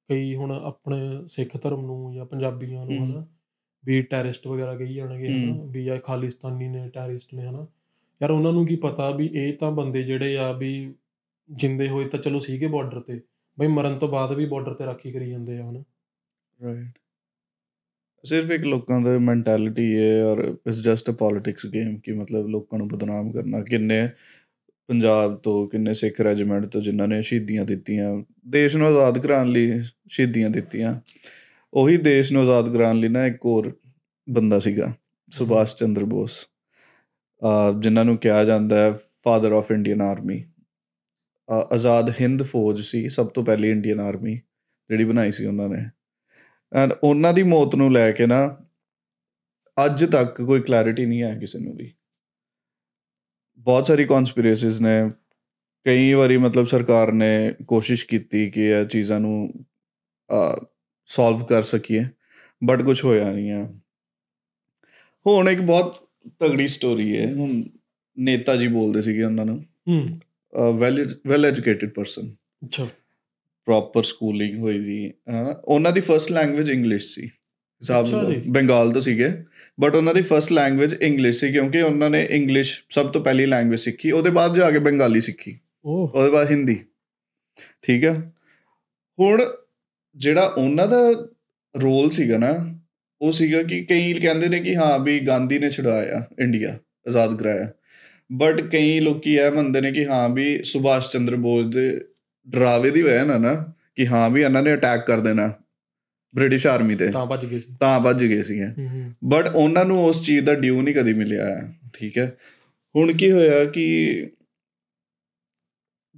ਕਈ 0.08 0.34
ਹੁਣ 0.34 0.52
ਆਪਣੇ 0.52 1.28
ਸਿੱਖ 1.28 1.62
ਧਰਮ 1.62 1.86
ਨੂੰ 1.86 2.14
ਜਾਂ 2.14 2.26
ਪੰਜਾਬੀਆਂ 2.26 2.86
ਨੂੰ। 2.86 3.04
ਹਨਾ 3.04 3.26
ਵੀ 3.84 4.02
ਟੈਰਰਿਸਟ 4.02 4.46
ਵਗੈਰਾ 4.46 4.76
ਕਹੀ 4.76 4.94
ਜਾਣਗੇ 4.94 5.28
ਹਨਾ। 5.28 5.64
ਵੀ 5.64 5.88
ਆ 5.88 5.96
ਖਾਲਿਸਤਾਨੀ 5.96 6.68
ਨੇ 6.68 6.88
ਟੈਰਰਿਸਟ 6.88 7.34
ਨੇ 7.34 7.46
ਹਨਾ? 7.46 7.66
ਯਾਰ 8.22 8.30
ਉਹਨਾਂ 8.30 8.52
ਨੂੰ 8.52 8.66
ਕੀ 8.66 8.76
ਪਤਾ 8.76 9.10
ਵੀ 9.10 9.30
ਇਹ 9.34 9.52
ਤਾਂ 9.52 9.72
ਬੰਦੇ 9.72 10.02
ਜਿਹੜੇ 10.02 10.36
ਆ 10.36 10.52
ਵੀ 10.52 10.94
ਜਿੰਦੇ 11.50 11.88
ਹੋਏ 11.88 12.08
ਤਾਂ 12.08 12.20
ਚਲੋ 12.20 12.38
ਸੀਗੇ 12.38 12.66
ਬਾਰਡਰ 12.66 13.00
ਤੇ 13.00 13.20
ਬਈ 13.58 13.66
ਮਰਨ 13.66 13.98
ਤੋਂ 13.98 14.08
ਬਾਅਦ 14.08 14.32
ਵੀ 14.32 14.46
ਬਾਰਡਰ 14.46 14.74
ਤੇ 14.74 14.86
ਰਾਖੀ 14.86 15.12
ਕਰੀ 15.12 15.30
ਜਾਂਦੇ 15.30 15.58
ਆ 15.58 15.70
ਹਨਾ? 15.70 15.84
ਰਾਈਟ 16.64 16.98
ਸਿਰਫ 18.24 18.50
ਇੱਕ 18.50 18.64
ਲੋਕਾਂ 18.64 19.00
ਦਾ 19.00 19.18
ਮੈਂਟੈਲਿਟੀ 19.18 19.96
ਹੈ 19.96 20.24
ਔਰ 20.24 20.58
it's 20.66 20.82
just 20.82 21.10
a 21.10 21.12
politics 21.12 21.66
game 21.66 21.98
ਕਿ 21.98 22.12
ਮਤਲਬ 22.12 22.46
ਲੋਕਾਂ 22.46 22.78
ਨੂੰ 22.78 22.88
ਬਦਨਾਮ 22.88 23.32
ਕਰਨਾ 23.32 23.62
ਕਿੰਨੇ 23.62 24.08
ਪੰਜਾਬ 24.88 25.36
ਤੋਂ 25.36 25.68
ਕਿੰਨੇ 25.68 25.94
ਸਿੱਖ 25.94 26.20
ਰੈਜੀਮੈਂਟ 26.20 26.66
ਤੋਂ 26.66 26.80
ਜਿਨ੍ਹਾਂ 26.80 27.08
ਨੇ 27.08 27.22
ਸ਼ਹੀਦੀਆਂ 27.22 27.64
ਦਿੱਤੀਆਂ 27.64 28.22
ਦੇਸ਼ 28.46 28.76
ਨੂੰ 28.76 28.86
ਆਜ਼ਾਦ 28.86 29.18
ਕਰਾਉਣ 29.18 29.48
ਲਈ 29.48 29.82
ਸ਼ਹੀਦੀਆਂ 30.08 30.50
ਦਿੱਤੀਆਂ। 30.50 31.00
ਉਹੀ 31.74 31.96
ਦੇਸ਼ 31.96 32.32
ਨੂੰ 32.32 32.42
ਆਜ਼ਾਦ 32.42 32.72
ਕਰਾਉਣ 32.76 32.96
ਲਈ 32.96 33.08
ਨਾ 33.08 33.26
ਇੱਕ 33.26 33.44
ਹੋਰ 33.44 33.78
ਬੰਦਾ 34.30 34.58
ਸੀਗਾ, 34.58 34.94
ਸੁਭਾਸ਼ 35.30 35.76
ਚੰਦਰ 35.76 36.04
ਬੋਸ। 36.04 36.48
ਅਹ 37.42 37.80
ਜਿਨ੍ਹਾਂ 37.80 38.04
ਨੂੰ 38.04 38.16
ਕਿਹਾ 38.16 38.44
ਜਾਂਦਾ 38.44 38.76
ਹੈ 38.82 38.92
father 39.24 39.52
of 39.52 39.72
Indian 39.72 40.00
army 40.00 40.44
Azad 41.72 42.10
Hind 42.20 42.42
Fauj 42.42 42.80
ਸੀ, 42.80 43.08
ਸਭ 43.08 43.26
ਤੋਂ 43.26 43.44
ਪਹਿਲੀ 43.44 43.70
ਇੰਡੀਅਨ 43.70 44.00
ਆਰਮੀ 44.00 44.36
ਜਿਹੜੀ 44.90 45.04
ਬਣਾਈ 45.04 45.32
ਸੀ 45.32 45.46
ਉਹਨਾਂ 45.46 45.68
ਨੇ। 45.68 45.84
ਐਂਡ 46.72 46.92
ਉਹਨਾਂ 47.02 47.32
ਦੀ 47.32 47.42
ਮੌਤ 47.42 47.74
ਨੂੰ 47.74 47.92
ਲੈ 47.92 48.12
ਕੇ 48.12 48.26
ਨਾ 48.26 48.56
ਅੱਜ 49.86 50.04
ਤੱਕ 50.04 50.42
ਕੋਈ 50.42 50.60
ਕਲੈਰਿਟੀ 50.60 51.06
ਨਹੀਂ 51.06 51.22
ਹੈ 51.22 51.38
ਕਿਸੇ 51.38 51.58
ਨੂੰ 51.58 51.76
ਵੀ। 51.76 51.92
ਬਹੁਤ 53.58 53.86
ਸਾਰੀ 53.86 54.04
ਕਨਸਪੀਰੇਸੀਜ਼ 54.04 54.80
ਨੇ। 54.80 55.10
ਕਈ 55.84 56.12
ਵਾਰੀ 56.12 56.36
ਮਤਲਬ 56.36 56.66
ਸਰਕਾਰ 56.66 57.12
ਨੇ 57.12 57.54
ਕੋਸ਼ਿਸ਼ 57.66 58.06
ਕੀਤੀ 58.06 58.50
ਕਿ 58.50 58.64
ਇਹ 58.64 58.86
ਚੀਜ਼ਾਂ 58.86 59.20
ਨੂੰ 59.20 59.52
ਸੋਲਵ 61.12 61.44
ਕਰ 61.44 61.62
ਸਕੀਏ 61.62 62.04
ਬਟ 62.64 62.82
ਕੁਝ 62.82 63.04
ਹੋਇਆ 63.04 63.32
ਨਹੀਂ 63.32 63.50
ਹੈ 63.50 63.70
ਹੁਣ 65.26 65.48
ਇੱਕ 65.48 65.60
ਬਹੁਤ 65.60 66.08
ਤਗੜੀ 66.38 66.68
ਸਟੋਰੀ 66.68 67.16
ਹੈ 67.18 67.34
ਹੁਣ 67.34 67.62
ਨੇਤਾ 68.18 68.56
ਜੀ 68.56 68.68
ਬੋਲਦੇ 68.68 69.02
ਸੀਗੇ 69.02 69.22
ਉਹਨਾਂ 69.22 69.44
ਨੂੰ। 69.44 69.64
ਹੂੰ। 69.88 70.06
ਵੈਲ 70.78 71.18
ਵੈਲ 71.26 71.46
ਐਜੂਕੇਟਿਡ 71.46 71.90
ਪਰਸਨ 71.90 72.34
ਅੱਛਾ। 72.64 72.84
ਪ੍ਰੋਪਰ 73.64 74.02
ਸਕੂਲਿੰਗ 74.02 74.58
ਹੋਈ 74.58 74.78
ਦੀ 74.78 75.08
ਹਨਾ। 75.08 75.60
ਉਹਨਾਂ 75.64 75.92
ਦੀ 75.92 76.00
ਫਰਸਟ 76.00 76.32
ਲੈਂਗੁਏਜ 76.32 76.70
ਇੰਗਲਿਸ਼ 76.70 77.14
ਸੀ। 77.14 77.30
ਜੀ। 78.06 78.42
ਬੰਗਾਲ 78.46 78.92
ਤੋਂ 78.92 79.02
ਸੀਗੇ। 79.02 79.28
ਬਟ 79.80 79.94
ਉਹਨਾਂ 79.94 80.14
ਦੀ 80.14 80.22
ਫਰਸਟ 80.22 80.52
ਲੈਂਗੁਏਜ 80.52 80.94
ਇੰਗਲਿਸ਼ 80.94 81.40
ਸੀ 81.40 81.52
ਕਿਉਂਕਿ 81.52 81.82
ਉਹਨਾਂ 81.82 82.10
ਨੇ 82.10 82.26
ਇੰਗਲਿਸ਼ 82.30 82.82
ਸਭ 82.90 83.10
ਤੋਂ 83.10 83.24
ਪਹਿਲੀ 83.24 83.46
ਲੈਂਗੁਏਜ 83.46 83.80
ਸਿੱਖੀ 83.80 84.10
ਉਹਦੇ 84.10 84.30
ਬਾਅਦ 84.30 84.56
ਜਾ 84.56 84.70
ਕੇ 84.70 84.78
ਬੰਗਾਲੀ 84.78 85.20
ਸਿੱਖੀ। 85.20 85.58
ਉਹ 85.84 86.08
ਉਹਦੇ 86.08 86.30
ਬਾਅਦ 86.30 86.50
ਹਿੰਦੀ। 86.50 86.84
ਠੀਕ 87.82 88.04
ਹੈ 88.04 88.32
ਹੁਣ 89.20 89.42
ਜਿਹੜਾ 90.16 90.42
ਉਹਨਾਂ 90.42 90.88
ਦਾ 90.88 91.10
ਰੋਲ 91.82 92.10
ਸੀਗਾ 92.10 92.38
ਨਾ 92.38 92.78
ਉਹ 93.20 93.32
ਸੀਗਾ 93.32 93.62
ਕਿ 93.62 93.84
ਕਈ 93.84 94.12
ਕਹਿੰਦੇ 94.14 94.48
ਨੇ 94.48 94.58
ਕਿ 94.58 94.76
ਹਾਂ 94.76 94.98
ਵੀ 94.98 95.20
ਗਾਂਧੀ 95.20 95.58
ਨੇ 95.58 95.70
ਛੁਡਾਇਆ 95.70 96.26
ਇੰਡੀਆ 96.38 96.78
ਆਜ਼ਾਦ 97.06 97.38
ਕਰਾਇਆ। 97.38 97.72
ਬਟ 98.32 98.60
ਕਈ 98.60 99.00
ਲੋਕੀ 99.00 99.34
ਇਹ 99.34 99.50
ਮੰਨਦੇ 99.50 99.80
ਨੇ 99.80 99.92
ਕਿ 99.92 100.06
ਹਾਂ 100.06 100.28
ਵੀ 100.28 100.62
ਸੁਭਾਸ਼ 100.62 101.10
ਚੰਦਰ 101.10 101.36
ਬੋਸ 101.36 101.66
ਦੇ 101.66 102.04
ਡਰਾਵੇ 102.48 102.90
ਦੀ 102.90 103.02
ਵਜ੍ਹਾ 103.02 103.24
ਨਾਲ 103.24 103.40
ਨਾ 103.40 103.72
ਕਿ 103.94 104.06
ਹਾਂ 104.06 104.30
ਵੀ 104.30 104.42
ਇਹਨਾਂ 104.42 104.62
ਨੇ 104.62 104.74
ਅਟੈਕ 104.74 105.06
ਕਰ 105.06 105.20
ਦੇਣਾ 105.20 105.52
ਬ੍ਰਿਟਿਸ਼ 106.34 106.66
ਆਰਮੀ 106.66 106.94
ਤੇ। 106.94 107.08
ਤਾਂ 107.08 107.26
ਭੱਜ 107.26 107.46
ਗਏ 107.46 107.58
ਸੀ। 107.58 107.76
ਤਾਂ 107.80 108.00
ਭੱਜ 108.00 108.24
ਗਏ 108.24 108.42
ਹੂੰ 108.78 109.12
ਬਟ 109.24 109.48
ਉਹਨਾਂ 109.48 109.84
ਨੂੰ 109.84 110.04
ਉਸ 110.04 110.22
ਚੀਜ਼ 110.22 110.44
ਦਾ 110.44 110.54
ਡਿਊ 110.54 110.82
ਨਹੀਂ 110.82 110.94
ਕਦੀ 110.94 111.12
ਮਿਲਿਆ 111.12 111.72
ਠੀਕ 111.92 112.18
ਹੈ। 112.18 112.36
ਹੁਣ 112.96 113.12
ਕੀ 113.12 113.32
ਹੋਇਆ 113.32 113.64
ਕਿ 113.64 114.30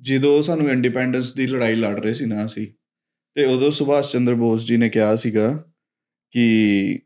ਜਦੋਂ 0.00 0.42
ਸਾਨੂੰ 0.42 0.70
ਇੰਡੀਪੈਂਡੈਂਸ 0.70 1.34
ਦੀ 1.34 1.46
ਲੜਾਈ 1.46 1.74
ਲੜ 1.74 2.00
ਰਹੇ 2.00 2.14
ਸੀ 2.14 2.24
ਨਾ 2.24 2.46
ਅਸੀਂ 2.46 2.66
ਤੇ 3.34 3.44
ਉਦੋਂ 3.44 3.70
ਸੁਭਾਸ਼ 3.70 4.12
ਚੰਦਰ 4.12 4.34
ਬੋਸ 4.34 4.66
ਜੀ 4.66 4.76
ਨੇ 4.76 4.88
ਕਿਹਾ 4.88 5.16
ਸੀਗਾ 5.16 5.64
ਕਿ 6.30 7.00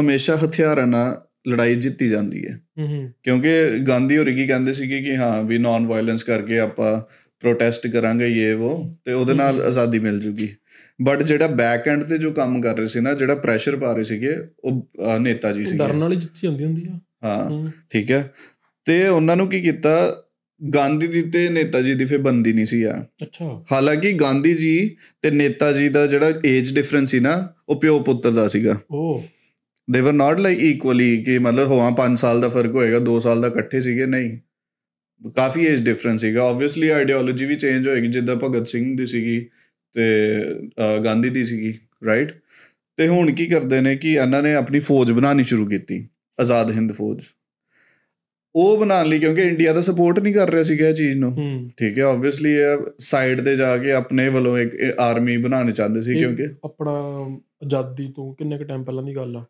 ਹਮੇਸ਼ਾ 0.00 0.36
ਹਥਿਆਰਾਂ 0.36 0.86
ਨਾਲ 0.86 1.26
ਲੜਾਈ 1.48 1.74
ਜਿੱਤੀ 1.74 2.08
ਜਾਂਦੀ 2.08 2.46
ਹੈ। 2.48 2.60
ਕਿਉਂਕਿ 3.22 3.78
ਗਾਂਧੀ 3.88 4.18
ਹੋਰੀ 4.18 4.34
ਕੀ 4.34 4.46
ਕਹਿੰਦੇ 4.46 4.72
ਸੀਗੇ 4.72 5.02
ਕਿ 5.02 5.16
ਹਾਂ 5.16 5.42
ਵੀ 5.42 5.58
ਨਾਨ 5.58 5.86
ਵਾਇਲੈਂਸ 5.86 6.22
ਕਰਕੇ 6.22 6.58
ਆਪਾਂ 6.58 7.00
ਪ੍ਰੋਟੈਸਟ 7.40 7.86
ਕਰਾਂਗੇ 7.86 8.50
ਇਹ 8.50 8.54
ਉਹ 8.54 8.96
ਤੇ 9.04 9.12
ਉਹਦੇ 9.12 9.34
ਨਾਲ। 9.34 9.62
ਆਜ਼ਾਦੀ 9.62 9.98
ਮਿਲ 9.98 10.20
ਜੂਗੀ। 10.20 10.48
ਬਟ 11.02 11.22
ਜਿਹੜਾ 11.22 11.46
ਬੈਕ 11.46 11.88
ਐਂਡ 11.88 12.02
ਤੇ 12.02 12.18
ਜੋ 12.18 12.32
ਕੰਮ 12.32 12.60
ਕਰ 12.60 12.76
ਰਹੇ 12.76 12.86
ਸੀ 12.86 13.00
ਨਾ 13.00 13.14
ਜਿਹੜਾ 13.14 13.34
ਪ੍ਰੈਸ਼ਰ 13.34 13.76
ਪਾ 13.76 13.92
ਰਹੇ 13.92 14.04
ਸੀਗੇ 14.04 14.36
ਉਹ 14.64 14.88
ਨੇਤਾ 15.20 15.52
ਜੀ 15.52 15.64
ਸੀਗੇ। 15.64 15.78
ਡਰਨ 15.78 15.98
ਵਾਲੀ 15.98 16.16
ਜਿੱਤੀ 16.16 16.38
ਜਾਂਦੀ 16.42 16.64
ਹੁੰਦੀ 16.64 16.88
ਆ। 16.90 17.48
ਹੂੰ। 17.50 17.68
ਠੀਕ 17.90 18.10
ਹੈ। 18.10 18.34
ਤੇ 18.84 19.08
ਉਹਨਾਂ 19.08 19.36
ਨੂੰ 19.36 19.48
ਕੀ 19.48 19.60
ਕੀਤਾ? 19.60 20.22
ਗਾਂਧੀ 20.60 21.06
ਜੀ 21.06 21.22
ਤੇ 21.22 21.48
ਨੇਤਾ 21.48 21.80
ਜੀ 21.82 21.94
ਦੀ 21.94 22.04
ਫੇ 22.04 22.16
ਬੰਦੀ 22.18 22.52
ਨਹੀਂ 22.52 22.66
ਸੀ 22.66 22.82
ਆ। 22.82 22.94
ਅੱਛਾ। 23.22 23.44
ਹਾਲਾਂਕਿ 23.72 24.12
ਗਾਂਧੀ 24.12 24.54
ਜੀ 24.54 24.96
ਤੇ 25.22 25.30
ਨੇਤਾ 25.30 25.72
ਜੀ 25.72 25.88
ਦਾ 25.88 26.06
ਜਿਹੜਾ 26.06 26.32
ਏਜ 26.46 26.72
ਡਿਫਰੈਂਸ 26.74 27.10
ਸੀ 27.10 27.20
ਨਾ 27.20 27.32
ਉਹ 27.68 27.80
ਪਿਓ 27.80 27.98
ਪੁੱਤਰ 28.02 28.30
ਦਾ 28.30 28.46
ਸੀਗਾ। 28.48 28.78
ਉਹ 28.90 29.24
ਦੇ 29.88 30.00
ਵਰ 30.00 30.12
ਨਾਟ 30.12 30.40
ਲਾਈਕ 30.40 30.60
ਇਕੁਅਲੀ 30.62 31.16
ਕਿ 31.24 31.38
ਮਤਲਬ 31.38 31.66
ਹੋਵਾਂ 31.66 31.90
5 31.96 32.16
ਸਾਲ 32.16 32.40
ਦਾ 32.40 32.48
ਫ਼ਰਕ 32.48 32.74
ਹੋਏਗਾ 32.74 32.98
2 33.06 33.18
ਸਾਲ 33.20 33.40
ਦਾ 33.40 33.48
ਇਕੱਠੇ 33.48 33.80
ਸੀਗੇ 33.80 34.06
ਨਹੀਂ। 34.06 34.38
ਕਾਫੀ 35.36 35.64
ਏਜ 35.66 35.80
ਡਿਫਰੈਂਸ 35.84 36.20
ਸੀਗਾ। 36.20 36.42
ਆਬਵੀਅਸਲੀ 36.48 36.88
ਆਈਡੀਓਲੋਜੀ 36.88 37.46
ਵੀ 37.46 37.56
ਚੇਂਜ 37.56 37.88
ਹੋਏਗੀ 37.88 38.08
ਜਿੱਦਾਂ 38.08 38.36
ਭਗਤ 38.36 38.68
ਸਿੰਘ 38.68 38.96
ਦੀ 38.96 39.06
ਸੀਗੀ 39.06 39.40
ਤੇ 39.94 40.04
ਗਾਂਧੀ 41.04 41.28
ਦੀ 41.30 41.44
ਸੀਗੀ 41.44 41.72
ਰਾਈਟ 42.06 42.32
ਤੇ 42.98 43.08
ਹੁਣ 43.08 43.30
ਕੀ 43.32 43.46
ਕਰਦੇ 43.46 43.80
ਨੇ 43.80 43.96
ਕਿ 43.96 44.12
ਇਹਨਾਂ 44.12 44.42
ਨੇ 44.42 44.54
ਆਪਣੀ 44.54 44.80
ਫੌਜ 44.80 45.12
ਬਣਾਉਣੀ 45.12 45.44
ਸ਼ੁਰੂ 45.44 45.66
ਕੀਤੀ 45.66 46.06
ਆਜ਼ਾਦ 46.38 46.70
ਹਿੰਦ 46.70 46.92
ਫੌਜ। 46.92 47.22
ਉਹ 48.54 48.78
ਬਣਾਉਣ 48.78 49.06
ਲਈ 49.06 49.18
ਕਿਉਂਕਿ 49.18 49.42
ਇੰਡੀਆ 49.42 49.72
ਦਾ 49.72 49.80
ਸਪੋਰਟ 49.80 50.20
ਨਹੀਂ 50.20 50.34
ਕਰ 50.34 50.50
ਰਿਹਾ 50.50 50.62
ਸੀਗਾ 50.62 50.88
ਇਹ 50.88 50.94
ਚੀਜ਼ 50.94 51.16
ਨੂੰ। 51.16 51.70
ਠੀਕ 51.78 51.98
ਹੈ 51.98 52.04
ਆਬਵੀਅਸਲੀ 52.04 52.52
ਇਹ 52.52 52.78
ਸਾਈਡ 52.98 53.40
ਤੇ 53.40 53.56
ਜਾ 53.56 53.78
ਕੇ 53.78 53.92
ਆਪਣੇ 53.92 54.28
ਵੱਲੋਂ 54.28 54.58
ਇੱਕ 54.58 54.76
ਆਰਮੀ 55.00 55.36
ਬਣਾਉਣੀ 55.36 55.72
ਚਾਹੁੰਦੇ 55.72 56.02
ਸੀ 56.02 56.14
ਕਿਉਂਕਿ। 56.14 56.48
ਆਪਣਾ 56.64 56.90
ਆਜ਼ਾਦੀ 57.64 58.12
ਤੋਂ 58.16 58.34
ਕਿੰਨੇ 58.34 58.58
ਕ 58.58 58.62
ਟਾਈਮ 58.62 58.84
ਪਹਿਲਾਂ 58.84 59.04
ਦੀ 59.04 59.16
ਗੱਲ 59.16 59.36
ਆ? 59.36 59.44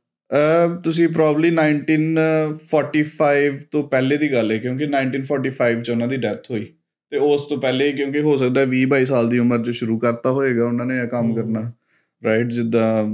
ਤੁਸੀਂ 0.85 1.09
ਪ੍ਰੋਬਬਲੀ 1.09 1.51
1945 1.51 3.59
ਤੋਂ 3.71 3.85
ਪਹਿਲੇ 3.85 4.17
ਦੀ 4.17 4.33
ਗੱਲ 4.33 4.51
ਹੈ 4.51 4.57
ਕਿਉਂਕਿ 4.57 4.85
1945 4.85 5.81
ਚ 5.81 5.91
ਉਹਨਾਂ 5.91 6.09
ਦੀ 6.09 6.17
ਡੈਥ 6.17 6.51
ਹੋਈ। 6.51 6.67
ਤੇ 7.11 7.17
ਉਸ 7.17 7.43
ਤੋਂ 7.43 7.59
ਪਹਿਲੇ 7.59 7.93
ਕਿਉਂਕਿ 7.93 8.21
ਹੋ 8.21 8.37
ਸਕਦਾ 8.37 8.65
20 8.65 8.87
22 8.87 9.05
ਸਾਲ 9.05 9.29
ਦੀ 9.29 9.39
ਉਮਰ 9.39 9.65
'ਚ 9.65 9.71
ਸ਼ੁਰੂ 9.71 9.99
ਕਰਤਾ 9.99 10.31
ਹੋਏਗਾ 10.31 10.65
ਉਹਨਾਂ 10.65 10.87
ਨੇ 10.87 10.99
ਇਹ 10.99 11.07
ਕੰਮ। 11.07 11.35
ਕਰਨਾ। 11.35 11.73
ਰਾਈਟ 12.25 12.47
ਜਿੱਦਾਂ 12.47 13.05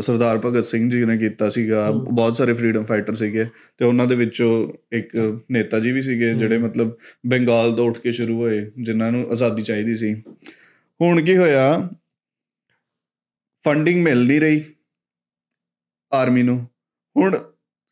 ਸਰਦਾਰ 0.00 0.38
ਭਗਤ 0.38 0.66
ਸਿੰਘ 0.66 0.90
ਜੀ 0.90 1.04
ਨੇ 1.04 1.16
ਕੀਤਾ 1.16 1.48
ਸੀਗਾ। 1.48 1.90
ਬਹੁਤ 1.90 2.36
ਸਾਰੇ 2.36 2.52
ਫਰੀडम 2.52 2.84
ਫਾਈਟਰ 2.84 3.14
ਸੀਗੇ 3.14 3.46
ਤੇ 3.78 3.84
ਉਹਨਾਂ 3.84 4.06
ਦੇ 4.06 4.16
ਵਿੱਚੋਂ 4.16 4.72
ਇੱਕ 4.92 5.40
ਨੇਤਾ 5.50 5.80
ਜੀ 5.80 5.92
ਵੀ 5.92 6.02
ਸੀਗੇ 6.02 6.34
ਜਿਹੜੇ 6.34 6.58
ਮਤਲਬ 6.58 6.96
ਬੰਗਾਲ 7.26 7.72
ਤੋਂ 7.72 7.86
ਉੱਠ 7.86 7.98
ਕੇ 7.98 8.12
ਸ਼ੁਰੂ 8.12 8.40
ਹੋਏ 8.42 8.70
ਜਿਨ੍ਹਾਂ 8.80 9.12
ਨੂੰ 9.12 9.30
ਆਜ਼ਾਦੀ 9.30 9.62
ਚਾਹੀਦੀ 9.62 9.96
ਸੀ। 9.96 10.22
ਹੁਣ 11.00 11.22
ਕੀ 11.22 11.36
ਹੋਇਆ? 11.36 11.90
ਫੰਡਿੰਗ 13.64 14.02
ਮਿਲ 14.02 14.26
ਨਹੀਂ 14.26 14.40
ਰਹੀ 14.40 14.62
ਆਰਮੀ 16.12 16.42
ਨੂੰ। 16.42 16.68
ਹੁਣ 17.16 17.38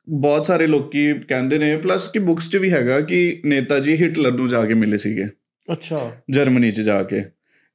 ਬਹੁਤ 0.08 0.46
ਸਾਰੇ 0.46 0.66
ਲੋਕੀ 0.66 1.14
ਕਹਿੰਦੇ 1.28 1.58
ਨੇ 1.58 1.76
ਪਲੱਸ 1.76 2.08
ਕਿ 2.08 2.18
ਬੁక్స్ 2.18 2.48
'ਚ 2.50 2.56
ਵੀ 2.56 2.72
ਹੈਗਾ 2.72 3.00
ਕਿ 3.00 3.42
ਨੇਤਾ 3.44 3.78
ਜੀ 3.78 4.02
ਹਿਟਲਰ 4.02 4.32
ਨੂੰ 4.32 4.48
ਜਾ 4.48 4.66
ਕੇ 4.66 4.74
ਮਿਲੇ 4.74 4.98
ਸੀਗੇ। 4.98 5.24
ਅੱਛਾ। 5.72 6.16
ਜਰਮਨੀ 6.30 6.70
'ਚ 6.70 6.80
ਜਾ 6.80 7.02
ਕੇ। 7.02 7.22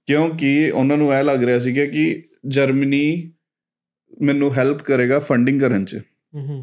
ਕਿਉਂਕਿ 0.06 0.72
ਉਹਨਾਂ 0.74 0.98
ਨੂੰ 0.98 1.14
ਇਹ 1.14 1.24
ਲੱਗ 1.24 1.44
ਰਿਹਾ 1.44 1.60
ਸੀਗਾ 1.60 1.86
ਕਿ 1.86 2.24
ਜਰਮਨੀ 2.48 3.32
ਮੈਨੂੰ 4.22 4.56
ਹੈਲਪ 4.56 4.82
ਕਰੇਗਾ 4.82 5.20
ਫੰਡਿੰਗ 5.20 5.62
ਕਰਨ 5.62 5.86
'ਚ। 5.86 6.00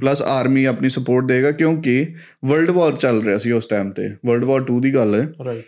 ਪਲੱਸ 0.00 0.22
ਆਰਮੀ 0.22 0.64
ਆਪਣੀ 0.64 0.88
ਸਪੋਰਟ 0.88 1.24
ਦੇਗਾ 1.24 1.50
ਕਿਉਂਕਿ 1.50 2.06
ਵਰਲਡ 2.44 2.70
ਵਾਰ 2.70 2.92
ਚੱਲ 2.92 3.22
ਰਿਹਾ 3.22 3.38
ਸੀ 3.38 3.50
ਉਸ 3.50 3.66
ਟਾਈਮ 3.66 3.90
ਤੇ। 3.90 4.08
ਵਰਲਡ 4.26 4.44
ਵਾਰ 4.44 4.60
2 4.60 4.80
ਦੀ 4.80 4.94
ਗੱਲ 4.94 5.14
ਹੈ। 5.14 5.28
ਰਾਈਟ 5.46 5.64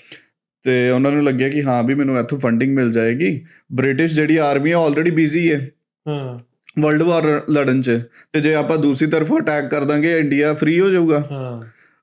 ਤੇ 0.64 0.90
ਉਹਨਾਂ 0.90 1.12
ਨੂੰ 1.12 1.24
ਲੱਗਿਆ 1.24 1.48
ਕਿ 1.48 1.62
ਹਾਂ 1.62 1.84
ਵੀ 1.84 1.94
ਮੈਨੂੰ 1.94 2.18
ਇੱਥੋਂ 2.18 2.38
ਫੰਡਿੰਗ 2.38 2.76
ਮਿਲ 2.76 2.92
ਜਾਏਗੀ। 2.92 3.44
ਬ੍ਰਿਟਿਸ਼ 3.72 4.14
ਜਿਹੜੀ 4.14 4.36
ਆਰਮੀ 4.36 4.70
ਹੈ 4.70 4.76
ਆਲਰੇਡੀ 4.76 5.10
ਬਿਜ਼ੀ 5.10 5.52
ਹੈ। 5.52 5.68
ਹਾਂ। 6.08 6.38
ਵਰਲਡ 6.80 7.02
ਵਾਰ 7.02 7.42
ਲੜਨ 7.50 7.80
'ਚ। 7.80 8.00
ਤੇ 8.32 8.40
ਜੇ 8.40 8.54
ਆਪਾਂ 8.54 8.78
ਦੂਸਰੀ 8.78 9.10
ਤਰਫ 9.10 9.32
ਅਟੈਕ 9.38 9.70
ਕਰ 9.70 9.84
ਦਾਂਗੇ 9.84 10.18
ਇੰਡੀਆ 10.18 10.54
ਫ੍ਰੀ 10.54 10.80
ਹੋ 10.80 10.90
ਜਾਊਗਾ। 10.90 11.28
ਹਾਂ। 11.30 11.62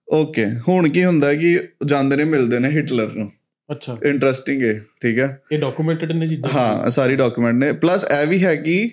ਓਕੇ 0.09 0.45
ਹੁਣ 0.67 0.89
ਕੀ 0.89 1.05
ਹੁੰਦਾ 1.05 1.33
ਕਿ 1.33 1.59
ਜਾਂਦੇ 1.85 2.15
ਨੇ 2.15 2.23
ਮਿਲਦੇ 2.23 2.59
ਨੇ 2.59 2.69
ਹਿਟਲਰ 2.69 3.11
ਨੂੰ। 3.13 3.31
ਅੱਛਾ। 3.71 3.97
ਇੰਟਰਸਟਿੰਗ 4.03 4.63
ਹੈ 4.63 4.81
ਠੀਕ 5.01 5.19
ਹੈ। 5.19 5.41
ਇਹ 5.51 5.59
ਡਾਕੂਮੈਂਟਡ 5.59 6.11
ਨੇ 6.11 6.27
ਚੀਜ਼ਾਂ 6.27 6.51
ਹਾਂ 6.53 6.89
ਸਾਰੀ 6.89 7.15
ਡਾਕੂਮੈਂਟ 7.15 7.55
ਨੇ। 7.55 7.71
ਪਲੱਸ 7.73 8.05
ਇਹ 8.21 8.27
ਵੀ 8.27 8.45
ਹੈ 8.45 8.55
ਕਿ 8.55 8.91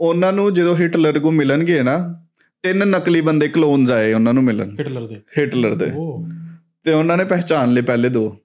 ਉਹਨਾਂ 0.00 0.32
ਨੂੰ 0.32 0.54
ਜਦੋਂ 0.54 0.76
ਹਿਟਲਰ 0.76 1.18
ਕੋ 1.18 1.30
ਮਿਲਣਗੇ 1.30 1.82
ਨਾ 1.82 2.26
ਤਿੰਨ 2.62 2.78
ਨਕਲੀ 2.78 3.20
ਬੰਦੇ 3.20 3.48
ਕਲੋਨਸ 3.48 3.90
ਆਏ 3.90 4.12
ਉਹਨਾਂ 4.12 4.34
ਨੂੰ 4.34 4.44
ਮਿਲਣ। 4.44 4.70
ਹਿਟਲਰ 4.78 5.06
ਦੇ। 5.06 5.20
ਹਿਟਲਰ 5.38 5.74
ਦੇ। 5.74 5.86
ਤੇ 6.82 6.92
ਉਹਨਾਂ 6.92 7.16
ਨੇ 7.16 7.24
ਪਹਿਚਾਨ 7.24 7.72
ਲਏ 7.72 7.82
ਪਹਿਲੇ 7.82 8.08
ਦੋ। 8.08 8.36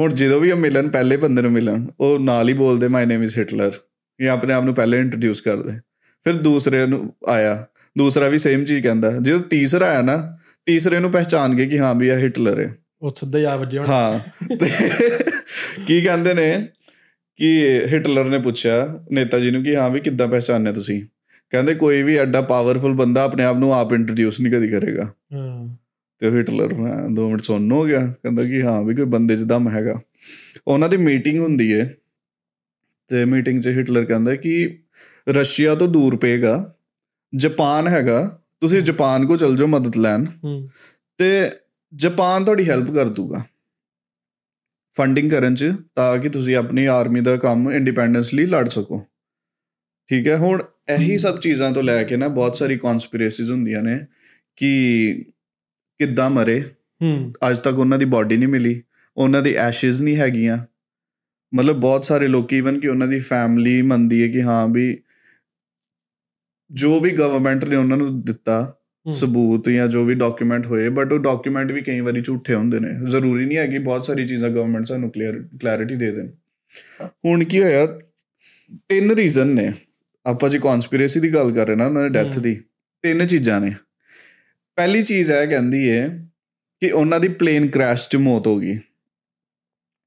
ਹੁਣ 0.00 0.12
ਜਦੋਂ 0.12 0.40
ਵੀ 0.40 0.50
ਉਹ 0.50 0.56
ਮਿਲਣ 0.56 0.88
ਪਹਿਲੇ 0.88 1.16
ਬੰਦੇ 1.16 1.42
ਨੂੰ 1.42 1.52
ਮਿਲਣ 1.52 1.86
ਉਹ 2.00 2.18
ਨਾਲ 2.18 2.48
ਹੀ 2.48 2.54
ਬੋਲਦੇ 2.54 2.88
ਮਾਈ 2.88 3.06
ਨੇਮ 3.06 3.22
ਇਜ਼ 3.22 3.38
ਹਿਟਲਰ 3.38 3.72
ਇਹ 4.20 4.28
ਆਪਣੇ 4.28 4.54
ਆਪ 4.54 4.64
ਨੂੰ 4.64 4.74
ਪਹਿਲੇ 4.74 4.98
ਇੰਟਰੋਡਿਊਸ 4.98 5.40
ਕਰਦੇ। 5.40 5.72
ਫਿਰ 6.24 6.36
ਦੂਸਰੇ 6.36 6.86
ਨੂੰ 6.86 7.14
ਆਇਆ। 7.26 7.66
ਦੂਸਰਾ 7.98 8.28
ਵੀ 8.28 8.38
ਸੇਮ 8.38 8.64
ਚੀਜ਼ 8.64 8.82
ਕਹਿੰਦਾ। 8.82 9.12
ਜਦੋਂ 9.22 9.40
ਤੀਸਰਾ 9.40 9.86
ਆਇਆ 9.86 10.02
ਨਾ 10.02 10.36
ਤੀਸਰੇ 10.66 10.98
ਨੂੰ 10.98 11.10
ਪਹਿਚਾਨ 11.10 11.54
ਗਏ 11.54 11.66
ਕਿ 11.66 11.78
ਹਾਂ 11.78 11.94
ਵੀ 11.94 12.08
ਇਹ 12.08 12.16
ਹਿਟਲਰ 12.16 12.60
ਹੈ। 12.60 12.74
ਉਹ 13.02 13.10
ਸਿੱਧਾ 13.10 13.38
ਹੀ 13.38 13.44
ਆ 13.44 13.56
ਵੱਜੇ 13.56 13.78
ਹਾਂ। 13.78 14.18
ਕੀ 15.86 16.02
ਕਹਿੰਦੇ 16.02 16.34
ਨੇ 16.34 16.68
ਕਿ 17.36 17.80
ਹਿਟਲਰ 17.86 18.24
ਨੇ 18.24 18.38
ਪੁੱਛਿਆ 18.38 19.00
ਨੇਤਾ 19.12 19.38
ਜੀ 19.38 19.50
ਨੂੰ 19.50 19.64
ਕਿ 19.64 19.76
ਹਾਂ 19.76 19.90
ਵੀ 19.90 20.00
ਕਿੱਦਾਂ 20.00 20.28
ਪਹਿਚਾਨਿਆ 20.28 20.72
ਤੁਸੀਂ? 20.72 21.02
ਕਹਿੰਦੇ 21.50 21.74
ਕੋਈ 21.74 22.02
ਵੀ 22.02 22.16
ਐਡਾ 22.16 22.42
ਪਾਵਰਫੁਲ 22.42 22.92
ਬੰਦਾ 22.92 23.22
ਆਪਣੇ 23.22 23.44
ਆਪ 23.44 23.56
ਨੂੰ 23.56 23.74
ਆਪ 23.74 23.92
ਇੰਟਰੋਡਿਊਸ 23.92 24.40
ਨਹੀਂ 24.40 24.52
ਕਦੀ 24.52 24.68
ਕਰੇਗਾ। 24.68 25.12
ਹਾਂ। 25.32 25.76
ਤੇ 26.18 26.30
ਹਿਟਲਰ 26.30 26.74
ਮੈਂ 26.74 27.10
ਦੋ 27.10 27.28
ਮਿੰਟ 27.28 27.40
ਸੁਣਨ 27.40 27.72
ਹੋ 27.72 27.84
ਗਿਆ 27.84 28.06
ਕਹਿੰਦਾ 28.06 28.44
ਕਿ 28.44 28.62
ਹਾਂ 28.62 28.82
ਵੀ 28.82 28.94
ਕੋਈ 28.94 29.04
ਬੰਦੇ 29.04 29.36
'ਚ 29.36 29.42
ਦਮ 29.42 29.68
ਹੈਗਾ। 29.68 30.00
ਉਹਨਾਂ 30.66 30.88
ਦੀ 30.88 30.96
ਮੀਟਿੰਗ 30.96 31.38
ਹੁੰਦੀ 31.38 31.80
ਹੈ 31.80 31.94
ਤੇ 33.08 33.24
ਮੀਟਿੰਗ 33.24 33.62
'ਚ 33.62 33.68
ਹਿਟਲਰ 33.68 34.04
ਕਹਿੰਦਾ 34.04 34.34
ਕਿ 34.34 34.78
ਰਸ਼ੀਆ 35.28 35.74
ਤੋਂ 35.74 35.88
ਦੂਰ 35.88 36.16
ਪਏਗਾ 36.16 36.74
ਜਾਪਾਨ 37.36 37.88
ਹੈਗਾ 37.88 38.40
ਤੁਸੀਂ 38.60 38.82
ਜਾਪਾਨ 38.82 39.26
ਕੋ 39.26 39.36
ਚਲ 39.36 39.56
ਜਾਓ 39.56 39.66
ਮਦਦ 39.66 39.96
ਲੈਣ। 39.96 40.24
ਹੂੰ। 40.44 40.68
ਤੇ 41.18 41.50
ਜਾਪਾਨ 41.94 42.44
ਤੁਹਾਡੀ 42.44 42.68
ਹੈਲਪ 42.70 42.90
ਕਰ 42.90 43.08
ਦੂਗਾ। 43.08 43.44
ਫੰਡਿੰਗ 44.96 45.30
ਕਰਨ 45.30 45.54
'ਚ 45.54 45.74
ਤਾਂ 45.94 46.18
ਕਿ 46.18 46.28
ਤੁਸੀਂ 46.28 46.56
ਆਪਣੀ 46.56 46.86
ਆਰਮੀ 46.86 47.20
ਦਾ 47.20 47.36
ਕੰਮ 47.36 47.70
ਇੰਡੀਪੈਂਡੈਂਸਲੀ 47.70 48.46
ਲੜ 48.46 48.68
ਸਕੋ। 48.68 49.06
ਠੀਕ 50.08 50.28
ਹੈ? 50.28 50.36
ਹੁਣ 50.36 50.62
ਇਹੀ 50.88 51.18
ਸਭ 51.18 51.40
ਚੀਜ਼ਾਂ 51.40 51.72
ਤੋਂ 51.72 51.82
ਲੈ 51.82 52.04
ਕੇ 52.04 52.16
ਨਾ 52.16 52.28
ਬਹੁਤ 52.28 52.56
ਸਾਰੀ 52.56 52.78
ਕਨਸਪੀਰੇਸੀਜ਼ 52.78 53.50
ਹੁੰਦੀਆਂ 53.50 53.82
ਨੇ 53.82 54.06
ਕਿ 54.56 55.24
ਕਿੱਦਾਂ 55.98 56.30
ਮਰੇ। 56.30 56.60
ਹੂੰ। 57.02 57.32
ਅੱਜ 57.50 57.58
ਤੱਕ 57.58 57.78
ਉਹਨਾਂ 57.78 57.98
ਦੀ 57.98 58.04
ਬਾਡੀ 58.04 58.36
ਨਹੀਂ 58.36 58.48
ਮਿਲੀ 58.48 58.82
ਉਹਨਾਂ 59.16 59.42
ਦੀ 59.42 59.54
ਐਸ਼ਿਜ਼ 59.54 60.02
ਨਹੀਂ 60.02 60.16
ਹੈਗੀਆਂ। 60.16 60.58
ਮਤਲਬ 61.54 61.76
ਬਹੁਤ 61.76 62.04
ਸਾਰੇ 62.04 62.28
ਲੋਕ 62.28 62.52
ਇਵਨ 62.52 62.80
ਕਿ 62.80 62.88
ਉਹਨਾਂ 62.88 63.06
ਦੀ 63.06 63.18
ਫੈਮਿਲੀ 63.18 63.82
ਮੰਨਦੀ 63.82 64.22
ਹੈ 64.22 64.28
ਕਿ 64.28 64.42
ਹਾਂ 64.42 64.68
ਵੀ 64.68 65.02
ਜੋ 66.70 67.00
ਵੀ 67.00 67.10
ਗਵਰਨਮੈਂਟ 67.10 67.64
ਨੇ 67.64 67.76
ਉਹਨਾਂ 67.76 67.96
ਨੂੰ 67.96 68.24
ਦਿੱਤਾ। 68.24 68.76
ਸਬੂਤ 69.12 69.68
ਜਾਂ 69.68 69.88
ਜੋ 69.88 70.04
ਵੀ 70.04 70.14
ਡਾਕੂਮੈਂਟ 70.14 70.66
ਹੋਏ 70.66 70.88
ਬਟ 70.88 71.12
ਉਹ 71.12 71.18
ਡਾਕੂਮੈਂਟ 71.18 71.72
ਵੀ 71.72 71.82
ਕਈ 71.82 72.00
ਵਾਰੀ 72.00 72.20
ਝੂਠੇ 72.20 72.54
ਹੁੰਦੇ 72.54 72.80
ਨੇ। 72.80 73.06
ਜ਼ਰੂਰੀ 73.06 73.46
ਨਹੀਂ 73.46 73.58
ਹੈ 73.58 73.66
ਕਿ 73.66 73.78
ਬਹੁਤ 73.78 74.04
ਸਾਰੀ 74.04 74.26
ਚੀਜ਼ਾਂ 74.26 74.50
ਗਵਰਨਮੈਂਟ 74.50 74.86
ਸਾਨੂੰ 74.86 75.10
ਕਲੀਅਰ 75.10 75.48
ਕਲੈਰਿਟੀ 75.60 75.96
ਦੇ 75.96 76.10
ਦੇਣ। 76.10 76.28
ਹੁਣ 77.02 77.44
ਕੀ 77.44 77.62
ਹੋਇਆ? 77.62 77.86
ਤਿੰਨ 78.88 79.10
ਰੀਜ਼ਨ 79.10 79.46
ਨੇ। 79.46 79.72
ਆਪਾਂ 80.26 80.50
ਜੀ 80.50 80.58
ਕਨਸਪੀਰੇਸੀ 80.58 81.20
ਦੀ 81.20 81.34
ਗੱਲ 81.34 81.50
ਕਰ 81.50 81.66
ਰਹੇ 81.66 81.76
ਨਾ 81.76 81.86
ਉਹਨਾਂ 81.86 82.02
ਦੇ 82.02 82.08
ਡੈਥ। 82.08 82.38
ਦੀ 82.38 82.62
ਤਿੰਨ 83.02 83.26
ਚੀਜ਼ਾਂ 83.26 83.60
ਨੇ। 83.60 83.72
ਪਹਿਲੀ 84.76 85.02
ਚੀਜ਼ 85.02 85.32
ਇਹ 85.32 85.46
ਕਹਿੰਦੀ 85.46 85.90
ਹੈ 85.90 86.28
ਕਿ 86.80 86.90
ਉਹਨਾਂ 86.90 87.20
ਦੀ 87.20 87.28
ਪਲੇਨ 87.28 87.68
ਕ੍ਰੈਸ਼ 87.68 88.08
'ਚ 88.08 88.16
ਮੌਤ 88.16 88.46
ਹੋ 88.46 88.58
ਗਈ। 88.58 88.78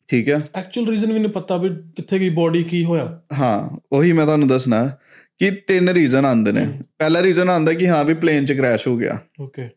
ਠੀਕ 0.07 0.29
ਹੈ? 0.29 0.39
ਐਕਚੁਅਲ 0.55 0.89
ਰੀਜ਼ਨ 0.89 1.13
ਵੀ 1.13 1.19
ਨਹੀਂ 1.19 1.31
ਪਤਾ 1.31 1.57
ਵੀ 1.57 1.69
ਕਿੱਥੇ 1.69 2.19
ਗਈ 2.19 2.29
ਬੋਡੀ 2.29 2.63
ਕੀ 2.63 2.83
ਹੋਇਆ। 2.83 3.21
ਹਾਂ 3.39 3.77
ਉਹੀ 3.91 4.11
ਮੈਂ 4.11 4.25
ਤੁਹਾਨੂੰ 4.25 4.47
ਦੱਸਣਾ। 4.47 4.91
ਕਿ 5.41 5.49
ਤਿੰਨ 5.67 5.89
ਰੀਜ਼ਨ 5.89 6.25
ਆਉਂਦੇ 6.25 6.51
ਨੇ। 6.51 6.65
ਪਹਿਲਾ 6.97 7.21
ਰੀਜ਼ਨ 7.23 7.49
ਆਉਂਦਾ 7.49 7.73
ਕਿ 7.73 7.87
ਹਾਂ 7.89 8.03
ਵੀ 8.05 8.13
ਪਲੇਨ 8.13 8.45
'ਚ 8.45 8.53
ਕ੍ਰੈਸ਼ 8.53 8.87
ਹੋ 8.87 8.95
ਗਿਆ। 8.97 9.17
ਓਕੇ 9.41 9.69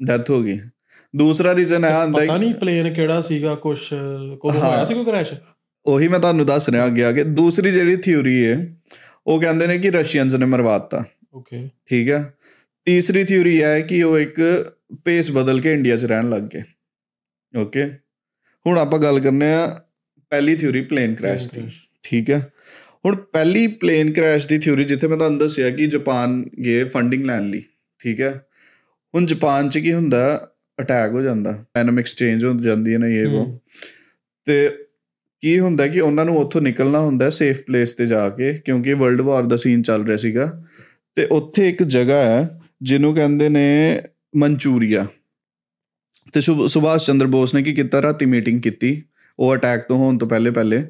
ਡੈਥ 0.00 0.30
ਹੋ 0.30 0.42
ਗਈ। 0.42 0.58
ਦੂਸਰਾ 1.14 1.54
ਰੀਜ਼ਨ 1.54 1.84
ਇਹ 1.84 1.92
ਆਉਂਦਾ 1.92 2.18
ਪਤਾ 2.18 2.36
ਨਹੀਂ 2.36 2.52
ਪਲੇਨ 2.54 2.92
ਕਿਹੜਾ 2.94 3.20
ਸੀਗਾ 3.20 3.54
ਕੁਝ 3.54 3.78
ਕਦੋਂ। 3.84 4.50
ਹੋਇਆ 4.52 4.84
ਸੀ 4.84 4.94
ਕੋਈ 4.94 5.04
ਕ੍ਰੈਸ਼ 5.04 5.32
ਉਹੀ 5.86 6.08
ਮੈਂ 6.08 6.18
ਤੁਹਾਨੂੰ 6.20 6.46
ਦੱਸ 6.46 6.68
ਰਿਹਾ 6.68 6.86
ਅੱਗੇ 6.86 7.12
ਕੇ। 7.12 7.24
ਦੂਸਰੀ 7.24 7.70
ਜਿਹੜੀ 7.72 7.96
ਥਿਊਰੀ 7.96 8.44
ਹੈ 8.46 8.56
ਉਹ 9.26 9.40
ਕਹਿੰਦੇ 9.40 9.66
ਨੇ 9.66 9.78
ਕਿ 9.78 9.90
ਰਸ਼ੀਅਨਸ 9.90 10.34
ਨੇ 10.34 10.46
ਮਰਵਾਤਾ। 10.46 11.02
ਓਕੇ 11.34 11.68
ਠੀਕ 11.86 12.10
ਹੈ 12.10 12.22
ਤੀਸਰੀ 12.86 13.24
ਥਿਊਰੀ 13.24 13.62
ਹੈ 13.62 13.80
ਕਿ 13.80 14.02
ਉਹ 14.02 14.18
ਇੱਕ 14.18 14.40
ਪੇਸ 15.04 15.30
ਬਦਲ 15.30 15.60
ਕੇ 15.60 15.72
ਇੰਡੀਆ 15.72 15.96
'ਚ 15.96 16.04
ਰਹਿਣ 16.04 16.30
ਲੱਗ 16.30 16.42
ਗਏ। 16.54 16.62
ਓਕੇ 17.54 17.84
ਹੁਣ 18.66 18.78
ਆਪਾਂ 18.78 18.98
ਗੱਲ 18.98 19.20
ਕਰਨੇ 19.20 19.52
ਆ 19.54 19.66
ਪਹਿਲੀ 20.32 20.56
ਥਿਊਰੀ 20.56 20.80
ਪਲੇਨ 20.82 21.14
ਕ੍ਰੈਸ਼ 21.14 21.48
ਦੀ। 21.50 21.68
ਠੀਕ 22.02 22.30
ਹੈ 22.30 22.40
ਹੁਣ 23.06 23.16
ਪਹਿਲੀ 23.16 23.66
ਪਲੇਨ 23.66 24.12
ਕ੍ਰੈਸ਼ 24.12 24.48
ਦੀ 24.48 24.58
ਥਿਊਰੀ 24.58 24.84
ਜਿੱਥੇ 24.84 25.06
ਮੈਂ 25.08 25.16
ਤੁਹਾਨੂੰ 25.16 25.38
ਦੱਸਿਆ 25.38 25.70
ਕਿ 25.70 25.86
ਜਾਪਾਨ 25.86 26.44
ਗਏ 26.64 26.84
ਫੰਡਿੰਗ 26.84 27.24
ਲੈਣ 27.24 27.50
ਲਈ 27.50 27.62
ਠੀਕ 27.98 28.20
ਹੈ? 28.20 28.46
ਹੁਣ 29.14 29.26
ਜਾਪਾਨ 29.26 29.68
'ਚ 29.68 29.78
ਕੀ 29.78 29.92
ਹੁੰਦਾ? 29.92 30.46
ਅਟੈਕ 30.80 31.12
ਹੋ 31.12 31.22
ਜਾਂਦਾ 31.22 31.64
ਐਨਮ 31.76 31.98
ਐਕਸਚੇਂਜ 31.98 32.44
ਹੋ 32.44 32.54
ਜਾਂਦੀ 32.54 32.92
ਹੈ 32.92 32.98
ਨਾ 32.98 33.06
ਇਹ 33.06 33.26
ਉਹ। 33.26 33.62
ਤੇ 34.44 34.70
ਕੀ 35.40 35.58
ਹੁੰਦਾ 35.58 35.86
ਕਿ 35.86 36.00
ਉਹਨਾਂ 36.00 36.24
ਨੂੰ 36.24 36.38
ਉੱਥੋਂ 36.38 36.60
ਨਿਕਲਣਾ 36.60 37.00
ਹੁੰਦਾ 37.00 37.30
ਸੇਫ 37.30 37.62
ਪਲੇਸ 37.62 37.92
ਤੇ 37.92 38.06
ਜਾ 38.06 38.28
ਕੇ 38.28 38.52
ਕਿਉਂਕਿ 38.64 38.94
ਵਰਲਡ 38.94 39.20
ਵਾਰ 39.20 39.42
ਦਾ 39.42 39.56
ਸੀਨ 39.56 39.82
ਚੱਲ 39.82 40.04
ਰਿਹਾ 40.04 40.16
ਸੀਗਾ। 40.16 40.64
ਤੇ 41.14 41.24
ਉੱਥੇ 41.24 41.68
ਇੱਕ 41.68 41.82
ਜਗ੍ਹਾ 41.82 42.18
ਹੈ 42.18 42.60
ਜਿਹਨੂੰ 42.82 43.14
ਕਹਿੰਦੇ 43.14 43.48
ਨੇ 43.48 44.00
ਮਨਚੂਰੀਆ 44.36 45.06
ਤੇ 46.32 46.40
ਸੁਭ- 46.40 46.66
ਸੁਭਾਸ਼ 46.66 47.06
ਚੰਦਰ 47.06 47.26
ਬੋਸ 47.26 47.54
ਨੇ 47.54 47.62
ਕੀ 47.62 47.72
ਕੀਤਾ? 47.72 48.02
ਰਾਤੀ 48.02 48.26
ਮੀਟਿੰਗ 48.26 48.62
ਕੀਤੀ। 48.62 49.02
ਉਹ 49.38 49.54
ਅਟੈਕ 49.54 49.80
ਤੋਂ 49.80 49.96
ਹੋਣ 49.96 50.18
ਤੋਂ 50.18 50.28
ਪਹਿਲੇ 50.28 50.50
ਪਹਿਲੇ 50.50 50.84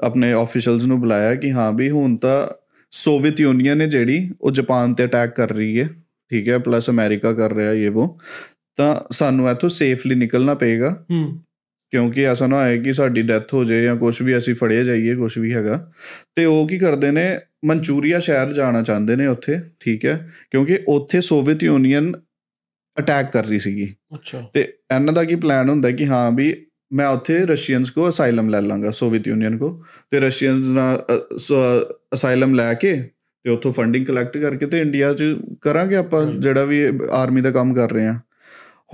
ਆਪਣੇ 0.00 0.32
ਆਫੀਸ਼ੀਅਲਸ 0.32 0.84
ਨੂੰ 0.84 1.00
ਬੁਲਾਇਆ 1.00 1.34
ਕਿ 1.34 1.52
ਹਾਂ 1.52 1.72
ਵੀ 1.72 1.90
ਹੁਣ 1.90 2.16
ਤਾਂ 2.16 2.48
ਸੋਵੀਅਤ 2.90 3.40
ਯੂਨੀਅਨ 3.40 3.80
ਹੈ 3.80 3.86
ਜਿਹੜੀ 3.86 4.30
ਉਹ 4.40 4.50
ਜਾਪਾਨ 4.50 4.94
ਤੇ 4.94 5.04
ਅਟੈਕ 5.04 5.30
ਕਰ 5.30 5.50
ਰਹੀ 5.50 5.80
ਹੈ 5.80 5.88
ਠੀਕ 6.30 6.48
ਹੈ 6.48 6.58
ਪਲੱਸ 6.58 6.90
ਅਮਰੀਕਾ 6.90 7.32
ਕਰ 7.32 7.52
ਰਿਹਾ 7.52 7.72
ਇਹ 7.72 7.90
ਉਹ 7.90 8.18
ਤਾਂ 8.76 8.96
ਸਾਨੂੰ 9.12 9.50
ਇੱਥੋਂ 9.50 9.68
ਸੇਫਲੀ 9.68 10.14
ਨਿਕਲਣਾ 10.14 10.54
ਪਏਗਾ। 10.54 11.06
ਹੂੰ। 11.10 11.40
ਕਿਉਂਕਿ 11.90 12.22
ਐਸਾ 12.22 12.46
ਨਾ 12.46 12.62
ਹੋਏ 12.62 12.78
ਕਿ 12.78 12.92
ਸਾਡੀ 12.92 13.22
ਡੈਥ 13.22 13.54
ਹੋ 13.54 13.64
ਜਾਏ 13.64 13.82
ਜਾਂ 13.82 13.96
ਕੁਝ 13.96 14.22
ਵੀ 14.22 14.38
ਅਸੀਂ 14.38 14.54
ਫੜੇ 14.54 14.84
ਜਾਈਏ 14.84 15.14
ਕੁਝ 15.14 15.38
ਵੀ 15.38 15.54
ਹੈਗਾ। 15.54 15.92
ਤੇ 16.34 16.44
ਉਹ 16.44 16.68
ਕੀ 16.68 16.78
ਕਰਦੇ 16.78 17.10
ਨੇ 17.10 17.38
ਮਨਚੂਰੀਆ 17.64 18.18
ਸ਼ਹਿਰ 18.18 18.52
ਜਾਣਾ 18.52 18.82
ਚਾਹੁੰਦੇ 18.82 19.16
ਨੇ 19.16 19.26
ਉੱਥੇ 19.26 19.60
ਠੀਕ 19.80 20.06
ਹੈ 20.06 20.30
ਕਿਉਂਕਿ 20.50 20.78
ਉੱਥੇ 20.88 21.20
ਸੋਵੀਅਤ 21.20 21.64
ਯੂਨੀਅਨ 21.64 22.12
ਅਟੈਕ 22.98 23.32
ਕਰ 23.32 23.46
ਰਹੀ 23.46 23.58
ਸੀਗੀ। 23.58 23.94
ਅੱਛਾ। 24.14 24.40
ਤੇ 24.52 24.74
ਇਹਨਾਂ 24.96 25.14
ਦਾ 25.14 25.24
ਕੀ 25.24 25.34
ਪਲਾਨ 25.34 25.68
ਹੁੰਦਾ 25.68 25.90
ਕਿ 25.90 26.06
ਹਾਂ 26.06 26.32
ਵੀ 26.32 26.66
ਮੈਂ 26.92 27.06
ਉੱਥੇ 27.08 27.38
ਰਸ਼ੀਅਨਸ 27.46 27.90
ਕੋ 27.90 28.08
ਅਸਾਈਲਮ 28.08 28.48
ਲੈ 28.50 28.60
ਲਾਂਗਾ 28.60 28.90
ਸੋਵੀਅਤ 28.90 29.28
ਯੂਨੀਅਨ 29.28 29.56
ਕੋ। 29.58 29.70
ਤੇ 30.10 30.20
ਰਸ਼ੀਅਨਸ 30.20 30.66
ਨਾਲ 30.68 31.04
ਅਸਾਈਲਮ 32.14 32.54
ਲੈ 32.54 32.72
ਕੇ 32.74 32.92
ਤੇ 33.44 33.50
ਉੱਥੋਂ 33.50 33.72
ਫੰਡਿੰਗ 33.72 34.06
ਕਲੈਕਟ 34.06 34.36
ਕਰਕੇ 34.38 34.66
ਤੇ 34.66 34.78
ਇੰਡੀਆ 34.80 35.12
'ਚ 35.14 35.34
ਕਰਾਂਗੇ 35.60 35.96
ਆਪਾਂ. 35.96 36.24
ਜਿਹੜਾ 36.26 36.64
ਵੀ 36.64 36.82
ਆਰਮੀ 37.10 37.40
ਦਾ 37.40 37.50
ਕੰਮ 37.50 37.74
ਕਰ 37.74 37.90
ਰਹੇ 37.92 38.06
ਆ 38.06 38.18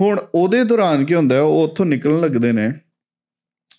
ਹੁਣ 0.01 0.19
ਉਹਦੇ 0.35 0.63
ਦੌਰਾਨ 0.63 1.03
ਕੀ 1.05 1.15
ਹੁੰਦਾ 1.15 1.41
ਉਹ 1.41 1.63
ਉੱਥੋਂ 1.63 1.85
ਨਿਕਲਣ 1.85 2.19
ਲੱਗਦੇ 2.21 2.51
ਨੇ 2.51 2.71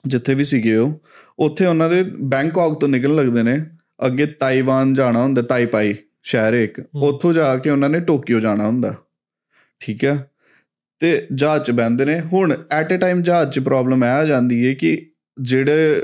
ਜਿੱਥੇ 0.07 0.35
ਵੀ 0.35 0.45
ਸੀਗੇ 0.45 0.77
ਉਹ 0.77 0.93
ਉੱਥੇ 1.39 1.67
ਉਹਨਾਂ 1.67 1.89
ਦੇ 1.91 2.03
ਬੈਂਕਾਕ 2.31 2.79
ਤੋਂ 2.81 2.89
ਨਿਕਲਣ 2.89 3.15
ਲੱਗਦੇ 3.17 3.43
ਨੇ। 3.43 3.59
ਅੱਗੇ 4.07 4.27
ਤਾਈਵਾਨ 4.41 4.93
ਜਾਣਾ 4.95 5.23
ਹੁੰਦਾ 5.23 5.43
ਤਾਈਪਾਈ 5.43 5.95
ਸ਼ਹਿਰ 6.23 6.55
ਇੱਕ। 6.55 6.81
ਉੱਥੋਂ 7.03 7.33
ਜਾ 7.33 7.57
ਕੇ 7.57 7.71
ਉਹਨਾਂ 7.71 7.91
ਨੇ 7.91 8.01
ਟੋਕੀਓ 8.01 8.41
ਜਾਣਾ 8.41 8.67
ਹੁੰਦਾ। 8.67 8.95
ਠੀਕ 9.81 10.05
ਹੈ? 10.05 10.30
ਤੇ 11.01 11.27
ਜਹਾਜ਼ 11.35 11.63
'ਚ 11.63 11.71
ਬਹਿੰਦੇ 11.71 12.05
ਨੇ। 12.05 12.21
ਹੁਣ 12.33 12.55
ਐਟ 12.71 12.93
ਅ 12.93 12.97
ਟਾਈਮ 12.97 13.23
ਜਹਾਜ਼ 13.23 13.51
'ਚ 13.51 13.59
ਪ੍ਰੋਬਲਮ 13.59 14.05
ਆ 14.05 14.25
ਜਾਂਦੀ 14.25 14.67
ਹੈ 14.69 14.75
ਕਿ 14.75 15.11
ਜਿਹੜੇ 15.41 16.03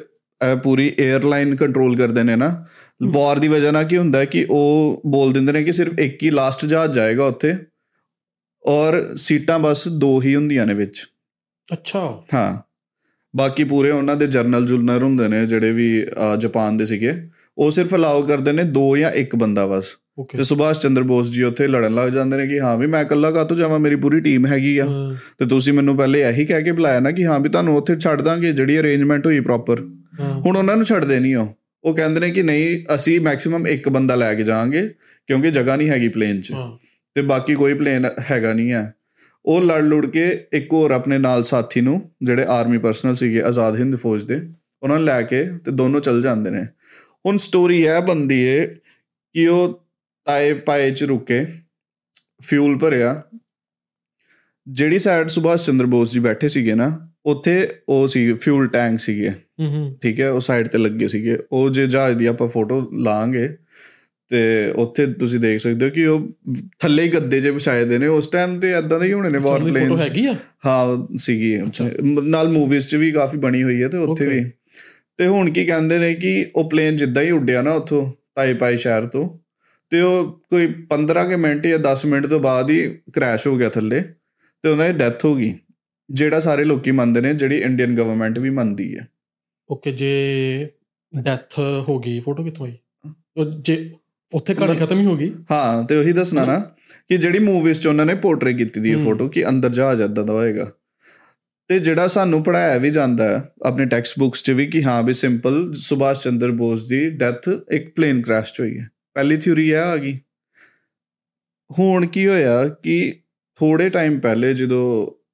ਪੂਰੀ 0.65 0.89
에ਅਰਲਾਈਨ 0.91 1.57
ਕੰਟਰੋਲ 1.57 1.97
ਕਰਦੇ 1.97 2.23
ਨੇ 2.23 2.37
ਨਾ। 2.37 2.67
ਵਾਰ 3.03 3.39
ਦੀ 3.39 3.49
ਵਜ੍ਹਾ 3.49 3.71
ਨਾਲ 3.71 3.85
ਕੀ 3.85 3.97
ਹੁੰਦਾ 3.97 4.25
ਕਿ 4.25 4.47
ਉਹ 4.51 5.03
ਬੋਲ 5.07 5.33
ਦਿੰਦੇ 5.33 5.53
ਨੇ 5.53 5.63
ਕਿ 5.65 5.73
ਸਿਰਫ 5.73 5.99
ਇੱਕ 5.99 6.23
ਹੀ 6.23 6.31
ਲਾਸਟ 6.31 6.67
ਜਹਾਜ਼ 6.67 6.93
ਜਾਏਗਾ 6.93 7.27
ਉੱਥੇ 7.27 7.55
ਔਰ 8.67 9.17
ਸੀਟਾਂ 9.17 9.59
ਬਸ 9.59 9.89
ਦੋ 9.89 10.21
ਹੀ 10.23 10.35
ਹੁੰਦੀਆਂ 10.35 10.67
ਨੇ 10.67 10.75
ਵਿੱਚ। 10.75 11.07
ਅੱਛਾ। 11.69 12.01
ਹਾਂ। 12.35 12.57
ਬਾਕੀ 13.37 13.65
ਪੂਰੇ 13.65 13.91
ਉਹਨਾਂ 13.91 14.17
ਦੇ 14.17 14.27
ਜਰਨਲ 14.27 14.67
ਜੁਲਨਰ 14.67 15.03
ਹੁੰਦੇ 15.03 15.29
ਨੇ 15.29 15.45
ਜਿਹੜੇ 15.47 15.73
ਵੀ 15.73 16.07
ਜਾਪਾਨ 16.39 16.77
ਦੇ 16.77 16.85
ਸੀਗੇ 16.85 17.13
ਉਹ 17.59 17.71
ਸਿਰਫ 17.71 17.95
ਅਲਾਉ 17.95 18.23
ਕਰਦੇ 18.23 18.53
ਨੇ 18.53 18.63
ਦੋ 18.63 18.97
ਜਾਂ 18.97 19.11
ਇੱਕ 19.13 19.37
ਬੰਦਾ 19.37 19.67
ਬਸ। 19.67 19.97
ਤੇ 20.37 20.45
ਸੁਭਾਸ਼ 20.45 20.81
ਚੰਦਰ 20.81 21.03
ਬੋਸ 21.03 21.31
ਜੀ 21.31 21.43
ਉੱਥੇ 21.43 21.69
ਲੜਨ 21.69 21.95
ਲੱਗ 21.95 22.09
ਜਾਂਦੇ 22.13 22.37
ਨੇ 22.37 22.47
ਕਿ 22.47 22.61
ਹਾਂ 22.61 22.77
ਵੀ 22.77 22.87
ਮੈਂ 22.87 23.03
ਇਕੱਲਾ 23.03 23.31
ਕਾਹਤੋਂ 23.31 23.57
ਜਾਵਾਂ 23.57 23.79
ਮੇਰੀ 23.79 23.97
ਪੂਰੀ 23.97 24.21
ਟੀਮ 24.21 24.47
ਹੈਗੀ 24.47 24.79
ਆ। 24.79 24.87
ਤੇ 25.39 25.47
ਤੁਸੀਂ 25.47 25.73
ਮੈਨੂੰ 25.73 25.97
ਪਹਿਲੇ 25.97 26.21
ਇਹੀ 26.21 26.45
ਕਹਿ 26.45 26.63
ਕੇ 26.63 26.73
ਬੁਲਾਇਆ 26.73 27.01
ਨਾ 27.01 27.11
ਕਿ 27.11 27.25
ਹਾਂ 27.27 27.41
ਵੀ 27.41 27.49
ਤੁਹਾਨੂੰ 27.49 27.77
ਉੱਥੇ 27.77 27.97
ਛੱਡ 27.97 28.23
ਦਾਂਗੇ 28.23 28.53
ਜਿਹੜੀ 28.53 28.79
ਅਰੇਂਜਮੈਂਟ 28.79 29.27
ਹੋਈ 29.27 29.41
ਪ੍ਰੋਪਰ 29.41 29.81
ਹੁਣ 30.21 30.57
ਉਹਨਾਂ 30.57 30.77
ਨੂੰ 30.77 30.87
ਛੱਡਦੇ 30.87 31.21
ਨਹੀਂ 31.21 31.37
ਉਹ। 31.37 31.55
ਉਹ 31.85 31.95
ਕਹਿੰਦੇ 31.97 32.21
ਨੇ 32.21 32.31
ਕਿ 32.31 32.43
ਨਹੀਂ 32.43 32.95
ਅਸੀਂ 32.95 33.21
ਮੈਕਸਿਮਮ 33.21 33.67
ਇੱਕ 33.67 33.89
ਬੰਦਾ 33.89 34.15
ਲੈ 34.15 34.35
ਕੇ 34.35 34.45
ਜਾਵਾਂਗੇ 34.45 34.89
ਕਿਉਂਕਿ 35.27 35.51
ਜਗ੍ਹਾ 35.51 35.77
ਨਹੀਂ 35.77 35.89
ਹੈਗੀ 35.89 36.09
ਪਲੇਨ 36.09 36.41
'ਚ। 36.41 36.53
ਤੇ 37.15 37.23
ਬਾਕੀ 37.23 37.55
ਕੋਈ 37.55 37.75
ਪਲੇਨ 37.75 38.07
ਹੈਗਾ 38.31 38.53
ਨਹੀਂ 38.53 38.73
ਹੈ। 38.73 38.95
ਉਹ 39.45 39.61
ਲੜ 39.61 39.83
ਲੁੜ 39.83 40.07
ਕੇ 40.07 40.47
ਇੱਕ 40.53 40.73
ਹੋਰ 40.73 40.91
ਆਪਣੇ 40.91 41.19
ਨਾਲ 41.19 41.43
ਸਾਥੀ 41.43 41.81
ਨੂੰ 41.81 42.11
ਜਿਹੜੇ 42.23 42.45
ਆਰਮੀ 42.49 42.79
ਪਰਸਨਲ 42.79 43.15
ਸੀਗੇ 43.15 43.43
ਆਜ਼ਾਦ 43.43 43.77
ਹਿੰਦ 43.77 43.97
ਫੌਜ 43.97 44.25
ਦੇ 44.25 44.41
ਉਹਨਾਂ 44.83 44.97
ਨੂੰ 44.97 45.05
ਲੈ 45.05 45.23
ਕੇ 45.23 45.45
ਤੇ 45.45 45.71
ਦੋਨੋਂ 45.71 46.01
ਚੱਲ 46.01 46.23
ਜਾਂਦੇ 46.23 46.51
ਨੇ। 46.51 46.67
ਹੁਣ 47.27 47.37
ਸਟੋਰੀ 47.37 47.83
ਇਹ 47.83 48.01
ਬੰਦੀ 48.03 48.41
ਏ 48.41 48.67
ਕਿ 49.35 49.49
ਉਹ 49.49 49.86
ਤਾਏ 50.27 50.53
ਪਾਏ 50.55 50.91
ਚ 50.91 51.05
ਰੁਕੇ 51.05 51.45
ਫਿਊਲ 52.43 52.79
ਭਰਿਆ। 52.79 53.23
ਜਿਹੜੀ 54.67 54.99
ਸਾਈਡ 54.99 55.29
ਸੁਭਾਸ਼ 55.29 55.67
ਚੰਦਰ 55.67 55.87
ਬੋਸ 55.87 56.13
ਜੀ 56.13 56.21
ਬੈਠੇ 56.21 56.49
ਸੀਗੇ 56.49 56.75
ਨਾ 56.75 56.89
ਉੱਥੇ 57.27 57.69
ਉਹ 57.89 58.09
ਸੀ 58.09 58.33
ਫਿਊਲ 58.33 58.67
ਟੈਂਕ 58.69 59.01
ਸੀਗੇ। 59.01 59.31
ਠੀਕ 60.03 60.21
ਹੈ 60.21 60.31
ਉਹ 60.31 60.41
ਸਾਈਡ 60.41 60.69
ਤੇ 60.69 60.79
ਲੱਗੇ 60.79 61.09
ਸੀਗੇ। 61.09 61.39
ਉਹ 61.53 61.71
ਜੇ 61.71 61.87
ਜਹਾਜ਼ 61.87 62.17
ਦੀ 62.17 62.27
ਆਪਾਂ 62.27 62.49
ਫੋਟੋ 62.49 62.81
ਲਾਂਗੇ 62.95 63.49
ਤੇ 64.31 64.71
ਉੱਥੇ 64.77 65.07
ਤੁਸੀਂ 65.07 65.41
ਦੇਖ 65.41 65.61
ਸਕਦੇ 65.61 65.87
ਹੋ 65.87 65.91
ਕਿ 65.91 66.07
ਉਹ 66.07 66.29
ਥੱਲੇ 66.79 67.03
ਹੀ 67.03 67.09
ਗੱਦੇ 67.09 67.41
ਜੇ 67.41 67.51
ਵਿਛਾਏ 67.51 67.85
ਦੇ 67.85 67.99
ਨੇ। 67.99 68.07
ਉਸ 68.07 68.27
ਟਾਈਮ 68.27 68.61
ਤੇ 68.61 68.73
ਐਦਾਂ 68.73 69.01
ਦੇ 69.01 69.07
ਹੀ 69.07 69.13
ਹੋਣੇ 69.13 69.31
ਨੇ 69.31 69.39
ਵਾਰ 69.39 69.61
ਫੋਟੋ 69.61 69.73
ਪਲੇਨਸ 69.73 70.01
ਹੈਗੀ 70.01 70.27
ਆ? 70.27 70.35
ਹਾਂ 70.67 71.17
ਸੀਗੀ। 71.17 71.57
ਨਾਲ 72.23 72.49
ਮੂਵੀਜ਼ 72.49 72.89
'ਚ 72.89 72.95
ਵੀ 72.95 73.13
ਕਾਫੀ 73.13 73.39
ਬਣੀ 73.39 73.63
ਹੋਈ 73.63 73.83
ਹੈ 73.83 73.89
ਤੇ 73.89 73.99
ਉੱਥੇ. 73.99 74.27
ਵੀ। 74.27 74.45
ਤੇ 75.17 75.27
ਹੁਣ 75.27 75.51
ਕੀ 75.51 75.65
ਕਹਿੰਦੇ 75.65 75.99
ਨੇ 75.99 76.15
ਕਿ 76.15 76.47
ਉਹ 76.57 76.71
ਪਲੇਨ 76.71 76.97
ਜਿੱਦਾਂ 76.97 77.23
ਹੀ 77.23 77.31
ਉੱਡਿਆ 77.31 77.63
ਨਾ 77.63 77.73
ਉੱਥੋਂ 77.73 78.13
ਤਾਈ 78.35 78.55
ਪਾਈ 78.55 78.77
ਸ਼ਹਿਰ 78.77 79.07
ਤੋਂ 79.07 79.39
ਤੇ 79.91 80.01
ਉਹ 80.01 80.33
ਕੋਈ 80.51 80.67
15 80.91 81.25
ਕੇ 81.29 81.37
ਮਿੰਟ 81.37 81.67
ਜਾਂ 81.67 81.79
10 81.79 82.07
ਮਿੰਟ 82.07 82.27
ਤੋਂ 82.27 82.41
ਬਾਅਦ 82.41 82.71
ਹੀ 82.71 82.99
ਕ੍ਰੈਸ਼ 83.13 83.49
ਹੋ 83.49 83.57
ਗਿਆ 83.57 83.69
ਥੱਲੇ 83.69 84.01
ਤੇ 84.63 84.69
ਉਹਨਾਂ 84.69 84.93
ਦੀ 84.93 84.99
ਡੈਥ 84.99 85.25
ਹੋ 85.25 85.35
ਗਈ 85.35 85.55
ਜਿਹੜਾ 86.11 86.41
ਸਾਰੇ 86.41 86.65
ਲੋਕੀ 86.65 86.91
ਮੰਨਦੇ 86.91 87.21
ਨੇ 87.21 87.35
ਜਿਹੜੀ 87.35 87.59
ਇੰਡੀਅਨ 87.59 87.95
ਗਵਰਨਮੈਂਟ 87.95 88.39
ਵੀ 88.39 88.51
ਮੰਨਦੀ 88.51 88.99
ਹੈ। 88.99 89.09
ਓਕੇ 89.71 89.93
ਜੇ 89.93 90.71
ਡੈਥ 91.23 91.59
ਹੋ 91.59 91.99
ਗਈ 91.99 92.21
ਫੋਟੋ 92.21 92.45
ਕਿੱਥੋਂ 92.45 92.67
ਆਈ? 92.67 92.77
ਉਹ 93.37 93.45
ਜੇ 93.45 93.93
ਉੱਥੇ 94.35 94.55
ਕਹਾਣੀ 94.55 94.77
ਖਤਮ 94.77 95.01
ਹੀ 95.01 95.05
ਹੋ 95.05 95.17
ਗਈ? 95.17 95.33
ਹਾਂ 95.51 95.85
ਤੇ 95.85 95.97
ਉਹੀ 95.97 96.13
ਦੱਸਣਾ 96.13 96.45
ਨਾ 96.45 96.59
ਕਿ 97.09 97.17
ਜਿਹੜੀ 97.17 97.39
ਮੂਵੀਜ਼ 97.39 97.81
'ਚ 97.81 97.87
ਉਹਨਾਂ 97.87 98.07
ਨੇ 98.07 98.15
ਪੋਰਟਰੇ 98.15 98.53
ਕੀਤੀ 98.53 98.81
ਦੀ। 98.81 98.95
ਫੋਟੋ 98.95 99.29
ਕਿ 99.29 99.49
ਅੰਦਰ 99.49 99.69
ਜਹਾਜ਼ 99.69 100.03
ਏਦਾਂ 100.03 100.25
ਦਾ 100.25 100.33
ਹੋਏਗਾ। 100.33 100.73
ਤੇ 101.69 101.79
ਜਿਹੜਾ 101.79 102.07
ਸਾਨੂੰ 102.07 102.43
ਪੜਾਇਆ 102.43 102.79
ਵੀ 102.79 102.91
ਜਾਂਦਾ 102.91 103.29
ਹੈ 103.29 103.49
ਆਪਣੇ 103.63 103.87
ਟੈਕਸਟ 103.87 104.19
ਬੁੱਕਸ 104.19 104.43
'ਚ 104.43 104.51
ਵੀ 104.51 104.67
ਕਿ 104.67 104.85
ਹਾਂ 104.85 105.03
ਵੀ 105.03 105.13
ਸਿੰਪਲ 105.13 105.73
ਸੁਭਾਸ਼ 105.73 106.23
ਚੰਦਰ 106.23 106.51
ਬੋਸ 106.51 106.89
ਦੀ 106.89 107.11
ਡੈਥ 107.11 107.49
ਇੱਕ 107.71 107.95
ਪਲੇਨ 107.97 108.23
ਕ੍ਰੈਸ਼ 108.23 108.55
'ਚ 108.55 108.61
ਹੋਈ 108.61 108.79
ਹੈ। 108.79 108.89
ਪਹਿਲੀ 109.17 109.37
ਥਿਊਰੀ 109.37 109.69
ਇਹ 109.71 109.77
ਆ 109.77 109.97
ਗਈ। 109.97 110.19
ਹੁਣ 111.71 112.07
ਕੀ 112.07 112.27
ਹੋਇਆ 112.27 112.69
ਕਿ 112.83 112.97
ਥੋੜੇ 113.59 113.89
ਟਾਈਮ 113.91 114.19
ਪਹਿਲੇ 114.21 114.55
ਜਦੋਂ 114.55 114.85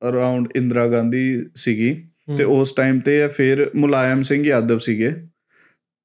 ਅਰਾਊਂਡ 0.09 0.49
ਇੰਦਰਾ 0.57 0.87
ਗਾਂਧੀ 0.89 1.23
ਸੀਗੀ। 1.55 1.93
ਤੇ 2.39 2.45
ਉਸ 2.45 2.73
ਟਾਈਮ 2.73 3.01
ਤੇ 3.01 3.27
ਫਿਰ 3.27 3.71
ਮੁਲਾਇਮ 3.77 4.23
ਸਿੰਘ 4.23 4.47
ਯਾਦਵ 4.47 4.79
ਸੀਗੇ 4.79 5.11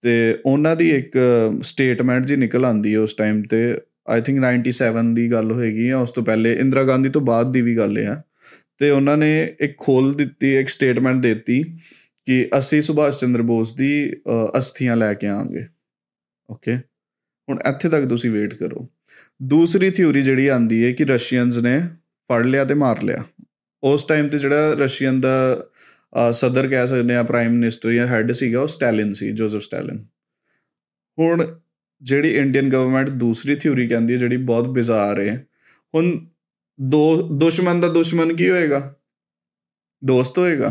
ਤੇ 0.03 0.13
ਉਹਨਾਂ 0.45 0.75
ਦੀ 0.75 0.89
ਇੱਕ 0.91 1.17
ਸਟੇਟਮੈਂਟ 1.63 2.25
ਜੀ 2.25 2.35
ਨਿਕਲ 2.35 2.65
ਆਂਦੀ 2.65 2.93
ਹੈ 2.93 2.99
ਉਸ 2.99 3.13
ਟਾਈਮ 3.13 3.41
ਤੇ 3.43 3.59
ਆਈ 4.07 4.21
ਥਿੰਕ 4.21 4.39
97 4.39 5.13
ਦੀ 5.13 5.31
ਗੱਲ 5.31 5.51
ਹੋਏਗੀ 5.51 5.87
ਜਾਂ 5.87 5.97
ਉਸ 5.97 6.11
ਤੋਂ 6.11 6.23
ਪਹਿਲੇ 6.23 6.53
ਇੰਦਰਾ 6.53 6.83
ਗਾਂਧੀ 6.83 7.09
ਤੋਂ 7.09 7.21
ਬਾਅਦ 7.21 7.51
ਦੀ 7.53 7.61
ਵੀ 7.61 7.77
ਗੱਲ 7.77 7.97
ਹੈ 7.97 8.23
ਤੇ 8.77 8.89
ਉਹਨਾਂ 8.89 9.17
ਨੇ 9.17 9.31
ਇੱਕ 9.59 9.77
ਖੋਲ 9.77 10.13
ਦਿੱਤੀ 10.13 10.55
ਇੱਕ 10.57 10.69
ਸਟੇਟਮੈਂਟ 10.69 11.21
ਦਿੱਤੀ 11.21 11.63
ਕਿ 12.27 12.49
ਅਸੀਂ 12.57 12.81
ਸੁਭਾਸ਼ 12.81 13.19
ਚੰਦਰ 13.19 13.41
ਬੋਸ 13.41 13.73
ਦੀ 13.73 14.13
ਅਸਥੀਆਂ 14.57 14.95
ਲੈ 14.95 15.13
ਕੇ 15.13 15.27
ਆਵਾਂਗੇ। 15.27 15.65
ਓਕੇ 16.51 16.77
ਹੁਣ 17.49 17.59
ਇੱਥੇ 17.69 17.89
ਤੱਕ 17.89 18.05
ਤੁਸੀਂ 18.05 18.31
ਵੇਟ 18.31 18.53
ਕਰੋ। 18.53 18.87
ਦੂਸਰੀ 19.41 19.89
ਥਿਊਰੀ 19.91 20.21
ਜਿਹੜੀ 20.23 20.47
ਆਂਦੀ 20.47 20.83
ਹੈ 20.85 20.91
ਕਿ 20.91 21.05
ਰਸ਼ੀਅਨਸ 21.05 21.57
ਨੇ 21.57 21.79
ਫੜ 22.29 22.45
ਲਿਆ 22.45 22.65
ਤੇ 22.65 22.73
ਮਾਰ 22.73 23.03
ਲਿਆ। 23.03 23.23
ਉਸ 23.83 24.03
ਟਾਈਮ 24.03 24.27
ਤੇ 24.29 24.37
ਜਿਹੜਾ 24.39 24.73
ਰਸ਼ੀਅਨ 24.73 25.21
ਦਾ 25.21 25.65
ਸਦਰ 26.31 26.67
ਕਹਿ 26.67 26.87
ਸਕਦੇ 26.87 27.15
ਆ 27.15 27.23
ਪ੍ਰਾਈਮ 27.23 27.51
ਮਿਨਿਸਟਰ 27.51 27.91
ਜਾਂ 27.93 28.07
ਹੈੱਡ 28.07 28.31
ਸੀਗਾ 28.31 28.61
ਉਹ 28.61 28.67
ਸਟੈਲਿਨ 28.67 29.13
ਸੀ 29.13 29.31
ਜੋਜ਼ਫ 29.31 29.61
ਸਟੈਲਿਨ 29.61 30.05
ਹੁਣ 31.19 31.45
ਜਿਹੜੀ 32.01 32.29
ਇੰਡੀਅਨ 32.29 32.69
ਗਵਰਨਮੈਂਟ 32.69 33.09
ਦੂਸਰੀ 33.09 33.55
ਥਿਊਰੀ 33.55 33.87
ਕਹਿੰਦੀ 33.87 34.13
ਹੈ 34.13 34.17
ਜਿਹੜੀ 34.17 34.37
ਬਹੁਤ 34.37 34.67
ਬਿਜ਼ਾਰ 34.67 35.19
ਹੈ 35.19 35.45
ਹੁਣ 35.95 36.27
ਦੋ 36.81 37.21
ਦੁਸ਼ਮਣ 37.37 37.79
ਦਾ 37.79 37.87
ਦੁਸ਼ਮਣ 37.87 38.33
ਕੀ 38.33 38.49
ਹੋਏਗਾ? 38.49 38.95
ਦੋਸਤ 40.05 40.37
ਹੋਏਗਾ। 40.37 40.69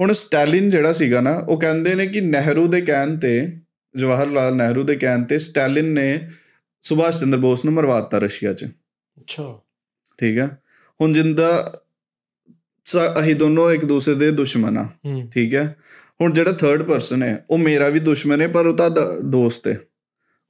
ਹੁਣ 0.00 0.12
ਸਟੈਲਿਨ 0.12 0.70
ਜਿਹੜਾ 0.70 0.92
ਸੀਗਾ 0.92 1.20
ਨਾ 1.20 1.34
ਉਹ 1.38 1.60
ਕਹਿੰਦੇ 1.60 1.94
ਨੇ 1.94 2.06
ਕਿ 2.06 2.20
ਨਹਿਰੂ 2.20 2.66
ਦੇ 2.68 2.80
ਕਹਿਣ 2.80 3.16
ਤੇ 3.16 3.58
ਜਵਾਹਰ 3.96 4.26
ਲਾਲ 4.26 4.56
ਨਹਿਰੂ 4.56 4.82
ਦੇ 4.82 4.96
ਕਹਿਣ 4.96 5.24
ਤੇ 5.24 5.38
ਸਟੈਲਿਨ 5.38 5.84
ਨੇ 5.84 6.30
ਸੁਭਾਸ਼ 6.82 7.20
ਚੰਦਰ 7.20 7.38
ਬੋਸ 7.38 7.64
ਨੂੰ 7.64 7.74
ਮਰਵਾਤਾ 7.74 8.18
ਰਸ਼ੀਆ 8.18 8.52
'ਚ। 8.52 8.64
ਅੱਛਾ। 8.64 9.60
ਠੀਕ 10.18 10.38
ਹੈ? 10.38 10.58
ਹੁਣ 11.00 11.12
ਜਿੰਦਾ 11.12 11.80
ਅਸੀਂ 13.20 13.34
ਦੋਨੋਂ 13.34 13.70
ਇੱਕ 13.70 13.84
ਦੂਸਰੇ 13.84 14.14
ਦੇ 14.14 14.30
ਦੁਸ਼ਮਣ 14.30 14.78
ਆ। 14.78 14.88
ਠੀਕ 15.32 15.54
ਹੈ? 15.54 15.76
ਹੁਣ 16.20 16.32
ਜਿਹੜਾ 16.32 16.52
ਥਰਡ 16.52 16.82
ਪਰਸਨ 16.82 17.22
ਹੈ 17.22 17.44
ਉਹ 17.50 17.58
ਮੇਰਾ 17.58 17.88
ਵੀ 17.88 18.00
ਦੁਸ਼ਮਣ 18.00 18.40
ਹੈ 18.40 18.48
ਪਰ 18.48 18.66
ਉਹ 18.66 18.76
ਤਾਂ 18.76 18.90
ਦੋਸਤ 19.22 19.68
ਹੈ। 19.68 19.78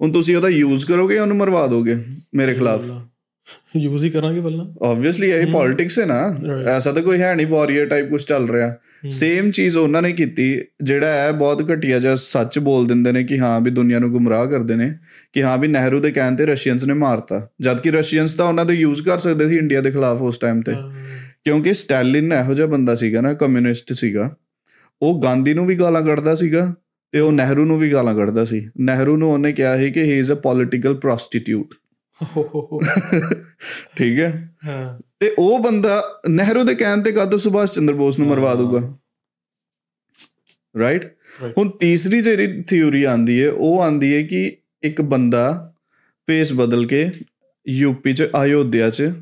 ਹੁਣ 0.00 0.12
ਤੁਸੀਂ 0.12 0.36
ਉਹਦਾ 0.36 0.48
ਯੂਜ਼ 0.48 0.86
ਕਰੋਗੇ 0.86 1.18
ਉਹਨੂੰ 1.18 1.36
ਮਰਵਾ 1.36 1.66
ਦੋਗੇ 1.66 2.04
ਮੇਰੇ 2.34 2.54
ਖਿਲਾਫ? 2.54 2.82
ਯੂਜ਼ 3.76 4.04
ਹੀ 4.04 4.10
ਕਰਾਂਗੇ 4.10 4.40
ਪਹਿਲਾਂ 4.40 4.64
ਆਬਵੀਅਸਲੀ 4.86 5.30
ਇਹ। 5.30 5.46
ਪੋਲਿਟਿਕਸ 5.52 5.98
ਹੈ 5.98 6.06
ਨਾ. 6.06 6.20
ਐਸਾ 6.66 6.92
ਤਾਂ 6.92 7.02
ਕੋਈ 7.02 7.20
ਹੈ 7.20 7.34
ਨਹੀਂ 7.34 7.46
ਵਾਰੀਅਰ 7.46 7.86
ਟਾਈਪ 7.86 8.08
ਕੁਝ 8.10 8.22
ਚੱਲ 8.24 8.48
ਰਿਹਾ। 8.48 8.74
ਸੇਮ 9.08 9.50
ਚੀਜ਼ 9.50 9.76
ਉਹਨਾਂ 9.76 10.02
ਨੇ 10.02 10.12
ਕੀਤੀ 10.12 10.60
ਜਿਹੜਾ 10.82 11.06
ਹੈ 11.06 11.32
ਬਹੁਤ 11.32 11.72
ਘਟੀਆ 11.72 11.98
ਜਿਹਾ 11.98 12.14
ਸੱਚ 12.14 12.58
ਬੋਲ 12.58 12.86
ਦਿੰਦੇ 12.86 13.12
ਨੇ 13.12 13.24
ਕਿ 13.24 13.38
ਹਾਂ 13.38 13.60
ਵੀ 13.60 13.70
ਦੁਨੀਆ 13.70 13.98
ਨੂੰ 13.98 14.10
ਗੁੰਮਰਾਹ 14.10 14.46
ਕਰਦੇ 14.46 14.74
ਨੇ 14.74 14.94
ਕਿ 15.32 15.42
ਹਾਂ 15.42 15.58
ਵੀ 15.58 15.68
ਨਹਿਰੂ 15.68 16.00
ਦੇ 16.00 16.10
ਕਹਿਣ 16.10 16.36
ਤੇ 16.36 16.46
ਰਸ਼ੀਅਨਸ 16.46 16.84
ਨੇ 16.84 16.94
ਮਾਰਤਾ 16.94 17.48
ਜਦ 17.60 17.80
ਕਿ 17.80 17.90
ਰਸ਼ੀਅਨਸ 17.90 18.34
ਤਾਂ 18.34 18.46
ਉਹਨਾਂ 18.46 18.64
ਦਾ 18.66 18.72
ਯੂਜ਼ 18.72 19.02
ਕਰ 19.02 19.18
ਸਕਦੇ 19.18 19.48
ਸੀ 19.48 19.56
ਇੰਡੀਆ 19.56 19.80
ਦੇ 19.80 19.90
ਖਿਲਾਫ 19.90 20.22
ਉਸ 20.22 20.38
ਟਾਈਮ 20.38 20.60
ਤੇ। 20.60 20.72
ਕਿਉਂਕਿ 21.44 21.74
ਸਟੈਲਿਨ 21.74 22.32
ਇਹੋ 22.32 22.54
ਜਿਹਾ 22.54 22.66
ਬੰਦਾ 22.66 22.94
ਸੀਗਾ 22.94 23.20
ਨਾ 23.20 23.32
ਕਮਿਊਨਿਸਟ 23.34 23.92
ਸੀਗਾ 23.92 24.34
ਉਹ 25.02 25.22
ਗਾਂਧੀ 25.22 25.54
ਨੂੰ 25.54 25.66
ਵੀ 25.66 25.74
ਗਾਲਾਂ 25.74 26.02
ਕੱਢਦਾ 26.02 26.34
ਸੀਗਾ 26.34 26.74
ਤੇ 27.12 27.20
ਉਹ 27.20 27.32
ਨਹਿਰੂ 27.32 27.64
ਨੂੰ 27.64 27.78
ਵੀ 27.78 27.92
ਗਾਲਾਂ 27.92 28.14
ਕੱਢਦਾ 28.14 28.44
ਸੀ 28.44 28.68
ਨਹਿਰੂ 28.80 29.16
ਨੂੰ 29.16 29.32
ਉਹਨੇ 29.32 29.52
ਕਿਹਾ 29.52 29.76
ਸੀ 29.76 29.90
ਕਿ 29.90 30.02
he 30.02 30.18
is 30.18 30.32
a 30.32 30.34
political 30.34 30.94
prostitute 30.94 31.74
ਠੀਕ 33.96 34.20
ਹੈ। 34.20 34.56
ਹਾਂ। 34.66 35.00
ਤੇ 35.20 35.34
ਉਹ 35.38 35.58
ਬੰਦਾ 35.58 36.20
ਨਹਿਰੂ 36.28 36.64
ਦੇ 36.64 36.74
ਕਹਿਣ 36.74 37.02
ਤੇ 37.02 37.12
ਕਦੋਂ 37.12 37.38
ਸੁਭਾਸ਼ 37.38 37.72
ਚੰਦਰ 37.72 37.94
ਬੋਸ 37.94 38.18
ਨੂੰ 38.18 38.28
ਮਰਵਾ 38.28 38.54
ਦੂਗਾ। 38.54 38.98
ਰਾਈਟ. 40.78 41.16
ਹੁਣ 41.58 41.68
ਤੀਸਰੀ 41.70 42.22
ਜਿਹੜੀ 42.22 42.62
ਥਿਊਰੀ 42.62 43.04
ਆਂਦੀ 43.04 43.44
ਹੈ 43.44 43.50
ਉਹ 43.50 43.82
ਆਂਦੀ 43.82 44.16
ਹੈ 44.16 44.22
ਕਿ 44.22 44.56
ਇੱਕ 44.82 45.02
ਬੰਦਾ 45.02 45.74
ਪੇਸ 46.26 46.52
ਬਦਲ 46.52 46.86
ਕੇ 46.86 47.10
ਯੂਪੀ 47.68 48.12
ਚ 48.12 48.22
ਅਯੋਧਿਆ 48.22 48.90
ਚ 48.90 49.12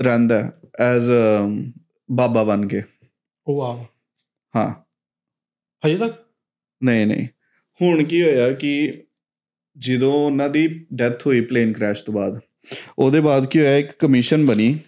ਰਹਿੰਦਾ 0.00 0.52
ਐਜ਼ 0.80 1.10
ਬਾਬਾ 2.10 2.44
ਬਣ 2.44 2.68
ਕੇ। 2.68 2.82
ਉਹ 3.46 3.56
ਵਾਹ 3.56 3.84
ਹਾਂ। 4.56 4.74
ਹਜੇ 5.86 5.98
ਤੱਕ? 5.98 6.24
ਨਹੀਂ 6.82 7.06
ਨਹੀਂ। 7.06 7.28
ਹੁਣ 7.82 8.04
ਕੀ 8.04 8.22
ਹੋਇਆ 8.22 8.52
ਕਿ 8.52 9.02
ਜਦੋਂ 9.78 10.12
ਉਹਨਾਂ 10.12 10.48
ਦੀ 10.48 10.86
ਡੈਥ 10.94 11.26
ਹੋਈ 11.26 11.40
ਪਲੇਨ 11.40 11.72
ਕ੍ਰੈਸ਼ 11.72 12.04
ਤੋਂ 12.04 12.14
ਬਾਅਦ 12.14 12.40
ਉਹਦੇ 12.98 13.20
ਬਾਅਦ 13.20 13.46
ਕੀ 13.46 13.58
ਹੋਇਆ 13.58 13.76
ਇੱਕ 13.76 13.90
ਕਮਿਸ਼ਨ 13.98 14.46
ਬਣੀ 14.46 14.78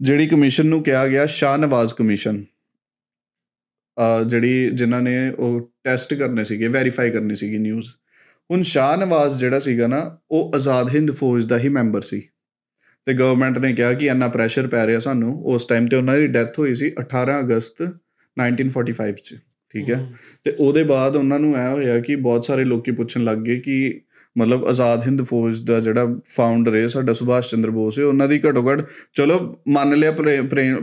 ਜਿਹੜੀ 0.00 0.26
ਕਮਿਸ਼ਨ 0.26 0.66
ਨੂੰ 0.66 0.82
ਕਿਹਾ 0.82 1.06
ਗਿਆ 1.06 1.26
ਸ਼ਾਹ 1.26 1.58
ਨਵਾਜ਼ 1.58 1.94
ਕਮਿਸ਼ਨ 1.94 2.44
ਜਿਹੜੀ 4.26 4.70
ਜਿਨ੍ਹਾਂ 4.70 5.02
ਨੇ 5.02 5.30
ਉਹ 5.30 5.72
ਟੈਸਟ 5.84 6.14
ਕਰਨੇ 6.14 6.44
ਸੀਗੇ 6.44 6.68
ਵੈਰੀਫਾਈ 6.68 7.10
ਕਰਨੀ 7.10 7.34
ਸੀਗੀ 7.34 7.58
ਨਿਊਜ਼ 7.58 7.88
ਹੁਣ 8.50 8.62
ਸ਼ਾਹ 8.62 8.96
ਨਵਾਜ਼ 8.96 9.40
ਜਿਹੜਾ 9.40 9.58
ਸੀਗਾ 9.58 9.86
ਨਾ 9.86 10.18
ਉਹ 10.30 10.52
ਆਜ਼ਾਦ 10.54 10.94
ਹਿੰਦ 10.94 11.10
ਫੌਜ 11.10 11.44
ਦਾ 11.44 11.58
ਹੀ 11.58 11.68
ਮੈਂਬਰ 11.68 12.00
ਸੀ। 12.00 12.22
ਤੇ 13.06 13.14
ਗਵਰਨਮੈਂਟ 13.14 13.58
ਨੇ 13.58 13.72
ਕਿਹਾ 13.72 13.92
ਕਿ 13.92 14.06
ਇੰਨਾ 14.06 14.28
ਪ੍ਰੈਸ਼ਰ 14.28 14.66
ਪੈ 14.66 14.86
ਰਿਹਾ 14.86 14.98
ਸਾਨੂੰ 14.98 15.44
ਉਸ 15.44 15.64
ਟਾਈਮ 15.64 15.86
ਤੇ 15.86 15.96
ਉਹਨਾਂ 15.96 16.18
ਦੀ 16.18 16.26
ਡੈਥ 16.26 16.58
ਹੋਈ 16.58 16.74
ਸੀ 16.74 16.86
18 16.86 17.40
ਅਗਸਤ 17.40 17.82
1945 18.36 19.12
ਚ 19.12 19.36
ਠੀਕ 19.70 19.94
ਹੂੰ। 19.94 20.12
ਤੇ 20.44 20.56
ਉਹਦੇ 20.58 20.84
ਬਾਅਦ 20.84 21.16
ਉਹਨਾਂ 21.16 21.40
ਨੂੰ 21.40 21.56
ਐ 21.56 21.68
ਹੋਇਆ 21.70 22.00
ਕਿ 22.00 22.16
ਬਹੁਤ 22.16 22.44
ਸਾਰੇ 22.44 22.64
ਲੋਕੀ 22.64 22.90
ਪੁੱਛਣ 22.90 23.24
ਲੱਗ 23.24 23.38
ਗਏ 23.38 23.60
ਕਿ 23.60 24.02
ਮਤਲਬ 24.38 24.64
ਆਜ਼ਾਦ 24.66 25.02
ਹਿੰਦ 25.06 25.22
ਫੌਜ 25.22 25.60
ਦਾ 25.60 25.80
ਜਿਹੜਾ 25.80 26.20
ਫਾਊਂਡਰ 26.26 26.74
ਹੈ 26.74 26.88
ਸਾਡਾ 26.88 27.12
ਸੁਭਾਸ਼ 27.12 27.50
ਚੰਦਰ 27.50 27.70
ਬੋਸ 27.70 27.98
ਹੈ 27.98 28.04
ਉਹਨਾਂ 28.04 28.28
ਦੀ 28.28 28.40
ਘੱਟੋ 28.48 28.72
ਘੱਟ 28.72 28.86
ਚਲੋ 29.14 29.58
ਮੰਨ 29.68 29.94
ਲਿਆ 29.94 30.12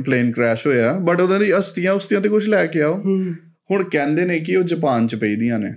ਪਲੇਨ 0.06 0.32
ਕ੍ਰੈਸ਼ 0.32 0.68
ਹੋਇਆ 0.68 0.94
ਬਟ 0.94 1.22
ਉਹਨਾਂ 1.22 1.40
ਦੀ 1.40 1.58
ਅਸਤੀਆਂ 1.58 1.94
ਉਸਤੀਆਂ 1.94 2.22
ਤੇ 2.22 2.30
ਕੁਝ 2.30 2.50
ਲੈ 2.50 2.66
ਕੇ 2.66 2.82
ਆਓ। 2.82 2.98
ਹੁਣ 3.72 3.84
ਕਹਿੰਦੇ 3.84 4.26
ਨੇ 4.26 4.40
ਕਿ 4.40 4.56
ਉਹ 4.56 4.64
ਜਾਪਾਨ 4.64 5.08
ਚ 5.08 5.16
ਪਈਆਂ 5.16 5.60
ਨੇ 5.60 5.74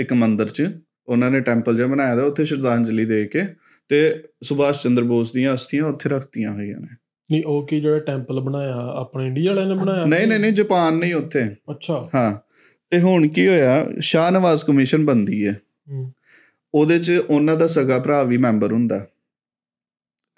ਇੱਕ 0.00 0.12
ਮੰਦਿਰ 0.12 0.48
ਚ 0.48 0.70
ਉਹਨਾਂ 1.08 1.30
ਨੇ 1.30 1.40
ਟੈਂਪਲ 1.40 1.76
ਜਿਹਾ 1.76 1.86
ਬਣਾਇਆ 1.86 2.14
ਦਾ 2.14 2.22
ਉੱਥੇ 2.24 2.44
ਸ਼ਰਧਾਂਜਲੀ 2.44 3.04
ਦੇ 3.04 3.24
ਕੇ 3.24 3.42
ਤੇ 3.88 4.22
ਸੁਭਾਸ਼ 4.42 4.82
ਚੰਦਰ 4.82 5.04
ਬੋਸ 5.04 5.32
ਦੀਆਂ 5.32 5.54
ਅਸਥੀਆਂ 5.54 5.84
ਉੱਥੇ 5.84 6.08
ਰੱਖਤੀਆਂ 6.08 6.52
ਹੋਈਆਂ 6.52 6.80
ਨੇ। 6.80 6.86
ਨਹੀਂ 7.32 7.42
ਉਹ 7.46 7.66
ਕੀ 7.66 7.80
ਜਿਹੜਾ 7.80 7.98
ਟੈਂਪਲ 7.98 8.40
ਬਣਾਇਆ 8.40 8.74
ਆਪਣੇ 8.74 9.26
ਇੰਡੀਆ 9.26 9.50
ਵਾਲਿਆਂ 9.50 9.66
ਨੇ 9.66 9.74
ਬਣਾਇਆ? 9.74 10.04
ਨਹੀਂ 10.04 10.26
ਨਹੀਂ 10.26 10.38
ਨਹੀਂ 10.38 10.52
ਜਾਪਾਨ 10.52 10.94
ਨਹੀਂ 10.94 11.14
ਉੱਥੇ। 11.14 11.44
ਅੱਛਾ। 11.70 12.10
ਹਾਂ 12.14 12.34
ਤੇ 12.90 13.00
ਹੁਣ 13.00 13.28
ਕੀ 13.28 13.48
ਹੋਇਆ 13.48 13.86
ਸ਼ਾਹ 14.00 14.30
ਨਵਾਜ਼ 14.30 14.64
ਕਮਿਸ਼ਨ 14.64 15.04
ਬੰਦੀ 15.04 15.48
ਹੂੰ। 15.48 16.12
ਉਹਦੇ 16.76 16.98
ਚ 16.98 17.10
ਉਹਨਾਂ 17.30 17.56
ਦਾ 17.56 17.66
ਸਗਾ 17.66 17.98
ਭਰਾ 17.98 18.22
ਵੀ 18.22 18.36
ਮੈਂਬਰ 18.36 18.72
ਹੁੰਦਾ 18.72 19.06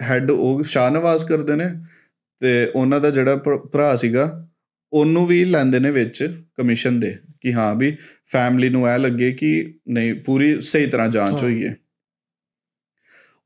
ਹੈੱਡ 0.03 0.31
ਉਹ 0.31 0.62
ਸ਼ਾਹ 0.62 0.90
ਨਵਾਜ਼ 0.90 1.27
ਕਰਦੇ 1.27 1.57
ਨੇ 1.57 1.64
ਤੇ 2.40 2.70
ਉਹਨਾਂ 2.74 3.01
ਦਾ 3.01 3.11
ਜਿਹੜਾ 3.11 3.37
ਭਰ- 3.37 3.59
ਭਰਾ 3.59 3.96
ਸੀਗਾ, 3.96 4.48
ਉਹਨੂੰ 4.92 5.27
ਵੀ 5.27 5.44
ਲੈਂਦੇ 5.44 5.79
ਨੇ 5.79 5.90
ਵਿੱਚ 5.90 6.44
ਕਮਿਸ਼ਨ 6.57 7.01
ਦੇ 7.01 7.16
ਕਿ 7.40 7.53
ਹਾਂ 7.53 7.74
ਵੀ 7.74 7.96
ਫੈਮਿਲੀ 8.27 8.68
ਨੂੰ 8.68 8.88
ਇਹ 8.88 8.98
ਲੱਗੇ 8.98 9.33
ਕਿ 9.33 9.74
ਨਹੀਂ, 9.88 10.14
ਪੂਰੀ 10.14 10.61
ਸਹੀ 10.61 10.87
ਤਰ੍ਹਾਂ 10.87 11.09
ਜਾਂਚ 11.09 11.31
ਹਾਂ। 11.31 11.38
ਹੋਈ 11.38 11.66
ਹੈ 11.66 11.77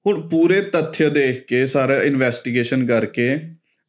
ਹੁਣ 0.06 0.28
ਪੂਰੇ 0.28 0.60
ਤੱਥ 0.62 1.02
ਦੇਖ 1.02 1.44
ਕੇ, 1.46 1.66
ਸਾਰਾ 1.66 2.02
ਇਨਵੈਸਟੀਗੇਸ਼ਨ 2.02 2.86
ਕਰਕੇ, 2.86 3.40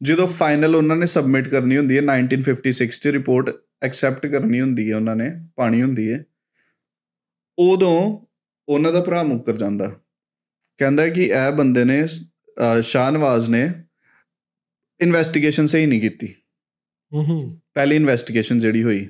ਜਦੋਂ 0.02 0.26
ਫਾਈਨਲ 0.26 0.76
ਉਹਨਾਂ 0.76 0.96
ਨੇ 0.96 1.06
ਸਬਮਿਟ 1.06 1.48
ਕਰਨੀ 1.48 1.76
ਹੁੰਦੀ 1.76 1.96
ਹੈ 1.96 2.02
1956 2.02 3.00
ਚ 3.00 3.06
ਰਿਪੋਰਟ 3.06 3.50
ਐਕਸੈਪਟ 3.82 4.26
ਕਰਨੀ 4.26 4.60
ਹੁੰਦੀ 4.60 4.90
ਹੈ, 4.90 4.96
ਉਹਨਾਂ 4.96 5.16
ਨੇ, 5.16 5.30
ਪਾਣੀ 5.56 5.82
ਹੁੰਦੀ 5.82 6.12
ਹੈ, 6.12 6.24
ਉਦੋਂ 7.58 8.26
ਉਹਨਾਂ 8.68 8.92
ਦਾ 8.92 9.00
ਭਰਾ 9.00 9.22
ਮੁੱਕਰ 9.22 9.56
ਜਾਂਦਾ। 9.56 9.88
ਕਹਿੰਦਾ 10.78 11.08
ਕਿ 11.08 11.24
ਇਹ 11.24 11.52
ਬੰਦੇ 11.52 11.84
ਨੇ 11.84 12.04
ਅਹ, 12.04 12.80
ਸ਼ਾਹਨਵਾਜ਼ 12.80 13.50
ਨੇ 13.50 13.70
ਇਨਵੈਸਟੀਗੇਸ਼ਨ 15.00 15.66
ਸਹੀ 15.66 15.86
ਨਹੀਂ 15.86 16.00
ਕੀਤੀ। 16.00 16.34
ਹੂੰ 17.14 17.48
ਪਹਿਲੀ 17.74 17.96
ਇਨਵੈਸਟੀਗੇਸ਼ਨ 17.96 18.58
ਜਿਹੜੀ 18.58 18.82
ਹੋਈ। 18.82 19.08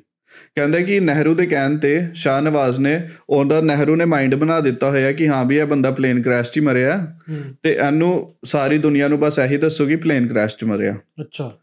ਕਹਿੰਦਾ 0.54 0.80
ਕਿ 0.80 1.00
ਨਹਿਰੂ 1.00 1.34
ਦੇ 1.34 1.46
ਕਹਿਣ 1.46 1.78
ਤੇ 1.78 2.08
ਸ਼ਾਹਨਵਾਜ਼ 2.14 2.80
ਨੇ 2.80 3.08
ਉਹਦਾ 3.28 3.60
ਨਹਿਰੂ 3.60 3.96
ਨੇ 3.96 4.04
ਮਾਈਂਡ 4.04 4.34
ਬਣਾ 4.34 4.60
ਦਿੱਤਾ 4.60 4.90
ਹੋਇਆ 4.90 5.12
ਕਿ 5.12 5.28
ਹਾਂ 5.28 5.44
ਵੀ 5.44 5.56
ਇਹ 5.56 5.66
ਬੰਦਾ 5.66 5.90
ਪਲੇਨ 5.90 6.22
ਕ੍ਰੈਸ਼ 6.22 6.52
'ਚ 6.52 6.60
ਮਰਿਆ 6.60 7.18
ਤੇ 7.62 7.72
ਇਹਨੂੰ 7.72 8.34
ਸਾਰੀ 8.44 8.78
ਦੁਨੀਆ 8.78 9.08
ਨੂੰ 9.08 9.20
ਬਸ 9.20 9.38
ਇਹੀ 9.38 9.56
ਦੱਸੋ 9.56 9.86
ਕਿ 9.86 9.96
ਪਲੇਨ 9.96 10.26
ਕ੍ਰੈਸ਼ 10.26 10.56
'ਚ 10.56 10.64
ਮਰਿਆ। 10.64 10.98
ਅੱਛਾ। 11.20 11.58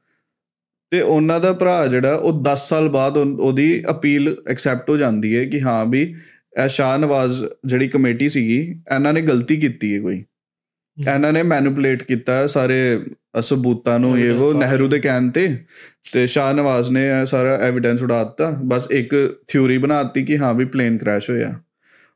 ਤੇ 0.89 1.01
ਉਹਨਾਂ 1.01 1.39
ਦਾ 1.39 1.53
ਭਰਾ 1.53 1.87
ਜਿਹੜਾ 1.87 2.15
ਉਹ 2.15 2.43
10 2.43 2.69
ਸਾਲ 2.69 2.89
ਬਾਅਦ 2.89 3.17
ਉਹ- 3.17 3.37
ਉਹਦੀ 3.37 3.83
ਅਪੀਲ 3.89 4.41
ਐਕਸੈਪਟ 4.47 4.89
ਹੋ 4.89 4.97
ਜਾਂਦੀ 4.97 5.37
ਹੈ 5.37 5.45
ਕਿ 5.45 5.61
ਹਾਂ 5.61 5.85
ਵੀ 5.85 6.15
ਇਹ 6.59 6.67
ਸ਼ਾਹਨਵਾਜ਼ 6.67 7.43
ਜਿਹੜੀ 7.65 7.87
ਕਮੇਟੀ 7.87 8.29
ਸੀਗੀ 8.29 8.81
ਇਹਨਾਂ 8.95 9.13
ਨੇ 9.13 9.21
ਗਲਤੀ 9.21 9.57
ਕੀਤੀ 9.57 9.95
ਹੈ 9.95 9.99
ਕੋਈ। 10.01 10.23
ਇਹਨਾਂ 11.15 11.33
ਨੇ 11.33 11.43
ਮੈਨੂਪੂਲੇਟ 11.43 12.03
ਕੀਤਾ 12.03 12.47
ਸਾਰੇ 12.47 13.05
ਸਬੂਤਾਂ 13.41 13.99
ਨੂੰ 13.99 14.19
ਇਹ 14.19 14.31
ਉਹ 14.31 14.53
ਨਹਿਰੂ 14.53 14.87
ਦੇ 14.87 14.99
ਕਹਿਣ 14.99 15.29
ਤੇ। 15.29 15.57
ਤੇ 16.13 16.27
ਸ਼ਾਹਨਵਾਜ਼ 16.27 16.91
ਨੇ 16.91 17.07
ਇਹ 17.07 17.25
ਸਾਰਾ 17.25 17.55
ਐਵੀਡੈਂਸ 17.55 18.03
ਉਡਾ 18.03 18.23
ਦਿੱਤਾ। 18.23 18.49
ਬਸ 18.63 18.87
ਇੱਕ 18.91 19.39
ਥਿਊਰੀ 19.47 19.77
ਬਣਾਤੀ 19.77 20.23
ਕਿ 20.23 20.37
ਹਾਂ 20.37 20.53
ਵੀ 20.53 20.65
ਪਲੇਨ 20.65 20.97
ਕ੍ਰੈਸ਼ 20.97 21.29
ਹੋਇਆ। 21.29 21.59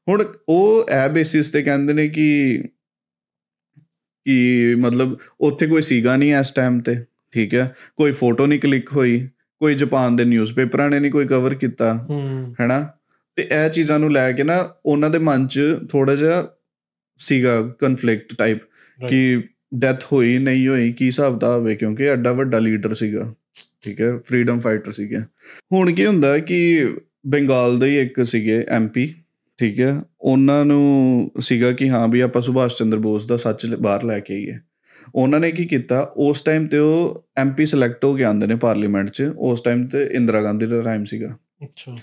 ਹੁਣ 0.10 0.24
ਉਹ 0.50 0.86
ਐ 0.90 1.08
ਬੇਸਿਸ 1.10 1.50
ਤੇ 1.50 1.62
ਕਹਿੰਦੇ 1.64 1.94
ਨੇ 1.94 2.08
ਕਿ 2.08 2.64
ਕਿ 4.26 4.76
ਮਤਲਬ 4.76 5.18
ਉੱਥੇ 5.40 5.68
ਕੋਈ 5.68 5.82
ਸੀਗਾ 5.82 6.16
ਨਹੀਂ 6.16 6.36
ਇਸ 6.36 6.52
ਟਾਈਮ 6.52 6.80
ਤੇ 6.80 6.96
ਠੀਕ 7.32 7.56
ਹੈ। 7.56 7.76
ਕੋਈ 7.96 8.12
ਫੋਟੋ 8.12 8.48
ਨਹੀਂ 8.48 8.60
ਕਲਿੱਕ 8.60 8.94
ਹੋਈ 8.94 9.28
ਕੋਈ 9.60 9.76
ਜਾਪਾਨ 9.76 10.16
ਦੇ 10.16 10.26
ਨਿਊਜ਼ਪੇਪਰਾਂ 10.26 10.90
ਨੇ 10.90 11.00
ਨਹੀਂ 11.00 11.12
ਕੋਈ 11.12 11.26
ਕਵਰ 11.26 11.56
ਕੀਤਾ 11.56 12.08
ਹੈਨਾ? 12.62 12.90
ਤੇ 13.36 13.48
ਇਹ 13.52 13.70
ਚੀਜ਼ਾਂ 13.70 14.00
ਨੂੰ 14.00 14.12
ਲੈ 14.12 14.32
ਕੇ 14.32 14.44
ਨਾ 14.44 14.76
ਉਹਨਾਂ 14.86 15.10
ਦੇ 15.10 15.20
ਮਨ 15.20 15.48
'ਚ 15.48 15.62
ਥੋੜਾ 15.90 16.16
ਜਿਹਾ 16.16 16.48
ਸੀਗਾ 17.18 17.62
ਕਨਫਲਿਕਟ 17.80 18.36
ਟਾਈਪ. 18.38 18.60
ਕਿ 19.10 19.44
ਡੈਥ 19.74 20.04
ਹੋਈ 20.12 20.38
ਨਹੀਂ 20.38 20.68
ਹੋਈ 20.68 20.92
ਕੀ 20.92 21.06
ਹਿਸਾਬ 21.06 21.40
ਦਾ 21.40 21.56
ਹੋਵੇ 21.56 21.76
ਕਿਉਂਕਿ 21.76 22.04
ਐਡਾ 22.04 22.32
ਵੱਡਾ 22.32 22.60
ਲੀਡਰ 22.60 22.94
ਸੀਗਾ 22.94 23.34
ਠੀਕ 23.82 24.02
ਹੈ 24.02 24.12
ਫਰੀडम 24.18 24.60
ਫਾਈਟਰ 24.60 24.92
ਸੀਗਾ। 24.92 25.20
ਹੁਣ 25.74 25.92
ਕੀ 25.92 26.06
ਹੁੰਦਾ 26.06 26.38
ਕਿ 26.38 26.60
ਬੰਗਾਲ 27.28 27.80
ਦੇ 27.80 27.88
ਹੀ 27.88 28.00
ਇੱਕ 28.00 28.26
ਸੀਗੇ 28.26 28.66
ਐਮਪੀ 28.70 29.14
ਠੀਕ 29.58 29.80
ਹੈ 29.80 30.02
ਉਹਨਾਂ 30.22 30.66
ਨੂੰ 30.66 31.32
ਸੀਗਾ 31.40 31.72
ਕਿ 31.72 31.90
ਹਾਂ 31.90 32.08
ਵੀ 32.08 32.20
ਆਪਾਂ 32.20 32.42
ਸੁਭਾਸ਼ 32.42 32.78
ਚੰਦਰ 32.78 32.98
ਬੋਸ 32.98 33.26
ਦਾ 33.26 33.36
ਸੱਚ 33.36 33.66
ਬਾਹਰ 33.66 34.04
ਲੈ 34.04 34.20
ਕੇ 34.20 34.34
ਆਈਏ। 34.34 34.58
ਉਹਨਾਂ 35.16 35.40
ਨੇ 35.40 35.52
ਕੀ 35.52 35.66
ਕੀਤਾ 35.66 36.14
ਉਸ 36.18 36.42
ਟਾਈਮ 36.42 36.68
ਤੇ 36.68 36.78
ਉਹ 36.78 37.26
ਐਮਪੀ 37.38 37.66
ਸਿਲੈਕਟ 37.66 38.06
ਹੋ 38.06 38.14
ਕੇ 38.16 38.24
ਆਉਂਦੇ 38.24 38.48
ਨੇ 38.48 38.56
ਪਾਰਲੀਮੈਂਟ 38.56 39.10
'ਚ 39.10 39.32
ਉਸ 39.38 39.62
ਟਾਈਮ 39.62 39.88
ਤੇ 39.88 40.04
ਇੰਦਰਾ 40.12 40.42
ਗਾਂਧੀ 40.44 40.66
ਦਾ 40.66 40.82
ਟਾਈਮ 40.82 41.04
ਸੀਗਾ। 41.04 41.38
ਅੱਛਾ। 41.64 41.98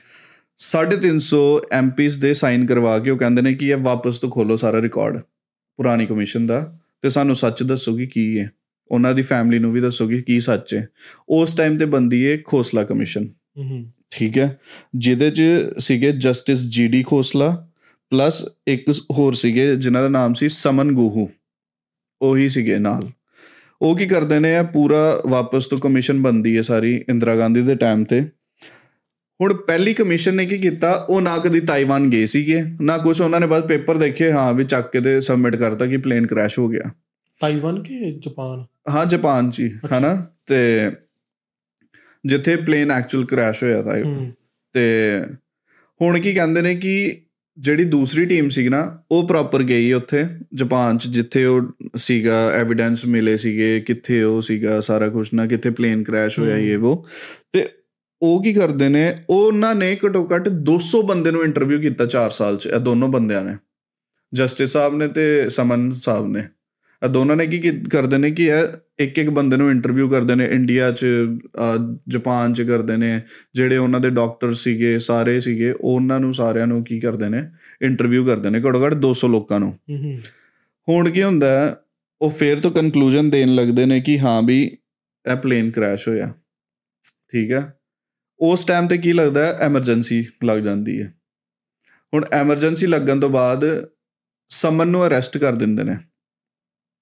350 0.56 1.60
ਐਮਪੀਸ 1.72 2.16
ਦੇ 2.16 2.34
ਸਾਈਨ 2.34 2.66
ਕਰਵਾ 2.66 2.98
ਕੇ 2.98 3.10
ਉਹ 3.10 3.18
ਕਹਿੰਦੇ 3.18 3.42
ਨੇ 3.42 3.54
ਕਿ 3.54 3.66
ਇਹ 3.66 3.76
ਵਾਪਸ 3.76 4.18
ਤੋਂ 4.18 4.30
ਖੋਲੋ 4.30 4.56
ਸਾਰਾ 4.56 4.82
ਰਿਕਾਰਡ 4.82 5.18
ਪੁਰਾਣੀ 5.76 6.06
ਕਮਿਸ਼ਨ 6.06 6.46
ਦਾ। 6.46 6.78
ਤੇ 7.02 7.10
ਸਾਨੂੰ 7.10 7.36
ਸੱਚ 7.36 7.62
ਦੱਸੋ 7.62 7.96
ਕਿ 7.96 8.06
ਕੀ 8.06 8.38
ਹੈ। 8.40 8.50
ਉਹਨਾਂ 8.88 9.14
ਦੀ 9.14 9.22
ਫੈਮਿਲੀ 9.22 9.58
ਨੂੰ 9.58 9.72
ਵੀ 9.72 9.80
ਦੱਸੋ 9.80 10.08
ਕਿ 10.08 10.22
ਕੀ 10.22 10.40
ਸੱਚ 10.40 10.74
ਹੈ। 10.74 10.88
ਉਸ 11.28 11.54
ਟਾਈਮ 11.54 11.78
ਤੇ 11.78 11.84
ਬੰਦੀ 11.84 12.32
ਹੈ 12.32 12.38
ਖੋਸਲਾ 12.44 12.84
ਕਮਿਸ਼ਨ 12.84 13.28
ਠੀਕ 14.10 14.38
ਹੈ। 14.38 14.58
ਜਿਹਦੇ 14.96 15.30
ਚ 15.30 15.42
ਸੀਗੇ 15.78 16.12
ਜਸਟਿਸ 16.12 16.60
ਜੀਡੀ 16.60 17.02
ਖੋਸਲਾ 17.02 17.68
ਪਲੱਸ 18.10 18.44
ਇੱਕ 18.66 18.90
ਹੋਰ 18.90 19.32
ਸੀਗੇ 19.32 19.76
ਜਿਨ੍ਹਾਂ 19.76 20.02
ਦਾ 20.02 20.08
ਨਾਮ 20.08 20.34
ਸੀ 20.34 20.48
ਸਮਨ 20.48 20.92
ਗੋਹੂ। 20.92 21.28
ਉਹੀ 22.22 22.48
ਸੀਗੇ 22.48 22.78
ਨਾਲ। 22.78 23.08
ਉਹ 23.82 23.96
ਕੀ 23.96 24.06
ਕਰਦੇ 24.06 24.40
ਨੇ 24.40 24.54
ਇਹ 24.54 24.64
ਪੂਰਾ 24.64 25.22
ਵਾਪਸ 25.26 25.66
ਤੋਂ 25.66 25.78
ਕਮਿਸ਼ਨ 25.78 26.22
ਬੰਦੀ 26.22 26.56
ਹੈ 26.56 26.62
ਸਾਰੀ 26.62 27.04
ਇੰਦਰਾ 27.08 27.36
ਗਾਂਧੀ 27.36 27.62
ਦੇ 27.62 27.74
ਟਾਈਮ 27.74 28.04
ਤੇ। 28.04 28.28
ਹੁਣ 29.42 29.55
ਪਹਿਲੀ 29.55 29.94
ਕਮਿਸ਼ਨ 29.94 30.35
ਨੇ 30.35 30.46
ਕੀ 30.46 30.59
ਕੀਤਾ? 30.59 31.07
ਉਹ 31.11 31.20
ਨਾ 31.20 31.38
ਕਦੀ 31.38 31.61
ਤਾਈਵਾਨ 31.61 32.11
ਗਏ 32.11 32.26
ਸੀਗੇ 32.26 32.62
ਨਾ 32.81 32.98
ਕੁਝ 32.98 33.20
ਉਹਨਾਂ 33.20 33.40
ਨੇ 33.40 33.46
ਬਸ 33.46 33.62
ਪੇਪਰ 33.62 33.98
ਦੇਖੇ 33.98 34.33
ਹਾਂ 34.33 34.55
ਵੀ 34.55 34.64
ਚੱਕ 34.64 34.92
ਕੇ 34.92 35.00
ਤੇ 35.00 35.20
ਸਬਮਿਟ 35.20 35.57
ਕਰਤਾ 35.57 35.87
ਕਿ 35.87 35.96
ਪਲੇਨ 35.96 36.26
ਕ੍ਰੈਸ਼ 36.26 36.59
ਹੋ 36.59 36.68
ਗਿਆ। 36.68 36.83
ਤਾਈਵਾਨ 37.40 37.83
ਕਿ 37.83 38.18
ਜਾਪਾਨ? 38.18 38.64
ਹਾਂ 38.90 39.07
ਜਾਪਾਨ 39.07 39.50
ਅੱਛਾ। 39.50 39.98
ਹਨਾ? 39.98 40.26
ਤੇ 40.46 40.90
ਜਿੱਥੇ 42.26 42.57
ਪਲੇਨ 42.57 42.90
ਐਕਚੁਅਲ 42.90 43.24
ਕ੍ਰੈਸ਼ 43.24 43.64
ਹੋਇਆ 43.64 43.83
ਤਾਂ 43.83 44.31
ਤੇ 44.72 44.81
ਹੁਣ 46.02 46.20
ਕੀ 46.20 46.33
ਕਹਿੰਦੇ 46.33 46.62
ਨੇ 46.62 46.74
ਕਿ 46.74 47.22
ਜਿਹੜੀ 47.59 47.85
ਦੂਸਰੀ 47.85 48.26
ਟੀਮ 48.26 48.48
ਸੀ 48.48 48.68
ਨਾ 48.68 49.02
ਉਹ 49.11 49.28
ਪ੍ਰੋਪਰ 49.28 49.62
ਗਈ 49.62 49.92
ਉੱਥੇ 49.92 50.24
ਜਾਪਾਨ 50.55 50.98
ਚ 50.98 51.07
ਜਿੱਥੇ 51.07 51.44
ਉਹ 51.44 51.62
ਸੀਗਾ 51.96 52.50
ਐਵੀਡੈਂਸ 52.50 53.07
ਮਿਲੇ 53.07 53.37
ਸੀਗੇ 53.37 53.81
ਕਿੱਥੇ 53.81 54.22
ਉਹ 54.22 54.40
ਸੀਗਾ 54.40 54.81
ਸਾਰਾ 54.81 55.09
ਕੁਝ 55.09 55.28
ਨਾ 55.35 55.46
ਕਿੱਥੇ 55.46 55.70
ਪਲੇਨ 55.70 56.02
ਕ੍ਰੈਸ਼ 56.02 56.40
ਹੋਇਆ। 56.40 56.57
ਇਹ 56.57 56.78
ਉਹ। 56.78 57.07
ਤੇ 57.52 57.68
ਉਹ 58.22 58.42
ਕੀ 58.42 58.52
ਕਰਦੇ 58.52 58.88
ਨੇ? 58.88 59.16
ਉਹਨਾਂ 59.30 59.74
ਨੇ 59.74 59.96
ਘਟੋ 60.06 60.28
ਘੱਟ 60.35 60.48
200 60.48 61.02
ਬੰਦੇ 61.02 61.30
ਨੂੰ 61.30 61.44
ਇੰਟਰਵਿਊ 61.44 61.80
ਕੀਤਾ 61.80 62.06
4 62.06 62.30
ਸਾਲ 62.30 62.56
ਚ 62.56 62.66
ਇਹ 62.66 62.78
ਦੋਨੋਂ 62.78 63.08
ਬੰਦਿਆਂ 63.08 63.44
ਨੇ। 63.44 63.56
ਜਸਟਿਸ 64.35 64.70
ਸਾਹਿਬ 64.70 64.96
ਨੇ 64.96 65.08
ਤੇ 65.08 65.48
ਸਮਨ 65.48 65.90
ਸਾਹਿਬ 65.92 66.26
ਨੇ। 66.26 66.40
ਇਹ 67.04 67.08
ਦੋਨਾਂ 67.08 67.37
ਨੇ 67.37 67.46
ਕੀ 67.46 67.80
ਕਰਦੇ 67.80 68.18
ਨੇ 68.18 68.30
ਕਿ 68.30 68.44
ਇਹ 68.44 68.78
ਇੱਕ 68.98 69.18
ਇੱਕ 69.18 69.30
ਬੰਦੇ 69.30 69.56
ਨੂੰ 69.56 69.70
ਇੰਟਰਵਿਊ 69.70 70.08
ਕਰਦੇ 70.08 70.35
ਨੇ 70.35 70.44
ਇੰਡੀਆ 70.44 70.90
ਚ 70.90 71.06
ਜਾਪਾਨ 72.08 72.52
ਚ 72.52 72.62
ਕਰਦੇ 72.62 72.96
ਨੇ 72.96 73.20
ਜਿਹੜੇ 73.54 73.76
ਉਹਨਾਂ 73.76 74.00
ਦੇ 74.00 74.11
ਡਾਕਟਰ 74.11 74.52
ਸੀਗੇ 74.52 74.98
ਸਾਰੇ 74.98 75.40
ਸੀਗੇ 75.40 75.74
ਉਹਨਾਂ 75.80 76.20
ਨੂੰ 76.20 76.35
ਸਾਰਿਆਂ 76.35 76.66
ਨੂੰ 76.66 76.85
ਕੀ 76.85 77.00
ਕਰਦੇ 77.00 77.28
ਨੇ? 77.28 77.50
ਇੰਟਰਵਿਊ 77.82 78.24
ਕਰਦੇ 78.24 78.50
ਨੇ 78.50 78.61
ਘੱਟੋ 78.61 78.87
ਘੱਟ 78.87 78.94
200 78.94 79.28
ਲੋਕਾਂ 79.28 79.61
ਨੂੰ। 79.61 79.78
ਹੁਣ 80.88 81.11
ਕੀ 81.11 81.22
ਹੁੰਦਾ 81.22 81.80
ਉਹ 82.22 82.30
ਫੇਰ 82.30 82.61
ਤੋਂ 82.61 82.70
ਕਨਕਲੂਜਨ 82.70 83.30
ਦੇਣ 83.30 83.54
ਲੱਗਦੇ 83.54 83.87
ਨੇ 83.87 84.00
ਕਿ 84.00 84.20
ਹਾਂ 84.20 84.42
ਵੀ 84.42 84.78
ਇਹ 85.32 85.37
ਪਲੇਨ 85.37 85.70
ਕ੍ਰੈਸ਼ 85.70 86.08
ਹੋਇਆ। 86.08 86.35
ਠੀਕ 87.32 87.52
ਹੈ? 87.52 87.74
ਉਸ 88.42 88.64
ਟਾਈਮ 88.64 88.88
ਤੇ 88.88 88.98
ਕੀ 88.98 89.12
ਲੱਗਦਾ 89.12 89.46
ਹੈ? 89.46 89.52
ਐਮਰਜੈਂਸੀ 89.52 90.26
ਲੱਗ 90.44 90.59
ਜਾਂਦੀ 90.59 91.02
ਹੈ। 91.02 91.14
ਹੁਣ 92.14 92.24
ਐਮਰਜੈਂਸੀ 92.33 92.87
ਲੱਗਣ 92.87 93.20
ਤੋਂ 93.20 93.31
ਬਾਅਦ 93.31 93.88
ਸਮਨ 94.48 94.88
ਨੂੰ 94.88 95.07
ਅਰੈਸਟ 95.07 95.38
ਕਰ 95.38 95.55
ਦਿੰਦੇ 95.55 95.85
ਨੇ। 95.85 95.96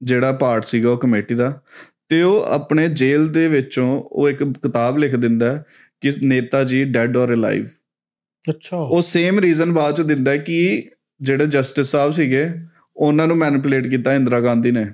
ਜਿਹੜਾ 0.02 0.32
ਪਾਰਟ 0.32 0.64
ਸੀਗਾ 0.64 0.90
ਉਹ 0.90 0.98
ਕਮੇਟੀ 0.98 1.34
ਦਾ। 1.34 1.62
ਤੇ 2.08 2.22
ਉਹ 2.22 2.42
ਆਪਣੇ 2.42 2.88
ਜੇਲ੍ਹ 2.88 3.28
ਦੇ 3.28 3.48
ਵਿੱਚੋਂ 3.48 4.02
ਉਹ 4.06 4.28
ਇੱਕ 4.28 4.44
ਕਿਤਾਬ 4.44 4.98
ਲਿਖ 4.98 5.16
ਦਿੰਦਾ 5.16 5.64
ਕਿ 6.00 6.12
Neta 6.22 6.64
ji 6.64 6.84
dad 6.84 7.16
or 7.16 7.26
alive 7.26 7.66
ਅੱਛਾ। 8.50 8.76
ਉਹ 8.76 9.02
ਸੇਮ 9.02 9.38
ਰੀਜ਼ਨ 9.38 9.72
ਬਾਅਦ 9.72 9.96
ਚ 9.96 10.00
ਦਿੰਦਾ 10.00 10.36
ਕਿ 10.36 10.90
ਜਿਹੜੇ 11.20 11.46
ਜਸਟਿਸ 11.46 11.86
ਸਾਹਿਬ 11.86 12.12
ਸੀਗੇ 12.12 12.50
ਉਹਨਾਂ 12.96 13.26
ਨੂੰ 13.26 13.36
ਮੈਨੀਪੂਲੇਟ 13.36 13.86
ਕੀਤਾ 13.86 14.14
ਇੰਦਰਾ 14.14 14.40
ਗਾਂਧੀ 14.40 14.70
ਨੇ। 14.70 14.86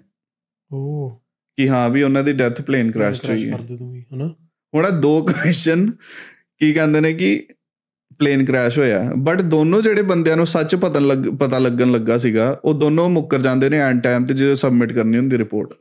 ਉਹ 0.72 1.22
ਕਿ 1.56 1.68
ਹਾਂ 1.68 1.90
ਵੀ 1.90 2.02
ਉਹਨਾਂ 2.02 2.24
ਦੀ 2.24 2.32
ਡੈਥ 2.32 2.62
ਪਲੇਨ 2.62 2.90
ਕ੍ਰੈਸ਼ 2.90 3.30
ਹੋਈ 3.30 3.50
ਹੈ। 3.50 3.56
ਹੁਣ 4.74 4.90
ਦੋ 4.90 5.22
ਕਮਿਸ਼ਨ 5.22 5.92
ਕੀ 6.58 6.72
ਕਹਿੰਦੇ 6.72 7.00
ਨੇ 7.00 7.12
ਕਿ 7.14 7.46
ਪਲੇਨ 8.18 8.44
ਕ੍ਰੈਸ਼ 8.44 8.78
ਹੋਇਆ। 8.78 9.10
ਬਟ 9.18 9.42
ਦੋਨੋਂ 9.42 9.82
ਜਿਹੜੇ 9.82 10.02
ਬੰਦਿਆਂ 10.02 10.36
ਨੂੰ 10.36 10.46
ਸੱਚ 10.46 10.74
ਪਤਾ 10.74 10.98
ਲੱਗ, 10.98 11.18
ਪਤਾ 11.18 11.58
ਲੱਗਣ 11.58 11.92
ਲੱਗਾ 11.92 12.16
ਸੀਗਾ, 12.18 12.60
ਉਹ 12.64 12.74
ਦੋਨੋਂ 12.74 13.08
ਮੁੱਕਰ 13.08 13.42
ਜਾਂਦੇ 13.42 13.70
ਨੇ 13.70 13.78
ਐਂਡ 13.78 14.02
ਟਾਈਮ 14.02 14.26
ਤੇ 14.26 14.34
ਜਦੋਂ 14.34 14.56
ਸਬਮਿਟ 14.56 14.92
ਕਰਨੀ 14.92 15.18
ਹੁੰਦੀ 15.18 15.38
ਰਿਪੋਰਟ 15.38 15.74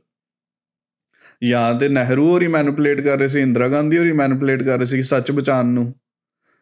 ਜਾਂ 1.44 1.74
ਤੇ 1.74 1.90
ਨਹਿਰੂ 1.90 2.28
ਹੋਰੀ 2.28 2.48
ਮੈਨੀਪੂਲੇਟ 2.48 3.02
ਕਰ 3.02 3.18
ਰਹੇ 3.18 3.28
ਸੀ, 3.28 3.40
ਇੰਦਰਾ 3.40 3.68
ਗਾਂਧੀ 3.68 3.98
ਹੋਰੀ 3.98 4.12
ਮੈਨੀਪੂਲੇਟ 4.12 4.64
ਕਰ 4.64 4.78
ਰਹੇ 4.78 4.86
ਸੀ 4.86 5.04
ਸੱਚ 5.04 5.32
ਬਚਾਉਣ 5.32 5.66
ਨੂੰ। 5.66 5.94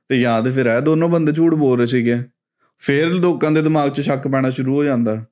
ਤੇ 0.10 0.22
ਜਾਂ 0.22 0.42
ਤੇ 0.42 0.52
ਫਿਰ 0.52 0.66
ਇਹ 0.66 0.82
ਦੋਨੋਂ 0.82 1.10
ਬੰਦੇ 1.10 1.32
ਝੂਠ 1.32 1.54
ਬੋਲ 1.54 1.78
ਰਹੇ 1.78 1.88
ਸੀਗੇ। 1.88 2.18
ਫਿਰ 2.78 3.08
ਲੋਕਾਂ 3.10 3.52
ਦੇ 3.52 3.62
ਦਿਮਾਗ 3.62 3.90
'ਚ 3.90 4.02
ਸ਼ੱਕ 4.02 4.28
ਪੈਣਾ 4.28 4.50
ਸ਼ੁਰੂ 4.50 4.76
ਹੋ 4.76 4.84
ਜਾਂਦਾ। 4.84 5.26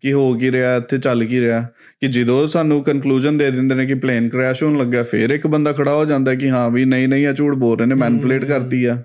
ਕਿ 0.00 0.12
ਹੋ 0.12 0.34
ਕੀ 0.34 0.52
ਰਿਹਾ 0.52 0.76
ਇੱਥੇ 0.76 0.98
ਚੱਲ 0.98 1.24
ਕੀ 1.24 1.40
ਰਿਹਾ। 1.40 1.60
ਕਿ 2.00 2.08
ਜਦੋਂ 2.08 2.46
ਸਾਨੂੰ 2.46 2.84
ਕਨਕਲੂਜਨ 2.84 3.38
ਦੇ 3.38 3.50
ਦਿੰਦੇ 3.50 3.74
ਨੇ 3.74 3.86
ਕਿ 3.86 3.94
ਪਲੇਨ 3.94 4.28
ਕ੍ਰੈਸ਼ 4.28 4.62
ਹੋਣ 4.62 4.78
ਲੱਗਾ 4.78 5.02
ਫਿਰ 5.02 5.30
ਇੱਕ 5.30 5.46
ਬੰਦਾ 5.46 5.72
ਖੜਾ 5.72 5.94
ਹੋ 5.94 6.04
ਜਾਂਦਾ 6.04 6.34
ਕਿ 6.34 6.50
ਹਾਂ 6.50 6.70
ਵੀ 6.70 6.84
ਨਹੀਂ 6.84 7.08
ਨਹੀਂ 7.08 7.26
ਇਹ 7.26 7.32
ਝੂਠ 7.32 7.54
ਬੋਲ 7.54 7.78
ਰਹੇ 7.78 7.86
ਨੇ 7.86 7.94
ਮੈਨੀਪੂਲੇਟ। 7.94 8.44
ਕਰਤੀ 8.44 8.84
ਆ। 8.84 9.02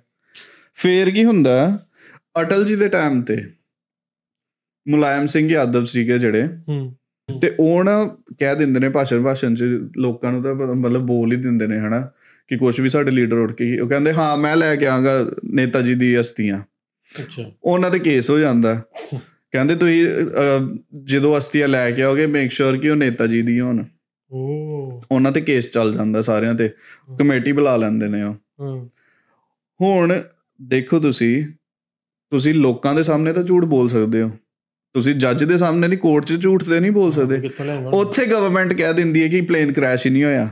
ਫੇਰ 0.73 1.09
ਕੀ 1.09 1.25
ਹੁੰਦਾ 1.25 1.79
ਅਟਲ 2.41 2.65
ਜੀ 2.65 2.75
ਦੇ 2.75 2.89
ਟਾਈਮ 2.89 3.21
ਤੇ 3.21 3.37
ਮੁਲਾਇਮ 4.87 5.25
ਸਿੰਘ 5.25 5.51
ਯਾਦਵ 5.51 5.85
ਸੀਗੇ 5.85 6.19
ਜਿਹੜੇ। 6.19 6.49
ਤੇ 7.41 7.55
ਉਹ 7.59 7.83
ਨਾ 7.83 8.05
ਕਹਿ 8.39 8.55
ਦਿੰਦੇ 8.55 8.79
ਨੇ 8.79 8.89
ਭਾਸ਼ਣ 8.89 9.23
ਭਾਸ਼ਣ 9.23 9.55
ਚ 9.55 9.63
ਲੋਕਾਂ 9.97 10.31
ਨੂੰ 10.31 10.43
ਤਾਂ 10.43 10.55
ਮਤਲਬ 10.55 11.01
ਬੋਲ 11.01 11.31
ਹੀ 11.31 11.37
ਦਿੰਦੇ 11.37 11.67
ਨੇ 11.67 11.79
ਹਨਾ। 11.79 12.11
ਕਿ 12.47 12.57
ਕੁਝ 12.57 12.81
ਵੀ 12.81 12.89
ਸਾਡੇ 12.89 13.11
ਲੀਡਰ 13.11 13.37
ਉੱਠ 13.37 13.51
ਕੇ 13.51 13.79
ਉਹ 13.79 13.89
ਕਹਿੰਦੇ 13.89 14.13
ਹਾਂ 14.13 14.37
ਮੈਂ 14.37 14.55
ਲੈ 14.55 14.75
ਕੇ 14.75 14.87
ਆਂਗਾ 14.87 15.11
ਨੇਤਾ 15.45 15.81
ਜੀ 15.81 15.95
ਦੀ 15.95 16.19
ਅਸਤੀਆਂ 16.19 16.61
ਅੱਛਾ। 17.19 17.51
ਉਹਨਾਂ 17.63 17.91
ਤੇ 17.91 17.99
ਕੇਸ 17.99 18.29
ਹੋ 18.29 18.39
ਜਾਂਦਾ। 18.39 18.81
ਕਹਿੰਦੇ 19.51 19.75
ਤੁਸੀਂ 19.75 20.07
ਜਦੋਂ 21.03 21.37
ਅਸਤੀਆਂ 21.37 21.67
ਲੈ 21.67 21.91
ਕੇ 21.91 22.03
ਆਓਗੇ 22.03 22.27
ਮੇਕ 22.27 22.51
ਸ਼ੋਰ 22.51 22.77
ਕਿ 22.77 22.89
ਉਹ 22.89 22.95
ਨੇਤਾ 22.95 23.27
ਜੀ 23.27 23.41
ਦੀ 23.41 23.59
ਹੋਣ। 23.59 23.83
ਉਹ 24.31 25.01
ਉਹਨਾਂ 25.11 25.31
ਤੇ 25.31 25.41
ਕੇਸ 25.41 25.69
ਚੱਲ 25.69 25.93
ਜਾਂਦਾ 25.93 26.21
ਸਾਰਿਆਂ 26.21 26.55
ਤੇ। 26.55 26.69
ਕਮੇਟੀ 27.19 27.51
ਬੁਲਾ 27.51 27.75
ਲੈਂਦੇ 27.75 28.07
ਨੇ 28.07 28.23
ਉਹ। 28.23 28.33
ਹਾਂ। 28.33 28.85
ਹੁਣ 29.81 30.23
ਦੇਖੋ 30.61 30.99
ਤੁਸੀਂ 30.99 31.45
ਤੁਸੀਂ 32.29 32.53
ਲੋਕਾਂ 32.53 32.95
ਦੇ 32.95 33.03
ਸਾਹਮਣੇ 33.03 33.33
ਤਾਂ 33.33 33.43
ਝੂਠ 33.43 33.65
ਬੋਲ 33.65 33.89
ਸਕਦੇ 33.89 34.21
ਹੋ। 34.21 34.31
ਤੁਸੀਂ 34.93 35.15
ਜੱਜ 35.15 35.43
ਦੇ 35.43 35.57
ਸਾਹਮਣੇ 35.57 35.87
ਨਹੀਂ 35.87 35.99
ਕੋਰਟ 35.99 36.25
'ਚ 36.25 36.41
ਝੂਠ 36.41 36.63
ਤੇ 36.63 36.79
ਨਹੀਂ 36.79 36.91
ਬੋਲ 36.91 37.11
ਸਕਦੇ। 37.11 37.49
ਉੱਥੇ 37.93 38.25
ਗਵਰਨਮੈਂਟ 38.25 38.73
ਕਹਿ 38.73 38.93
ਦਿੰਦੀ 38.93 39.23
ਹੈ 39.23 39.27
ਕਿ 39.27 39.41
ਪਲੇਨ 39.41 39.73
ਕ੍ਰੈਸ਼ 39.73 40.07
ਹੀ 40.07 40.11
ਨਹੀਂ 40.11 40.23
ਹੋਇਆ। 40.23 40.51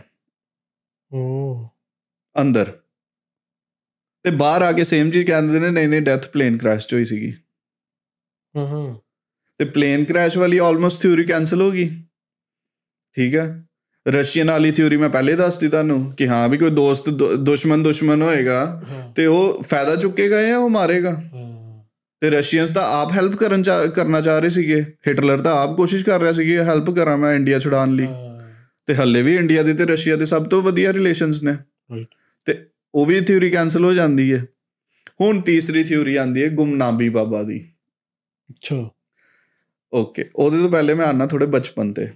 ਉਹ 1.12 1.68
ਅੰਦਰ। 2.42 2.81
ਤੇ 4.26 4.32
ਬਾਹਰ 4.32 4.62
ਆ 4.62 4.72
ਕੇ 4.72 4.84
ਸੇਮ 4.84 5.10
ਚੀਜ਼ 5.12 5.26
ਕਹਿੰਦੇ 5.28 5.60
ਨੇ 5.60 5.70
ਨਹੀਂ 5.70 5.88
ਨਹੀਂ 5.88 6.02
ਡੈਥ 6.02 6.28
ਪਲੇਨ 6.28 6.58
ਕ੍ਰੈਸ਼ 6.58 6.88
'ਚ 6.88 6.94
ਹੋਈ 6.94 7.06
ਸੀਗੀ। 7.06 7.32
ਹਾਂ 8.56 8.68
ਹਾਂ 8.68 8.94
ਤੇ 9.60 9.66
ਪਲੇਨ 9.66 10.04
ਕ੍ਰੈਸ਼ 10.04 10.38
ਵਾਲੀ 10.38 10.58
ਆਲਮੋਸਟ 10.58 11.02
ਥਿਊਰੀ 11.02 11.24
ਕੈਨਸਲ 11.24 11.62
ਹੋ 11.62 11.70
ਗਈ। 11.72 11.90
ਠੀਕ 13.18 13.36
ਹੈ 13.36 13.64
ਰਸ਼ੀਅਨ 14.06 14.50
ਵਾਲੀ 14.52 14.72
ਥਿਊਰੀ 14.72 14.98
ਮੈਂ 14.98 15.10
ਪਹਿਲੇ 15.10 15.36
ਦੱਸਤੀ 15.36 15.68
ਤੁਹਾਨੂੰ 15.68 16.12
ਕਿ 16.18 16.28
ਹਾਂ 16.28 16.48
ਵੀ 16.50 16.58
ਕੋਈ 16.58 16.70
ਦੋਸਤ 16.70 17.10
ਦੁਸ਼ਮਣ 17.40 17.84
ਦੁਸ਼ਮਣ 17.84 18.22
ਹੋਏਗਾ 18.22 18.64
ਤੇ 19.16 19.26
ਉਹ 19.26 19.62
ਫਾਇਦਾ 19.64 19.96
ਚੁੱਕੇਗਾ 19.96 20.42
ਜਾਂ 20.42 20.58
ਉਹ 20.58 20.70
ਮਾਰੇਗਾ? 20.70 21.12
ਤੇ 22.22 22.30
ਰਸ਼ੀਅਨਸ 22.30 22.72
ਤਾਂ 22.72 22.84
ਆਪ 22.94 23.12
ਹੈਲਪ 23.12 23.36
ਕਰਨ 23.36 23.64
ਕਰਨਾ 23.96 24.22
ਚਾਹ 24.22 24.40
ਰਹੇ 24.40 24.50
ਸੀਗੇ। 24.50 24.82
ਹਿਟਲਰ 25.08 25.40
ਤਾਂ 25.40 25.54
ਆਪ 25.54 25.76
ਕੋਸ਼ਿਸ਼ 25.78 26.06
ਕਰ 26.06 26.20
ਰਿਹਾ 26.22 26.34
ਸੀ 26.34 26.46
ਕਿ 26.46 26.58
ਹੈਲਪ 26.64 26.90
ਕਰਾਂ 26.96 27.18
ਮੈਂ 27.18 27.34
ਇੰਡੀਆ 27.36 27.60
ਛੁਡਾਉਣ 27.60 27.96
ਲਈ। 27.96 28.08
ਤੇ 28.88 28.96
ਹੱਲੇ 28.96 29.22
ਵੀ 29.22 29.36
ਇੰਡੀਆ 29.36 29.64
ਦੇ 29.64 29.74
ਤੇ 29.74 29.86
ਰਸ਼ੀਆ 29.86 30.16
ਦੇ 30.16 30.26
ਸਭ 30.26 30.48
ਤੋਂ 30.50 30.62
ਵਧੀਆ 30.62 30.94
ਰਿਲੇਸ਼ਨਸ 30.94 31.42
ਨੇ. 31.44 31.56
ਤੇ 32.48 32.54
ਉਹ 32.96 33.06
ਵੀ 33.06 33.22
ਥਿਊਰੀ 33.22 33.50
ਕੈਨਸਲ 33.50 33.84
ਹੋ 33.84 33.94
ਜਾਂਦੀ 33.94 34.34
ਹੈ। 34.34 34.46
ਹੁਣ 35.22 35.42
ਤੀਸਰੀ 35.42 35.84
ਥਿਊਰੀ 35.84 36.16
ਆਂਦੀ 36.16 36.44
ਹੈ 36.44 36.50
ਗੁਮਨਾਮੀ 36.50 37.10
ਬਾਬਾ 37.10 37.44
ਦੀ। 37.44 37.60
ਅੱਛਾ। 38.50 38.90
ਓਕੇ 39.94 40.30
ਉਹਦੇ 40.36 40.58
ਤੋਂ 40.58 40.70
ਪਹਿਲੇ 40.70 40.94
ਮੈਂ 40.94 41.06
ਆਨਾ 41.06 41.26
ਥੋੜੇ 41.28 41.46
ਬਚਪਨ 41.46 41.94
ਤੇ। 41.94 42.08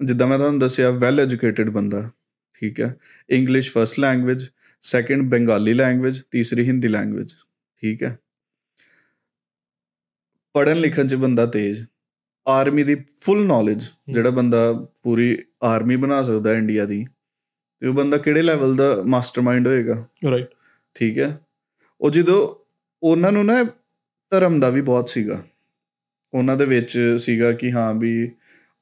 ਜਿੱਦਾਂ 0.00 0.26
ਮੈਂ 0.26 0.38
ਤੁਹਾਨੂੰ 0.38 0.60
ਦੱਸਿਆ 0.60 0.90
ਵੈਲ 0.90 1.20
ਐਜੂਕੇਟਿਡ 1.20 1.70
ਬੰਦਾ 1.70 2.10
ਠੀਕ 2.54 2.80
ਹੈ। 2.80 2.96
English 3.30 3.72
first 3.72 3.98
language 3.98 4.50
second 4.80 5.30
Bengali 5.30 5.74
language 5.74 6.20
ਤੀਸਰੀ 6.30 6.66
ਹਿੰਦੀ 6.66 6.88
ਲੈਂਗੁਏਜ 6.88 7.34
ਠੀਕ 7.82 8.02
ਹੈ। 8.02 8.18
ਪੜਨ 10.54 10.76
ਲਿਖਣ 10.76 11.06
ਚ 11.06 11.14
ਬੰਦਾ 11.14 11.46
ਤੇਜ਼। 11.46 11.86
ਆਰਮੀ 12.48 12.82
ਦੀ 12.82 12.94
ਫੁੱਲ 13.20 13.46
ਨੌਲੇਜ 13.46 13.82
ਜਿਹੜਾ 14.08 14.30
ਬੰਦਾ 14.30 14.72
ਪੂਰੀ 15.02 15.38
ਆਰਮੀ 15.62 15.96
ਬਣਾ 15.96 16.22
ਸਕਦਾ 16.22 16.52
ਇੰਡੀਆ 16.52 16.84
ਦੀ। 16.84 17.06
ਤੇ 17.80 17.86
ਉਹ 17.86 17.94
ਬੰਦਾ 17.94 18.16
ਕਿਹੜੇ 18.16 18.42
ਲੈਵਲ 18.42 18.76
ਦਾ 18.76 19.02
ਮਾਸਟਰਮਾਈਂਡ 19.06 19.66
ਹੋਏਗਾ? 19.66 20.06
ਰਾਈਟ 20.30 20.46
ਠੀਕ 20.94 21.18
ਹੈ? 21.18 21.40
ਉਹ 22.00 22.10
ਜਦੋਂ 22.10 22.66
ਉਹਨਾਂ 23.02 23.32
ਨੂੰ 23.32 23.46
ਨਾ 23.46 23.64
ਧਰਮ 24.30 24.60
ਦਾ 24.60 24.70
ਵੀ 24.70 24.80
ਬਹੁਤ 24.80 25.08
ਸੀਗਾ। 25.08 25.42
ਉਹਨਾਂ 26.34 26.56
ਦੇ 26.56 26.66
ਵਿੱਚ 26.66 27.16
ਸੀਗਾ 27.18 27.52
ਕਿ 27.52 27.72
ਹਾਂ 27.72 27.94
ਵੀ 27.94 28.30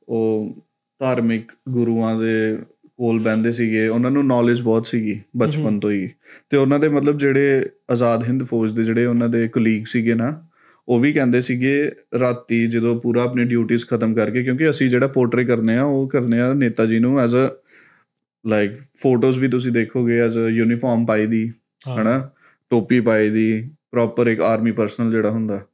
ਉਹ 0.09 0.55
ਧਾਰਮਿਕ 0.99 1.53
ਗੁਰੂਆਂ 1.69 2.21
ਦੇ 2.21 2.59
ਕੋਲ 2.97 3.21
ਬੈੰਦੇ 3.21 3.53
ਸੀਗੇ। 3.53 3.89
ਉਹਨਾਂ 3.89 4.11
ਨੂੰ 4.11 4.27
ਨੌਲੇਜ 4.27 4.63
ਬਹੁਤ 4.63 4.87
ਸੀਗੀ 4.87 5.21
ਬਚਪਨ। 5.37 5.81
ਤੋਂ 5.81 5.91
ਹੀ। 5.91 6.11
ਤੇ 6.51 6.57
ਉਹਨਾਂ 6.57 6.79
ਦੇ 6.79 6.89
ਮਤਲਬ 6.89 7.19
ਜਿਹੜੇ 7.19 7.71
ਆਜ਼ਾਦ 7.91 8.25
ਹਿੰਦ 8.25 8.43
ਫੌਜ 8.43 8.73
ਦੇ 8.73 8.85
ਜਿਹੜੇ 8.85 9.07
ਉਹਨਾਂ 9.07 9.29
ਦੇ 9.29 9.49
ਕੁਲੀਗ 9.49 9.85
ਸੀਗੇ 9.85 10.15
ਨਾ 10.15 10.47
ਉਹ 10.89 11.01
ਵੀ 11.01 11.13
ਕਹਿੰਦੇ 11.13 11.41
ਸੀਗੇ 11.41 11.93
ਰਾਤੀ 12.19 12.67
ਜਦੋਂ 12.67 13.01
ਪੂਰਾ 13.01 13.23
ਆਪਣੀ 13.23 13.45
ਡਿਊਟੀਆਂ 13.45 13.79
ਖਤਮ 13.91 14.15
ਕਰਕੇ 14.15 14.45
ਕਿਉਂਕਿ 14.45 14.71
ਅਸੀਂ 14.71 14.91
ਜਿਹੜਾ 14.91 15.07
ਪੋਰਟਰੇ 15.07 15.45
ਕਰਨੇ 15.45 15.79
ਆ 15.79 15.85
ਉਹ 15.85 16.09
ਕਰਨੇ 16.09 16.41
ਆ 16.41 16.55
ਨੇਤਾ 16.55 16.87
ਜੀ 16.87 16.99
ਨੂੰ 16.99 17.21
ਐਜ਼ 17.21 17.37
ਅ 17.37 17.68
ਲਾਈਕ 18.47 18.73
ਫੋਟੋਜ਼ 18.97 19.41
ਵੀ 19.41 19.49
ਤੁਸੀਂ 19.49 19.73
ਦੇਖੋਗੇ 19.73 20.21
ਐਜ਼ 20.21 20.39
ਅ 20.39 20.49
ਯੂਨੀਫਾਰਮ 20.49 21.07
ਪਾਈ 21.07 21.27
ਦੀ 21.27 21.53
ਹਨਾ? 21.97 22.31
ਟੋਪੀ 22.71 23.01
ਪਾਈ 23.01 23.31
ਦੀ 23.31 23.71
ਪ੍ਰੋਪਰ 23.91 24.27
ਇੱਕ 24.27 24.41
ਆਰਮੀ 24.41 24.73
ਪਰਸਨਲ 24.73 25.11
ਜਿਹੜਾ 25.11 25.31
ਹੁੰਦਾ। 25.31 25.67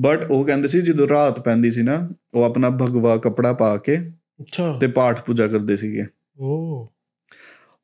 ਬਟ 0.00 0.30
ਉਹ 0.30 0.44
ਕਹਿੰਦੇ 0.44 0.68
ਸੀ 0.68 0.80
ਜਦੋਂ 0.80 1.08
ਰਾਤ 1.08 1.40
ਪੈਂਦੀ 1.40 1.70
ਸੀ 1.70 1.82
ਨਾ 1.82 2.10
ਉਹ 2.34 2.42
ਆਪਣਾ 2.42 2.70
ਭਗਵਾ 2.70 3.16
ਕਪੜਾ 3.16 3.52
ਪਾ 3.52 3.76
ਕੇ 3.76 3.96
ਅੱਛਾ। 4.40 4.78
ਤੇ 4.78 4.86
ਪਾਠ 4.86 5.22
ਪੂਜਾ 5.22 5.46
ਕਰਦੇ 5.46 5.76
ਸੀਗੇ। 5.76 6.04
ਉਹ 6.38 6.92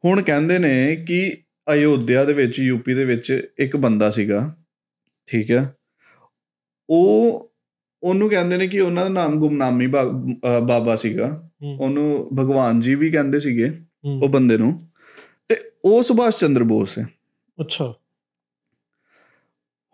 ਹੁਣ 0.04 0.22
ਕਹਿੰਦੇ 0.22 0.58
ਨੇ 0.58 1.04
ਕਿ 1.08 1.36
ਅਯੋਧਿਆ 1.72 2.24
ਦੇ 2.24 2.32
ਵਿੱਚ 2.32 2.58
ਯੂਪੀ 2.58 2.94
ਦੇ 2.94 3.04
ਵਿੱਚ 3.04 3.50
ਇੱਕ 3.58 3.76
ਬੰਦਾ 3.76 4.10
ਸੀਗਾ 4.10 4.56
ਠੀਕ 5.26 5.50
ਹੈ? 5.50 5.74
ਉਹ 6.90 7.42
ਉਹਨੂੰ 8.02 8.30
ਕਹਿੰਦੇ 8.30 8.56
ਨੇ 8.56 8.66
ਕਿ 8.66 8.80
ਉਹਨਾਂ 8.80 9.04
ਦਾ 9.04 9.10
ਨਾਮ 9.10 9.38
ਗੁਮਨਾਮੀ 9.38 9.86
ਬਾਬਾ 9.86 10.96
ਸੀਗਾ। 10.96 11.50
ਉਹਨੂੰ 11.80 12.28
ਭਗਵਾਨ 12.34 12.80
ਜੀ 12.80 12.94
ਵੀ 12.94 13.10
ਕਹਿੰਦੇ 13.10 13.40
ਸੀਗੇ। 13.40 13.80
ਉਹ 14.06 14.28
ਬੰਦੇ 14.28 14.58
ਨੂੰ। 14.58 14.78
ਤੇ 15.48 15.56
ਉਹ 15.84 16.02
ਸੁਭਾਸ਼ 16.02 16.38
ਚੰਦਰ 16.38 16.64
ਬੋਸ 16.64 16.98
ਹੈ। 16.98 17.06
ਅੱਛਾ। 17.60 17.94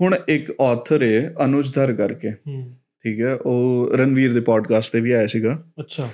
ਹੁਣ 0.00 0.16
ਇੱਕ 0.28 0.60
ਆਥਰ 0.60 1.02
ਹੈ 1.02 1.34
ਅਨੁਜ 1.44 1.74
ਧਰ 1.74 1.92
ਕਰਕੇ। 1.92 2.30
ਠੀਕ 3.02 3.20
ਹੈ 3.20 3.34
ਉਹ 3.34 3.90
ਰਣਵੀਰ 3.94 4.34
ਦੇ 4.34 4.40
ਪੋਡਕਾਸਟ 4.40 4.92
ਤੇ 4.92 5.00
ਵੀ 5.00 5.12
ਆਇਆ 5.12 5.26
ਸੀਗਾ। 5.26 5.64
ਅੱਛਾ। 5.80 6.08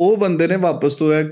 ਉਹ 0.00 0.16
ਬੰਦੇ 0.16 0.48
ਨੇ 0.48 0.56
ਵਾਪਸ 0.56 0.94
ਤੋਂ 0.94 1.14
ਇਹ 1.14 1.28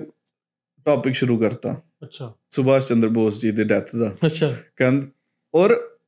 ਟੌਪਿਕ 0.84 1.14
ਸ਼ੁਰੂ 1.14 1.38
ਕਰਤਾ। 1.38 1.82
ਅੱਛਾ। 2.02 2.34
ਸੁਭਾਸ਼ 2.50 2.88
ਚੰਦਰ 2.88 3.08
ਬੋਸ 3.08 3.40
ਜੀ 3.40 3.50
ਦੇ 3.50 3.64
ਡੈਥ 3.64 3.96
ਦਾ। 3.96 4.16
ਅੱਛਾ। 4.26 4.56
ਕਹਿੰਦ 4.76 5.10
ਔਰ 5.54 5.98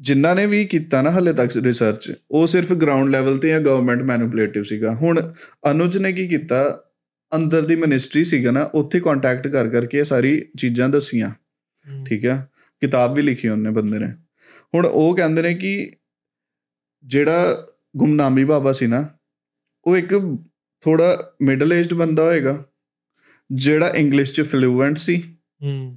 ਜਿਨ੍ਹਾਂ 0.00 0.34
ਨੇ 0.34 0.46
ਵੀ 0.46 0.64
ਕੀਤਾ 0.64 1.02
ਨਾ 1.02 1.10
ਹਲੇ 1.10 1.32
ਤੱਕ 1.32 1.56
ਰਿਸਰਚ 1.56 2.12
ਉਹ 2.30 2.46
ਸਿਰਫ 2.46 2.72
ਗਰਾਊਂਡ 2.72 3.08
ਲੈਵਲ 3.08 3.38
ਤੇ 3.38 3.48
ਜਾਂ 3.48 3.60
ਗਵਰਨਮੈਂਟ 3.60 4.02
ਮੈਨੂਪੂਲੇਟਿਵ 4.02 4.62
ਸੀਗਾ। 4.62 4.94
ਹੁਣ 4.94 5.32
ਅਨੁਜ 5.70 5.98
ਨੇ 5.98 6.12
ਕੀ 6.12 6.28
ਕੀਤਾ? 6.28 6.84
ਅੰਦਰ 7.34 7.62
ਦੀ 7.62 7.76
ਮਿਨਿਸਟਰੀ 7.76 8.24
ਸੀਗਾ 8.24 8.50
ਨਾ 8.50 8.62
ਉੱਥੇ 8.62 9.00
ਕੰਟੈਕਟ 9.00 9.48
ਕਰ 9.48 9.68
ਕਰਕੇ 9.68 9.98
ਇਹ 9.98 10.04
ਸਾਰੀ 10.04 10.48
ਚੀਜ਼ਾਂ 10.58 10.88
ਦੱਸੀਆਂ। 10.88 11.30
ਠੀਕ 12.06 12.24
ਹੈ 12.24 12.50
ਕਿਤਾਬ 12.80 13.14
ਵੀ 13.14 13.22
ਲਿਖੀ 13.22 13.48
ਉਹਨੇ 13.48 13.70
ਬੰਦੇ 13.70 13.98
ਨੇ। 13.98 14.14
ਹੁਣ 14.74 14.86
ਉਹ 14.86 15.16
ਕਹਿੰਦੇ 15.16 15.42
ਨੇ 15.42 15.54
ਕਿ 15.54 15.90
ਜਿਹੜਾ 17.04 17.66
ਗੁਮਨਾਮੀ 17.96 18.44
ਬਾਬਾ 18.44 18.72
ਸੀ 18.72 18.86
ਨਾ 18.86 19.08
ਉਹ 19.84 19.96
ਇੱਕ 19.96 20.36
ਥੋੜਾ 20.80 21.32
ਮਿਡਲ 21.42 21.72
ਏਜਡ 21.72 21.94
ਬੰਦਾ 21.94 22.24
ਹੋਏਗਾ 22.24 22.64
ਜਿਹੜਾ 23.52 23.88
ਇੰਗਲਿਸ਼ 23.88 24.34
ਚ 24.34 24.40
ਫਲੂਐਂਟ 24.40 24.96
ਸੀ। 24.96 25.22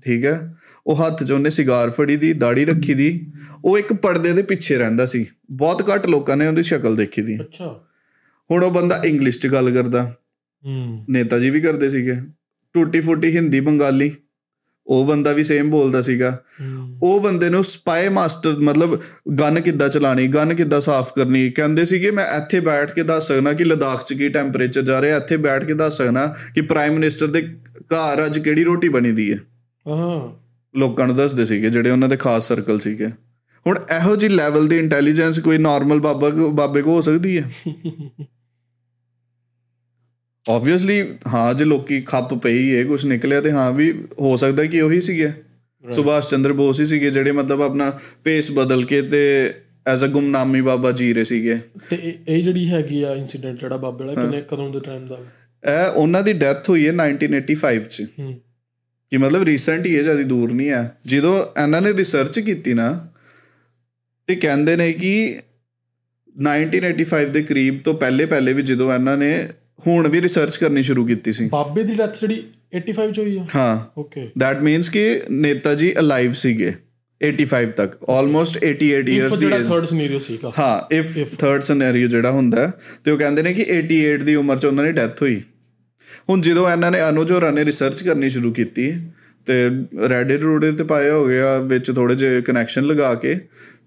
ਠੀਕ 0.03 0.25
ਹੈ 0.25 0.55
ਉਹ 0.87 0.95
ਹੱਥ 0.95 1.23
'ਚ 1.23 1.31
ਉਹਨੇ 1.31 1.49
ਸਿਗਾਰ 1.49 1.89
ਫੜੀ 1.89 2.15
ਦੀ 2.15 2.33
ਦਾੜੀ 2.33 2.65
ਰੱਖੀ 2.65 2.93
ਦੀ। 2.93 3.31
ਉਹ 3.65 3.77
ਇੱਕ 3.77 3.93
ਪਰਦੇ 3.93 4.33
ਦੇ 4.33 4.41
ਪਿੱਛੇ 4.41 4.77
ਰਹਿੰਦਾ 4.77 5.05
ਸੀ। 5.05 5.25
ਬਹੁਤ 5.51 5.89
ਘੱਟ 5.89 6.07
ਲੋਕਾਂ 6.07 6.37
ਨੇ 6.37 6.47
ਉਹਦੀ 6.47 6.63
ਸ਼ਕਲ 6.63 6.95
ਦੇਖੀ 6.95 7.21
ਦੀ। 7.21 7.39
ਅੱਛਾ। 7.41 7.85
ਹੁਣ 8.51 8.63
ਉਹ 8.63 8.71
ਬੰਦਾ 8.71 9.01
ਇੰਗਲਿਸ਼ 9.05 9.39
'ਚ 9.39 9.47
ਗੱਲ 9.47 9.71
ਕਰਦਾ। 9.71 10.15
ਹੂੰ। 10.65 11.05
ਨੇਤਾ 11.09 11.39
ਜੀ 11.39 11.49
ਵੀ 11.49 11.61
ਕਰਦੇ 11.61 11.89
ਸੀਗੇ। 11.89 12.15
ਟੂਟੀ 12.73 12.99
ਫੂਟੀ 12.99 13.35
ਹਿੰਦੀ 13.35 13.59
ਬੰਗਾਲੀ। 13.59 14.11
ਉਹ 14.87 15.05
ਬੰਦਾ 15.05 15.31
ਵੀ 15.31 15.43
ਸੇਮ 15.43 15.69
ਬੋਲਦਾ 15.69 16.01
ਸੀਗਾ। 16.01 16.41
ਉਹ 17.03 17.19
ਬੰਦੇ 17.21 17.49
ਨੂੰ 17.49 17.63
ਸਪਾਈ 17.63 18.09
ਮਾਸਟਰ 18.09 18.59
ਮਤਲਬ 18.59 19.01
ਗਨ 19.39 19.59
ਕਿੱਦਾਂ 19.59 19.89
ਚਲਾਣੀ 19.89 20.27
ਗਨ 20.27 20.53
ਕਿੱਦਾਂ 20.53 20.79
ਸਾਫ਼ 20.79 21.13
ਕਰਨੀ 21.15 21.49
ਕਹਿੰਦੇ 21.49 21.85
ਸੀਗੇ 21.85 22.11
ਮੈਂ 22.11 22.27
ਇੱਥੇ 22.37 22.59
ਬੈਠ 22.59 22.93
ਕੇ 22.93 23.03
ਦੱਸ 23.03 23.27
ਸਕਣਾ 23.27 23.53
ਕਿ 23.53 23.63
ਲਦਾਖ 23.65 24.05
'ਚ 24.05 24.13
ਕੀ 24.13 24.29
ਟੈਂਪਰੇਚਰ 24.29 24.81
ਜਾ 24.81 25.01
ਰਿਹਾ 25.01 25.17
ਇੱਥੇ 25.17 25.37
ਬੈਠ 25.37 25.65
ਕੇ 25.65 25.73
ਦੱਸ 25.73 25.97
ਸਕਣਾ 25.97 26.35
ਕਿ 26.55 26.61
ਪ੍ਰਾਈਮ 26.61 26.93
ਮਿਨਿਸਟਰ 26.93 27.27
ਦੇ 27.27 27.41
ਘਰ 27.79 28.25
ਅੱਜ 28.25 28.39
ਕਿਹੜੀ 28.39 28.63
ਰੋਟੀ 28.63 28.89
ਬਣੀ 28.89 29.11
ਦੀ 29.11 29.33
ਹੈ? 29.33 29.37
ਹਾਂ। 29.87 30.43
ਲੋਕਾਂ 30.77 31.07
ਨੂੰ 31.07 31.15
ਦੱਸਦੇ 31.15 31.45
ਸੀਗੇ 31.45 31.69
ਜਿਹੜੇ 31.69 31.89
ਉਹਨਾਂ 31.89 32.09
ਦੇ 32.09 32.17
ਖਾਸ 32.17 32.47
ਸਰਕਲ 32.47 32.79
ਸੀਗੇ। 32.79 33.07
ਹੁਣ 33.67 33.77
ਇਹੋ 33.77 34.15
ਜੀ 34.15 34.29
ਲੈਵਲ 34.29 34.67
ਦੀ 34.67 34.77
ਇੰਟੈਲੀਜੈਂਸ 34.77 35.39
ਕੋਈ 35.39 35.57
ਨਾਰਮਲ 35.57 35.99
ਬਾਬਾ 35.99 36.29
ਬਾਬੇ 36.29 36.81
ਕੋ 36.81 36.91
ਹੋ 36.91 37.01
ਸਕਦੀ 37.01 37.37
ਹੈ? 37.37 37.51
ਆਬਵੀਅਸਲੀ 40.49 41.01
ਹਾਂ 41.33 41.53
ਜੇ 41.53 41.65
ਲੋਕੀ 41.65 42.01
ਖੱਪ 42.01 42.33
ਪਈ 42.33 42.75
ਹੈ 42.75 42.83
ਕੁਝ 42.83 43.05
ਨਿਕਲਿਆ 43.05 43.41
ਤੇ 43.41 43.51
ਹਾਂ 43.51 43.71
ਵੀ 43.71 43.91
ਹੋ 44.19 44.35
ਸਕਦਾ 44.37 44.65
ਕਿ 44.65 44.81
ਉਹੀ 44.81 45.01
ਸੀਗੇ। 45.01 45.29
ਸੁਭਾਸ਼ 45.91 46.29
ਚੰਦਰ 46.29 46.53
ਬੋਸ 46.53 46.79
ਹੀ 46.79 46.85
ਸੀਗੇ 46.85 47.11
ਜਿਹੜੇ 47.11 47.31
ਮਤਲਬ 47.31 47.61
ਆਪਣਾ 47.61 47.99
ਪੇਸ 48.23 48.51
ਬਦਲ 48.51 48.85
ਕੇ 48.85 49.01
ਤੇ 49.01 49.53
ਐਜ਼ 49.87 50.03
ਅ 50.05 50.07
ਗੁਮਨਾਮੀ 50.07 50.61
ਬਾਬਾ 50.61 50.91
ਜੀ 50.91 51.13
ਰਹੇ 51.13 51.23
ਸੀਗੇ। 51.23 51.59
ਤੇ 51.89 52.15
ਇਹ 52.27 52.43
ਜਿਹੜੀ 52.43 52.69
ਹੈਗੀ 52.69 53.01
ਆ 53.03 53.13
ਇਨਸੀਡੈਂਟ 53.13 53.59
ਜਿਹੜਾ 53.59 53.77
ਬਾਬੇ 53.77 54.05
ਵਾਲਾ 54.05 54.21
ਕਿੰਨੇ 54.21 54.41
ਕਦੋਂ 54.41 54.69
ਦੇ 54.69 54.79
ਟਾਈਮ 54.79 55.05
ਦਾ? 55.05 55.17
ਇਹ 55.63 55.91
ਉਹਨਾਂ 55.91 56.23
ਦੀ 56.23 56.33
ਡੈਥ 56.33 56.69
ਹੋਈ 56.69 56.87
ਹੈ 56.87 56.93
1985 56.93 57.83
ਚ। 57.89 58.05
ਕਿ 59.11 59.17
ਮਤਲਬ 59.17 59.43
ਰੀਸੈਂਟ 59.43 59.85
ਹੀ 59.85 59.97
ਹੈ 59.97 60.03
ਜ਼ਿਆਦਾ 60.03 60.21
ਦੂਰ 60.21 60.53
ਨਹੀਂ 60.53 60.69
ਹੈ। 60.69 60.97
ਜਦੋਂ 61.05 61.63
ਇਹਨਾਂ 61.63 61.81
ਨੇ 61.81 61.93
ਰਿਸਰਚ 61.93 62.39
ਕੀਤੀ 62.39 62.73
ਨਾ 62.73 63.07
ਤੇ 64.27 64.35
ਕਹਿੰਦੇ 64.35 64.75
ਨੇ 64.75 64.93
ਕਿ 64.93 65.39
1985 66.35 67.25
ਦੇ 67.29 67.41
ਕਰੀਬ 67.43 67.79
ਤੋਂ 67.79 67.93
ਪਹਿਲੇ 67.93 68.25
ਪਹਿਲੇ 68.25 68.53
ਵੀ 68.53 68.61
ਜਦੋਂ 68.61 68.93
ਇਹਨਾਂ 68.93 69.17
ਨੇ 69.17 69.49
ਹੁਣ 69.87 70.07
ਵੀ 70.07 70.21
ਰਿਸਰਚ 70.21 70.57
ਕਰਨੀ 70.57 70.83
ਸ਼ੁਰੂ 70.83 71.05
ਕੀਤੀ 71.05 71.31
ਸੀ। 71.31 71.45
ਬਾਬੇ 71.45 71.83
ਦੀ 71.83 71.93
ਡੈਥ 71.93 72.19
ਜਿਹੜੀ 72.21 72.43
85 72.77 73.11
ਚ 73.11 73.19
ਹੋਈ 73.19 73.37
ਆ? 73.37 73.45
ਹਾਂ। 73.55 73.99
ਓਕੇ 73.99 74.29
ਦੈਟ 74.37 74.61
ਮੀਨਸ 74.61 74.89
ਕਿ 74.89 75.21
ਨੇਤਾ 75.29 75.73
ਜੀ 75.73 75.93
ਅਲਾਈਵ 75.99 76.33
ਸੀਗੇ 76.33 76.73
85 77.21 77.71
ਤੱਕ। 77.71 78.09
ਆਲਮੋਸਟ 78.09 78.57
88 78.57 78.67
ਇਫ 78.67 79.07
ਇਅਰਸ 79.07 79.31
ਦੀ 79.31 79.45
ਜਿਹੜਾ। 79.45 79.63
ਥਰਡ 79.63 79.85
ਸਿਨੈਰੀਓ 79.85 80.19
ਸੀਗਾ। 80.19 80.51
ਹਾਂ 80.59 80.95
ਇਫ 80.95 81.35
ਥਰਡ 81.35 81.61
ਸਿਨੈਰੀਓ 81.61 82.07
ਜਿਹੜਾ 82.07 82.31
ਹੁੰਦਾ 82.31 82.71
ਤੇ 83.03 83.11
ਉਹ 83.11 83.17
ਕਹਿੰਦੇ 83.17 83.43
ਨੇ 83.43 83.53
ਕਿ 83.53 83.65
88 83.79 84.25
ਦੀ 84.25 84.35
ਉਮਰ 84.35 84.57
'ਚ 84.57 84.65
ਉਹਨਾਂ 84.65 84.83
ਦੀ 84.83 84.91
ਡੈਥ 84.91 85.21
ਹੋਈ। 85.21 85.41
ਹੁਣ 86.29 86.41
ਜਦੋਂ 86.41 86.71
ਇਹਨਾਂ 86.71 86.91
ਨੇ 86.91 87.09
ਅਨੁਜ 87.09 87.31
ਹੋਰਾਂ 87.31 87.51
ਨੇ 87.51 87.65
ਰਿਸਰਚ 87.65 88.03
ਕਰਨੀ 88.03 88.29
ਸ਼ੁਰੂ 88.29 88.51
ਕੀਤੀ 88.53 88.93
ਤੇ 89.45 89.69
ਰੈਡਿਟ 90.09 90.41
ਰੂਡੇ 90.41 90.71
ਤੇ 90.71 90.83
ਪਾਏ 90.83 91.09
ਹੋ 91.09 91.27
ਗਿਆ 91.27 91.57
ਵਿੱਚ 91.57 91.91
ਥੋੜੇ 91.91 92.15
ਜਿਹੇ 92.15 92.41
ਕਨੈਕਸ਼ਨ 92.41 92.83
ਲਗਾ 92.83 93.15
ਕੇ 93.15 93.35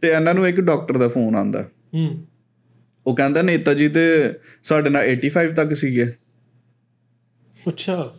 ਤੇ 0.00 0.08
ਇਹਨਾਂ 0.08 0.34
ਨੂੰ 0.34 0.48
ਇੱਕ 0.48 0.60
ਡਾਕਟਰ 0.60 0.96
ਦਾ 0.96 1.08
ਫੋਨ 1.08 1.36
ਆਂਦਾ 1.36 1.62
ਹੂੰ। 1.94 2.26
ਉਹ 3.06 3.16
ਕਹਿੰਦਾ 3.16 3.42
ਨੇਤਾ 3.42 3.74
ਜੀ 3.74 3.88
ਤੇ 3.88 4.32
ਸਾਡੇ 4.62 4.90
ਨਾਲ 4.90 5.04
85 5.04 5.54
ਤੱਕ 5.54 5.74
ਸੀਗੇ। 5.74 6.06
ਅੱਛਾ। 7.68 8.14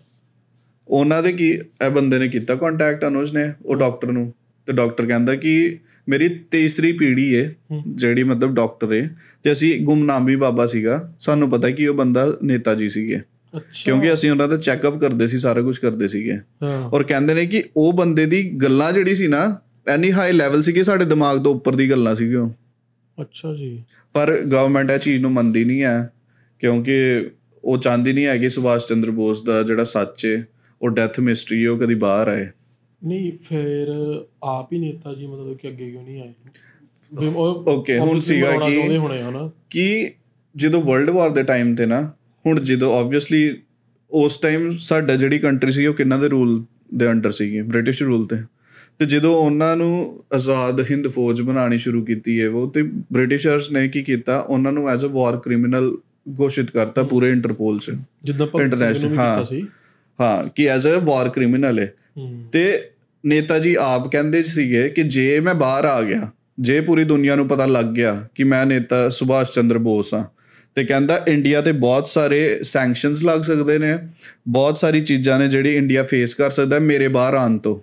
ਉਹਨਾਂ 0.87 1.23
ਦੇ 1.23 1.33
ਕੀ 1.33 1.49
ਇਹ 1.51 1.89
ਬੰਦੇ 1.89 2.19
ਨੇ 2.19 2.27
ਕੀਤਾ 2.27 2.55
ਕੰਟੈਕਟ 2.55 3.07
ਅਨੁਜ 3.07 3.31
ਨੇ 3.31 3.53
ਉਹ 3.65 3.75
ਡਾਕਟਰ 3.75 4.11
ਨੂੰ। 4.11 4.33
ਤੇ 4.65 4.73
ਡਾਕਟਰ 4.73 5.05
ਕਹਿੰਦਾ 5.05 5.35
ਕਿ 5.35 5.79
ਮੇਰੀ 6.09 6.29
ਤੀਸਰੀ 6.29 6.91
ਪੀੜ੍ਹੀ 6.91 7.33
ਏ। 7.33 7.53
ਜਿਹੜੀ 7.87 8.23
ਮਤਲਬ 8.23 8.55
ਡਾਕਟਰ 8.55 8.93
ਏ 8.93 9.07
ਤੇ 9.43 9.51
ਅਸੀਂ 9.51 9.79
ਗੁਮਨਾਮੀ 9.79 10.35
ਬਾਬਾ 10.35 10.65
ਸੀਗਾ। 10.65 11.15
ਸਾਨੂੰ 11.19 11.49
ਪਤਾ 11.49 11.69
ਕਿ 11.69 11.87
ਉਹ 11.87 11.95
ਬੰਦਾ 11.95 12.37
ਨੇਤਾ 12.43 12.75
ਜੀ 12.75 12.89
ਸੀਗੇ। 12.89 13.19
ਕਿਉਂਕਿ 13.85 14.13
ਅਸੀਂ 14.13 14.31
ਉਹਨਾਂ 14.31 14.47
ਦਾ 14.47 14.57
ਚੈੱਕਅਪ 14.57 14.99
ਕਰਦੇ 14.99 15.27
ਸੀ 15.27 15.37
ਸਾਰਾ 15.37 15.61
ਕੁਝ 15.61 15.77
ਕਰਦੇ 15.77 16.07
ਸੀਗੇ। 16.07 16.37
ਔਰ 16.65 17.03
ਕਹਿੰਦੇ 17.03 17.33
ਨੇ 17.33 17.45
ਕਿ 17.45 17.63
ਉਹ 17.77 17.93
ਬੰਦੇ 17.93 18.25
ਦੀ 18.25 18.49
ਗੱਲਾਂ 18.49 18.93
ਜਿਹੜੀ 18.93 19.15
ਸੀ 19.15 19.27
ਨਾ 19.27 19.59
ਐਨੀ 19.87 20.11
ਹਾਈ 20.11 20.31
ਲੈਵਲ 20.31 20.61
ਸੀ 20.61 20.73
ਕਿ 20.73 20.83
ਸਾਡੇ 20.83 21.05
ਦਿਮਾਗ 21.05 21.43
ਤੋਂ 21.43 21.55
ਉੱਪਰ 21.55 21.75
ਦੀ 21.75 21.91
ਗੱਲਾਂ 21.91 22.15
ਸੀਗੀਆਂ। 22.15 22.49
ਅੱਛਾ 23.21 23.55
ਜੀ। 23.55 23.83
ਪਰ 24.13 24.41
ਗਵਰਨਮੈਂਟ 24.41 24.91
ਇਹ 24.91 24.97
ਚੀਜ਼ 24.97 25.21
ਨੂੰ 25.21 25.31
ਮੰਨਦੀ 25.31 25.65
ਨਹੀਂ 25.65 25.83
ਹੈ 25.83 26.13
ਕਿਉਂਕਿ 26.59 26.93
ਉਹ 27.63 27.77
ਚਾਹੁੰਦੀ 27.77 28.13
ਨਹੀਂ 28.13 28.25
ਹੈ 28.25 28.37
ਕਿ 28.37 28.49
ਸੁਭਾਸ਼ 28.49 28.87
ਚੰਦਰ 28.87 29.11
ਬੋਸ 29.11 29.41
ਦਾ 29.41 29.63
ਜਿਹੜਾ 29.63 29.83
ਸੱਚ 29.83 30.25
ਹੈ 30.25 30.47
ਉਹ 30.81 30.89
ਡੈਥ 30.89 31.19
ਮਿਸਟਰੀ 31.19 31.65
ਉਹ 31.65 31.77
ਕਦੀ 31.77 31.95
ਬਾਹਰ 31.95 32.27
ਆਏ। 32.27 32.47
ਨਹੀਂ 33.05 33.31
ਫਿਰ 33.43 33.87
ਆਪ 34.43 34.73
ਹੀ 34.73 34.77
ਨੇਤਾ 34.79 35.13
ਜੀ 35.13 35.27
ਮਤਲਬ 35.27 35.57
ਕਿ 35.57 35.67
ਅੱਗੇ 35.67 35.91
ਕਿਉਂ 35.91 36.03
ਨਹੀਂ 36.03 36.21
ਆਏ? 36.21 36.33
Okay, 37.75 38.05
ਹੁਣ 38.05 38.19
ਸੀਗਾ 38.19 38.51
ਕਿ- 38.51 39.49
ਕਿ 39.69 40.13
ਜਦੋਂ 40.55 40.81
ਵਰਲਡ 40.81 41.09
ਵਾਰ 41.09 41.29
ਦੇ 41.29 41.43
ਟਾਈਮ 41.43 41.75
ਤੇ 41.75 41.85
ਨਾ 41.85 42.13
ਹੁਣ 42.45 42.59
ਜਦੋਂ 42.59 42.99
ਆਬਵੀਅਸਲੀ 42.99 43.61
ਉਸ 44.11 44.37
ਟਾਈਮ 44.37 44.71
ਸਾਡਾ 44.79 45.15
ਜਿਹੜੀ 45.15 45.39
ਕੰਟਰੀ 45.39 45.71
ਸੀ 45.71 45.85
ਉਹ 45.85 45.93
ਕਿੰਨਾ 45.93 46.17
ਦੇ 46.17 46.27
ਰੂਲ 46.27 46.65
ਦੇ 46.95 47.11
ਅੰਡਰ 47.11 47.31
ਸੀਗੀ? 47.31 47.61
ਬ੍ਰਿਟਿਸ਼ 47.61 48.03
ਰੂਲ 48.03 48.25
ਤੇ। 48.25 48.37
ਤੇ 48.99 49.05
ਜਦੋਂ 49.05 49.35
ਉਹਨਾਂ 49.35 49.77
ਨੂੰ 49.77 50.23
ਆਜ਼ਾਦ 50.33 50.81
ਹਿੰਦ 50.91 51.07
ਫੌਜ 51.07 51.41
ਬਣਾਉਣੀ 51.41 51.77
ਸ਼ੁਰੂ 51.77 52.05
ਕੀਤੀ 52.05 52.41
ਹੈ 52.41 52.49
ਉਹ 52.49 52.71
ਤੇ 52.71 52.81
ਬ੍ਰਿਟਿਸ਼ਰਸ 52.83 53.71
ਨੇ 53.71 53.87
ਕੀ 53.87 54.03
ਕੀਤਾ? 54.03 54.39
ਉਹਨਾਂ 54.39 54.71
ਨੂੰ 54.71 54.89
ਐਜ਼ 54.89 55.05
ਅ 55.05 55.07
ਵਾਰ 55.07 55.37
ਕ੍ਰਿਮੀਨਲ 55.37 55.97
ਘੋਸ਼ਿਤ 56.39 56.71
ਕਰਤਾ 56.71 57.03
ਪੂਰੇ 57.03 57.29
ਇੰਟਰਪੋਲ 57.29 57.79
'ਚ। 57.79 57.91
ਜਿੱਦਾਂ 58.23 58.47
International, 58.47 59.19
ਹਾਂ। 59.19 59.37
ਕੀਤਾ 59.37 59.43
ਸੀ। 59.43 59.67
ਹਾਂ 60.21 60.49
ਕਿ 60.55 60.69
ਐਜ਼ 60.69 60.87
ਅ 60.87 60.99
ਵਾਰ 61.03 61.29
ਕ੍ਰਿਮੀਨਲ 61.29 61.79
ਹੈ। 61.79 61.93
ਤੇ 62.51 62.91
ਨੇਤਾ 63.25 63.59
ਜੀ 63.59 63.77
ਆਪ 63.79 64.11
ਕਹਿੰਦੇ 64.11 64.43
ਸੀਗੇ 64.43 64.89
ਕਿ 64.89 65.03
ਜੇ 65.03 65.39
ਮੈਂ 65.39 65.55
ਬਾਹਰ 65.55 65.85
ਆ 65.85 66.01
ਗਿਆ 66.01 66.31
ਜੇ 66.59 66.81
ਪੂਰੀ 66.81 67.03
ਦੁਨੀਆ 67.03 67.35
ਨੂੰ 67.35 67.47
ਪਤਾ 67.47 67.65
ਲੱਗ 67.65 67.85
ਗਿਆ 67.85 68.27
ਕਿ 68.35 68.43
ਮੈਂ 68.43 68.65
ਨੇਤਾ 68.65 69.09
ਸੁਭਾਸ਼ 69.09 69.51
ਚੰਦਰ 69.51 69.77
ਬੋਸ 69.77 70.13
ਹਾਂ 70.13 70.25
ਤੇ 70.75 70.85
ਕਹਿੰਦਾ 70.85 71.25
ਇੰਡੀਆ 71.27 71.61
ਤੇ 71.61 71.71
ਬਹੁਤ 71.71 72.07
ਸਾਰੇ 72.07 72.59
ਸੈਂਕਸ਼ਨਸ 72.61 73.23
ਲੱਗ 73.23 73.41
ਸਕਦੇ 73.41 73.79
ਨੇ 73.79 73.97
ਬਹੁਤ 74.47 74.77
ਸਾਰੀ 74.77 75.01
ਚੀਜ਼ਾਂ 75.01 75.39
ਨੇ 75.39 75.47
ਜਿਹੜੀ 75.47 75.75
ਇੰਡੀਆ 75.75 76.03
ਫੇਸ 76.03 76.35
ਕਰ 76.35 76.51
ਸਕਦਾ 76.51 76.79
ਮੇਰੇ 76.79 77.07
ਬਾਹਰ 77.07 77.33
ਆਉਣ 77.33 77.57
ਤੋਂ। 77.57 77.79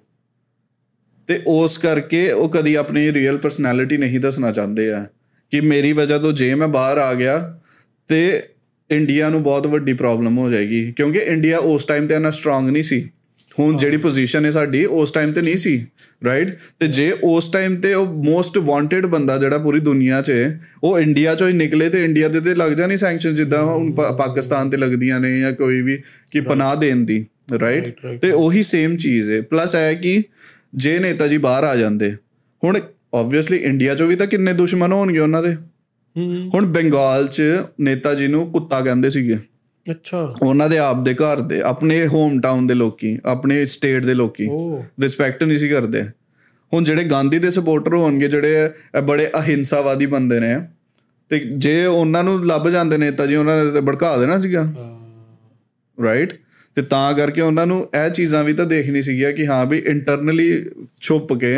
ਤੇ 1.27 1.41
ਉਸ 1.47 1.79
ਕਰਕੇ 1.79 2.33
ਉਹ 2.33 2.49
ਕਦੀ 2.49 2.75
ਆਪਣੀ 2.75 3.13
ਰੀਅਲ 3.13 3.39
ਪਰਸਨੈਲਿਟੀ 3.39 3.97
ਨਹੀਂ 3.97 4.21
ਦੱਸਣਾ 4.21 4.53
ਚਾਹੁੰਦੇ 4.53 4.93
ਆ 4.93 5.07
ਕਿ 5.51 5.61
ਮੇਰੀ 5.61 5.93
ਵਜ੍ਹਾ 5.93 6.19
ਤੋਂ 6.19 6.33
ਜੇ 6.33 6.55
ਮੈਂ 6.55 6.69
ਬਾਹਰ 6.69 6.99
ਆ 6.99 7.15
ਗਿਆ 7.15 7.61
ਤੇ 8.09 8.43
ਇੰਡੀਆ 8.91 9.31
ਨੂੰ 9.31 9.43
ਬਹੁਤ 9.43 9.67
ਵੱਡੀ 9.67 9.93
ਪ੍ਰੋਬਲਮ 9.93 10.39
ਹੋ 10.39 10.51
ਜਾਏਗੀ 10.51 10.93
ਕਿਉਂਕਿ 10.93 11.19
ਇੰਡੀਆ 11.19 11.59
ਉਸ 11.59 11.85
ਟਾਈਮ 11.85 12.07
ਤੇ 12.07 12.15
ਇੰਨਾ 12.15 12.31
ਸਟਰੋਂਗ 12.31 12.69
ਨਹੀਂ 12.69 12.83
ਸੀ। 12.83 13.11
ਹੁਣ 13.59 13.77
ਜਿਹੜੀ 13.77 13.97
ਪੋਜੀਸ਼ਨ 13.97 14.45
ਹੈ 14.45 14.51
ਸਾਡੀ 14.51 14.85
ਉਸ 14.85 15.11
ਟਾਈਮ 15.11 15.33
ਤੇ 15.33 15.43
ਨਹੀਂ 15.43 15.57
ਸੀ 15.57 15.87
ਰਾਈਟ 16.25 16.59
ਤੇ 16.79 16.87
ਜੇ 16.87 17.15
ਉਸ 17.25 17.49
ਟਾਈਮ 17.49 17.77
ਤੇ 17.77 17.95
ਉਹ 17.95 18.07
ਮੋਸਟ 18.07 18.59
ਵਾਂਟਡ 18.59 19.07
ਬੰਦਾ 19.07 19.39
ਜਿਹੜਾ 19.39 19.59
ਪੂਰੀ 19.59 19.81
ਦੁਨੀਆ 19.81 20.23
'ਚ 20.23 20.31
ਹੈ 20.31 20.61
ਉਹ 20.83 20.99
ਇੰਡੀਆ 20.99 21.33
'ਚੋਂ 21.33 21.49
ਹੀ 21.49 21.53
ਨਿਕਲੇ 21.53 21.91
ਤੇ 21.91 22.05
ਇੰਡੀਆ 22.05 22.29
ਦੇ 22.29 22.41
ਤੇ 22.41 22.55
ਲੱਗ 22.55 22.73
ਜਾਣੀ 22.73 22.97
ਸੈਂਕਸ਼ਨ 22.97 23.35
ਜਿੱਦਾਂ 23.35 23.63
ਹੁਣ 23.63 23.93
ਪਾਕਿਸਤਾਨ 23.93 24.71
ਤੇ 24.71 24.77
ਲੱਗਦੀਆਂ 24.77 25.21
ਨੇ 25.21 25.41
ਜਾਂ 25.41 25.53
ਕੋਈ 25.53 25.83
ਵੀ 25.83 25.97
ਕਿ 26.33 26.41
ਪਨਾਹ 26.41 26.77
ਦੇਣ 26.77 26.97
ਦੀ 26.97 27.27
ਰਾਈਟ. 27.61 28.07
ਤੇ 28.23 28.31
ਉਹੀ 28.31 28.63
ਸੇਮ 28.63 28.97
ਚੀਜ਼ 28.97 29.31
ਹੈ। 29.31 29.41
ਪਲੱਸ 29.41 29.77
ਹੈ 29.77 29.95
ਕਿ 29.95 30.23
ਜੇ 30.75 30.99
ਨੇਤਾ 30.99 31.27
ਜੀ 31.29 31.39
ਬਾਹਰ 31.39 31.65
ਆ 31.65 31.75
ਜਾਂਦੇ 31.77 32.13
ਹੁਣ 32.63 32.79
ਆਬਵੀਅਸਲੀ 33.15 33.57
ਇੰਡੀਆ 33.59 33.93
'ਚੋਂ 33.95 34.07
ਵੀ 34.07 34.17
ਤਾਂ 34.17 34.27
ਕਿੰਨੇ 34.27 34.53
ਦੁਸ਼ਮਣ 34.53 34.93
ਹੋਣਗੇ 34.93 35.19
ਉਹਨਾਂ 35.19 35.43
ਦੇ? 35.43 35.55
ਹੁਣ 36.55 36.67
ਬੰਗਾਲ 36.67 37.27
'ਚ 37.29 37.43
ਨੇਤਾ 37.81 38.15
ਜੀ 38.15 38.27
ਨੂੰ 38.27 38.51
ਕੁੱਤਾ 38.53 38.81
ਕਹਿੰਦੇ 38.81 39.11
ਸੀਗੇ। 39.11 39.39
ਅੱਛਾ। 39.87 40.19
ਉਹਨਾਂ 40.43 40.69
ਦੇ 40.69 40.79
ਆਪ 40.79 41.03
ਦੇ 41.05 41.15
ਘਰ 41.15 41.41
ਦੇ 41.41 41.61
ਆਪਣੇ 41.63 42.07
ਹੋਮ 42.07 42.41
ਟਾਊਨ 42.41 42.67
ਦੇ 42.67 42.75
ਲੋਕੀ 42.75 43.17
ਆਪਣੇ 43.25 43.65
ਸਟੇਟ 43.67 44.05
ਦੇ 44.07 44.15
ਲੋਕੀ 44.15 44.49
ਰਿਸਪੈਕਟ 45.01 45.43
ਨਹੀਂ 45.45 45.59
ਸੀ 45.59 45.69
ਕਰਦੇ। 45.69 46.03
ਹੁਣ 46.73 46.85
ਜਿਹੜੇ 46.85 47.05
ਗਾਂਧੀ 47.05 47.39
ਦੇ 47.39 47.51
ਸਪੋਰਟਰ 47.51 47.95
ਹੋਣਗੇ 47.95 48.29
ਜਿਹੜੇ 48.29 49.01
ਬੜੇ 49.05 49.31
ਅਹਿੰਸਾਵਾਦੀ 49.39 50.07
ਬੰਦੇ 50.07 50.41
ਨੇ 50.41 50.55
ਤੇ 51.31 51.39
ਜੇ 51.39 51.85
ਉਹਨਾਂ 51.87 52.23
ਨੂੰ 52.25 52.45
ਲੱਭ 52.47 52.69
ਜਾਂਦੇ 52.69 52.99
ਨੇਤਾ 52.99 53.27
ਜੀ 53.27 53.35
ਉਹਨਾਂ 53.37 53.65
ਨੇ 53.65 53.71
ਤੇ 53.71 53.81
ਭੜਕਾ 53.81 54.17
ਦੇਣਾ 54.17 54.39
ਸੀਗਾ। 54.41 54.65
ਰਾਈਟ 55.99 56.33
ਤੇ 56.75 56.83
ਤਾਂ 56.83 57.15
ਕਰਕੇ 57.15 57.41
ਉਹਨਾਂ 57.41 57.67
ਨੂੰ 57.67 57.89
ਇਹ 58.07 58.11
ਚੀਜ਼ਾਂ 58.11 58.45
ਵੀ 58.45 58.53
ਤਾਂ 58.53 58.67
ਦੇਖਣੀ 58.67 59.03
ਸੀਗੀਆਂ 59.03 59.33
ਕਿ 59.33 59.47
ਹਾਂ 59.47 59.67
ਵੀ 59.67 59.79
ਇੰਟਰਨਲੀ 59.79 60.67
ਛੁਪ 61.01 61.33
ਕੇ 61.33 61.57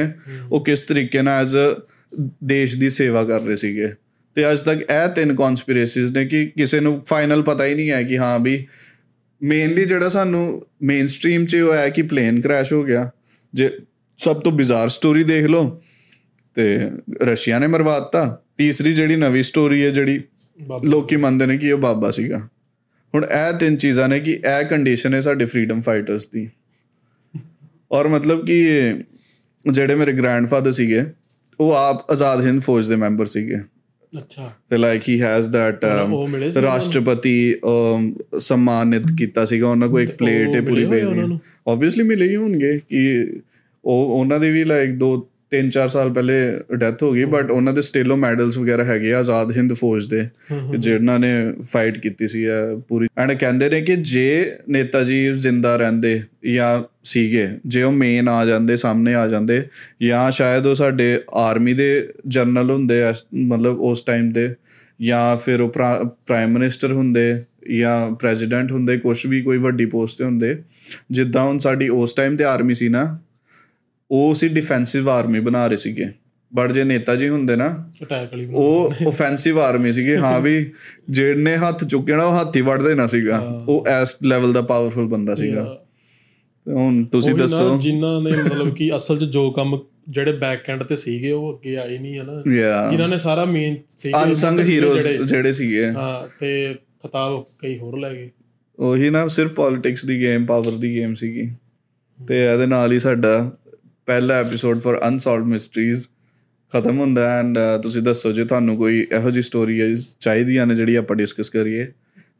ਉਹ 0.50 0.64
ਕਿਸ 0.64 0.82
ਤਰੀਕੇ 0.82 1.22
ਨਾਲ 1.22 1.42
ਐਜ਼ 1.42 1.56
ਦੇਸ਼ 2.44 2.76
ਦੀ 2.76 2.90
ਸੇਵਾ 2.90 3.24
ਕਰ 3.24 3.40
ਰਹੇ 3.40 3.56
ਸੀਗੇ। 3.56 3.92
ਤੇ 4.34 4.52
ਅੱਜ 4.52 4.62
ਤੱਕ 4.62 4.80
ਇਹ 4.80 5.08
ਤਿੰਨ 5.08 5.34
ਕਨਸਪੀਰੇਸੀਜ਼ 5.34 6.12
ਨੇ 6.12 6.24
ਕਿ 6.24 6.46
ਕਿਸੇ 6.46 6.80
ਨੂੰ 6.80 7.00
ਫਾਈਨਲ 7.00 7.42
ਪਤਾ 7.42 7.66
ਹੀ 7.66 7.74
ਨਹੀਂ 7.74 7.90
ਹੈ 7.90 8.02
ਕਿ 8.02 8.18
ਹਾਂ 8.18 8.38
ਵੀ 8.38 8.66
ਮੇਨਲੀ 9.42 9.84
ਜਿਹੜਾ 9.84 10.08
ਸਾਨੂੰ 10.08 10.66
ਮੇਨ 10.82 11.06
ਸਟ੍ਰੀਮ 11.06 11.46
'ਚ 11.46 11.56
ਉਹ 11.56 11.74
ਹੈ 11.74 11.88
ਕਿ 11.88 12.02
ਪਲੇਨ 12.02 12.40
ਕ੍ਰੈਸ਼ 12.40 12.72
ਹੋ 12.72 12.82
ਗਿਆ। 12.82 13.10
ਜੇ 13.54 13.70
ਸਭ 14.18 14.40
ਤੋਂ 14.40 14.52
ਬਿਜ਼ਾਰ 14.52 14.88
ਸਟੋਰੀ 14.88 15.24
ਦੇਖ 15.24 15.44
ਲਓ 15.44 15.82
ਤੇ 16.54 16.90
ਰਸ਼ੀਆ 17.22 17.58
ਨੇ 17.58 17.66
ਮਰਵਾਤਾ 17.66 18.42
ਤੀਸਰੀ 18.56 18.94
ਜਿਹੜੀ 18.94 19.16
ਨਵੀਂ 19.16 19.42
ਸਟੋਰੀ 19.42 19.84
ਹੈ 19.84 19.90
ਜਿਹੜੀ 19.90 20.20
ਲੋਕੀ 20.84 21.16
ਮੰਨਦੇ 21.16 21.46
ਨੇ 21.46 21.56
ਕਿ 21.56 21.72
ਉਹ 21.72 21.78
ਬਾਬਾ 21.78 22.10
ਸੀਗਾ। 22.10 22.48
ਹੁਣ 23.16 23.24
ਇਹ 23.24 23.52
ਤਿੰਨ 23.58 23.76
ਚੀਜ਼ਾਂ 23.76 24.08
ਨੇ 24.08 24.20
ਕਿ 24.20 24.32
ਇਹ 24.32 24.64
ਕੰਡੀਸ਼ਨ 24.64 25.14
ਹੈ 25.14 25.20
ਸਾਡੇ 25.20 25.44
ਫਰੀडम 25.44 25.80
ਫਾਈਟਰਸ 25.82 26.26
ਦੀ। 26.28 26.48
ਔਰ 27.92 28.08
ਮਤਲਬ 28.08 28.46
ਕਿ 28.46 28.58
ਜਿਹੜੇ 29.66 29.94
ਮੇਰੇ 29.94 30.12
ਗ੍ਰੈਂਡਫਾਦਰ 30.12 30.72
ਸੀਗੇ 30.72 31.04
ਉਹ 31.60 31.72
ਆਪ 31.72 32.10
ਆਜ਼ਾਦ 32.10 32.44
ਹਿੰਦ 32.46 32.62
ਫੌਜ 32.62 32.88
ਦੇ 32.88 32.96
ਮੈਂਬਰ 32.96 33.26
ਸੀਗੇ। 33.26 33.56
ਅੱਛਾ। 34.18 34.52
ਤੇ 34.70 34.76
ਲਾਈਕ 34.76 35.08
ਹੀ 35.08 35.20
ਹੈਜ਼ 35.22 35.50
ਦੈਟ 35.50 35.84
ਰਾਸ਼ਟਰਪਤੀ 36.62 37.54
ਸਨਮਾਨਿਤ 38.38 39.02
ਕੀਤਾ 39.18 39.44
ਸੀਗਾ। 39.44 39.68
ਉਹਨਾਂ 39.68 39.88
ਕੋਲ 39.88 40.00
ਇੱਕ 40.00 40.16
ਪਲੇਟ 40.16 40.54
ਹੈ 40.56 40.60
ਪੂਰੀ 40.60 40.84
ਨੂੰ? 41.02 41.40
ਆਬਵੀਅਸਲੀ 41.68 42.04
ਮਿਲੇ 42.04 42.28
ਹੀ 42.28 42.36
ਹੋਣਗੇ 42.36 42.78
ਕਿ 42.88 43.32
ਉਹ 43.84 44.20
ਉਹਨਾਂ 44.20 44.40
ਦੀ 44.40 44.50
ਵੀ 44.50 44.64
ਲਾਈਕ 44.64 44.90
ਦੋ 44.90 45.30
ਤਿੰਨ 45.50 45.70
ਚਾਰ 45.70 45.88
ਸਾਲ 45.88 46.12
ਪਹਿਲੇ 46.12 46.60
ਡੈਥ 46.74 47.02
ਹੋ 47.02 47.12
ਗਈ 47.12 47.24
ਬਟ 47.24 47.50
ਉਹਨਾਂ 47.50 47.72
ਦੇ 47.72 47.82
ਸਟੇਲੋ 47.82 48.16
ਮੈਡਲਸ 48.16 48.58
ਵਗੈਰਾ 48.58 48.84
ਹੈਗੇ 48.84 49.12
ਆ 49.12 49.18
ਆਜ਼ਾਦ 49.18 49.56
ਹਿੰਦ 49.56 49.72
ਫੌਜ 49.72 50.06
ਦੇ। 50.06 50.28
ਜਿਨ੍ਹਾਂ 50.78 51.18
ਨੇ 51.18 51.52
ਫਾਈਟ 51.62 51.98
ਕੀਤੀ 51.98 52.28
ਸੀ 52.28 52.46
ਪੂਰੀ 52.88 53.08
ਐਂਡ 53.18 53.32
ਕਹਿੰਦੇ 53.32 53.70
ਨੇ 53.70 53.80
ਕਿ 53.80 53.96
ਜੇ 53.96 54.52
ਨੇਤਾ 54.68 55.04
ਜੀ 55.04 55.32
ਜ਼ਿੰਦਾ 55.34 55.76
ਰਹਿੰਦੇ 55.76 56.22
ਜਾਂ 56.52 56.82
ਸੀਗੇ 57.04 57.48
ਜੇ 57.66 57.82
ਉਹ 57.82 57.92
ਮੇਨ 57.92 58.28
ਆ 58.28 58.44
ਜਾਂਦੇ 58.44 58.76
ਸਾਹਮਣੇ 58.76 59.14
ਆ 59.14 59.28
ਜਾਂਦੇ 59.28 59.62
ਜਾਂ 60.02 60.30
ਸ਼ਾਇਦ 60.30 60.66
ਉਹ 60.66 60.74
ਸਾਡੇ 60.74 61.20
ਆਰਮੀ 61.34 61.72
ਦੇ 61.72 62.08
ਜਨਰਲ 62.26 62.70
ਹੁੰਦੇ 62.70 63.02
ਮਤਲਬ 63.34 63.80
ਉਸ 63.80 64.00
ਟਾਈਮ 64.00 64.32
ਦੇ 64.32 64.54
ਜਾਂ 65.02 65.36
ਫਿਰ 65.36 65.60
ਉਹ 65.60 65.68
ਪ੍ਰਾਈਮ 66.26 66.50
ਮਿਨਿਸਟਰ 66.50 66.92
ਹੁੰਦੇ 66.92 67.42
ਜਾਂ 67.76 68.14
ਪ੍ਰੈਜ਼ੀਡੈਂਟ 68.14 68.72
ਹੁੰਦੇ 68.72 68.96
ਕੁਝ 68.96 69.26
ਵੀ 69.26 69.42
ਕੋਈ 69.42 69.58
ਵੱਡੀ 69.58 69.86
ਪੋਸਟ 69.86 70.18
ਤੇ 70.18 70.24
ਹੁੰਦੇ 70.24 70.62
ਜਿੱਦਾਂ 71.10 71.42
ਹੁਣ 71.42 71.58
ਸਾਡੀ 71.58 71.88
ਉਸ 71.88 72.12
ਟਾਈਮ 72.12 72.36
ਤੇ 72.36 72.44
ਆਰਮੀ 72.44 72.74
ਸੀ 72.74 72.88
ਨਾ 72.88 73.18
ਉਹ 74.10 74.34
ਸੀ 74.34 74.48
ਡਿਫੈਂਸਿਵ 74.48 75.08
ਆਰਮੀ 75.10 75.40
ਬਣਾ 75.40 75.66
ਰਹੇ 75.66 75.76
ਸੀਗੇ। 75.76 76.06
ਬਟ 76.52 76.72
ਜੇ 76.72 76.84
ਨੇਤਾ 76.84 77.14
ਜੀ 77.16 77.28
ਹੁੰਦੇ 77.28 77.56
ਨਾ 77.56 77.68
ਅਟੈਕ 78.02 78.32
ਵਾਲੀ 78.32 78.46
ਉਹ 78.52 78.94
ਆਫੈਂਸਿਵ 79.06 79.58
ਆਰਮੀ 79.60 79.92
ਸੀਗੇ। 79.92 80.16
ਹਾਂ 80.16 80.40
ਵੀ 80.40 80.54
ਜਿਹਨੇ 81.10 81.56
ਹੱਥ 81.56 81.84
ਚੁੱਕਿਆ 81.84 82.16
ਨਾ 82.16 82.24
ਉਹ 82.24 82.38
ਹੱਥ 82.40 82.56
ਹੀ 82.56 82.60
ਵੜ 82.60 82.82
ਦੇਣਾ 82.82 83.06
ਸੀਗਾ 83.06 83.38
ਉਹ 83.68 83.84
ਇਸ 84.02 84.16
ਲੈਵਲ 84.22 84.52
ਦਾ 84.52 84.62
ਪਾਵਰਫੁਲ 84.62 85.08
ਬੰਦਾ 85.08 85.34
ਸੀਗਾ। 85.34 85.64
ਤੇ 86.66 86.72
ਹੁਣ 86.72 87.04
ਤੁਸੀਂ 87.04 87.34
ਨਾ, 87.34 87.42
ਦੱਸੋ। 87.42 87.78
ਜਿਨ੍ਹਾਂ 87.78 88.20
ਨੇ 88.20 88.30
ਮਤਲਬ 88.42 88.74
ਕਿ 88.74 88.96
ਅਸਲ 88.96 89.18
'ਚ 89.18 89.24
ਜੋ 89.24 89.50
ਕੰਮ 89.50 89.78
ਜਿਹੜੇ 90.08 90.32
ਬੈਕ 90.32 90.70
ਐਂਡ 90.70 90.82
ਤੇ 90.82 90.96
ਸੀਗੇ 90.96 91.30
ਉਹ 91.30 91.52
ਅੱਗੇ 91.54 91.76
ਆਏ 91.76 91.98
ਨਹੀਂ 91.98 92.18
ਹਨਾ 92.18 92.42
ਜਿਨ੍ਹਾਂ 92.90 93.08
ਨੇ 93.08 93.18
ਸਾਰਾ 93.18 93.44
ਮੇਨ 93.44 93.76
ਸੀਗੇ 93.88 94.22
ਅਨਸੰਗ 94.24 94.60
ਹੀਰੋਜ਼ 94.60 95.08
ਜਿਹੜੇ 95.08 95.52
ਸੀਗੇ। 95.52 95.86
ਹਾਂ 95.86 96.28
ਤੇ 96.40 96.74
ਖਿਤਾਬ 96.74 97.44
ਕਈ 97.62 97.78
ਹੋਰ 97.78 97.98
ਲੈ 97.98 98.12
ਗਏ। 98.14 98.30
ਉਹੀ 98.78 99.10
ਨਾ 99.10 99.26
ਸਿਰਫ 99.28 99.52
ਪੋਲਿਟਿਕਸ 99.52 100.04
ਦੀ 100.04 100.20
ਗੇਮ 100.20 100.46
ਪਾਵਰ 100.46 100.72
ਦੀ 100.72 100.94
ਗੇਮ 100.94 101.14
ਸੀਗੀ। 101.14 101.50
ਤੇ 102.18 102.44
ਇਹਦੇ 102.46 102.66
ਨਾਲ 102.66 102.92
ਹੀ 102.92 102.98
ਸਾਡਾ 102.98 103.56
ਪਹਿਲਾ 104.08 104.38
ਐਪੀਸੋਡ 104.38 104.80
ਫॉर 104.80 104.98
ਅਨਸੋਲਵਡ 105.08 105.46
ਮਿਸਟਰੀਜ਼ 105.46 106.08
ਖਤਮ 106.72 106.98
ਹੁੰਦਾ 106.98 107.38
ਐਂਡ 107.38 107.58
ਤੁਸੀਂ 107.82 108.02
ਦੱਸੋ 108.02 108.32
ਜੇ 108.32 108.44
ਤੁਹਾਨੂੰ 108.44 108.76
ਕੋਈ 108.76 109.06
ਇਹੋ 109.12 109.30
ਜਿਹੀ 109.30 109.42
ਸਟੋਰੀਜ਼ 109.42 110.16
ਚਾਹੀਦੀਆਂ 110.20 110.66
ਨੇ 110.66 110.74
ਜਿਹੜੀ 110.74 110.94
ਆਪਾਂ 110.94 111.16
ਡਿਸਕਸ 111.16 111.50
ਕਰੀਏ 111.50 111.84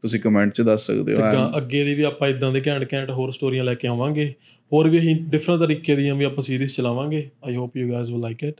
ਤੁਸੀਂ 0.01 0.19
ਕਮੈਂਟ 0.19 0.53
'ਚ 0.53 0.61
ਦੱਸ 0.61 0.85
ਸਕਦੇ 0.87 1.15
ਤੇ 1.15 1.21
ਹੋ 1.21 1.33
ਗਾਂ 1.33 1.57
ਅੱਗੇ 1.57 1.83
ਦੀ 1.83 1.95
ਵੀ 1.95 2.03
ਆਪਾਂ 2.03 2.27
ਇਦਾਂ 2.27 2.51
ਦੇ 2.51 2.61
ਘੈਂਟ 2.67 2.93
ਘੈਂਟ 2.93 3.09
ਹੋਰ 3.09 3.31
ਸਟੋਰੀਆਂ 3.31 3.63
ਲੈ 3.63 3.73
ਕੇ 3.73 3.87
ਆਵਾਂਗੇ 3.87 4.33
ਹੋਰ 4.73 4.89
ਵੀ 4.89 4.99
ਅਸੀਂ 4.99 5.15
ਡਿਫਰੈਂਟ 5.15 5.59
ਤਰੀਕੇ 5.59 5.95
ਦੀਆਂ 5.95 6.15
ਵੀ 6.15 6.25
ਆਪਾਂ 6.25 6.43
ਸੀਰੀਜ਼ 6.43 6.75
ਚਲਾਵਾਂਗੇ 6.75 7.29
I 7.43 7.55
hope 7.55 7.77
you 7.77 7.91
guys 7.91 8.11
will 8.11 8.21
like 8.21 8.43
it 8.43 8.55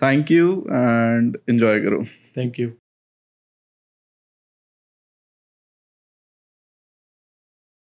thank 0.00 0.32
you 0.32 0.66
and 0.72 1.36
enjoy 1.48 1.80
ਕਰੋ। 1.80 2.04
Thank 2.34 2.60
you 2.60 2.70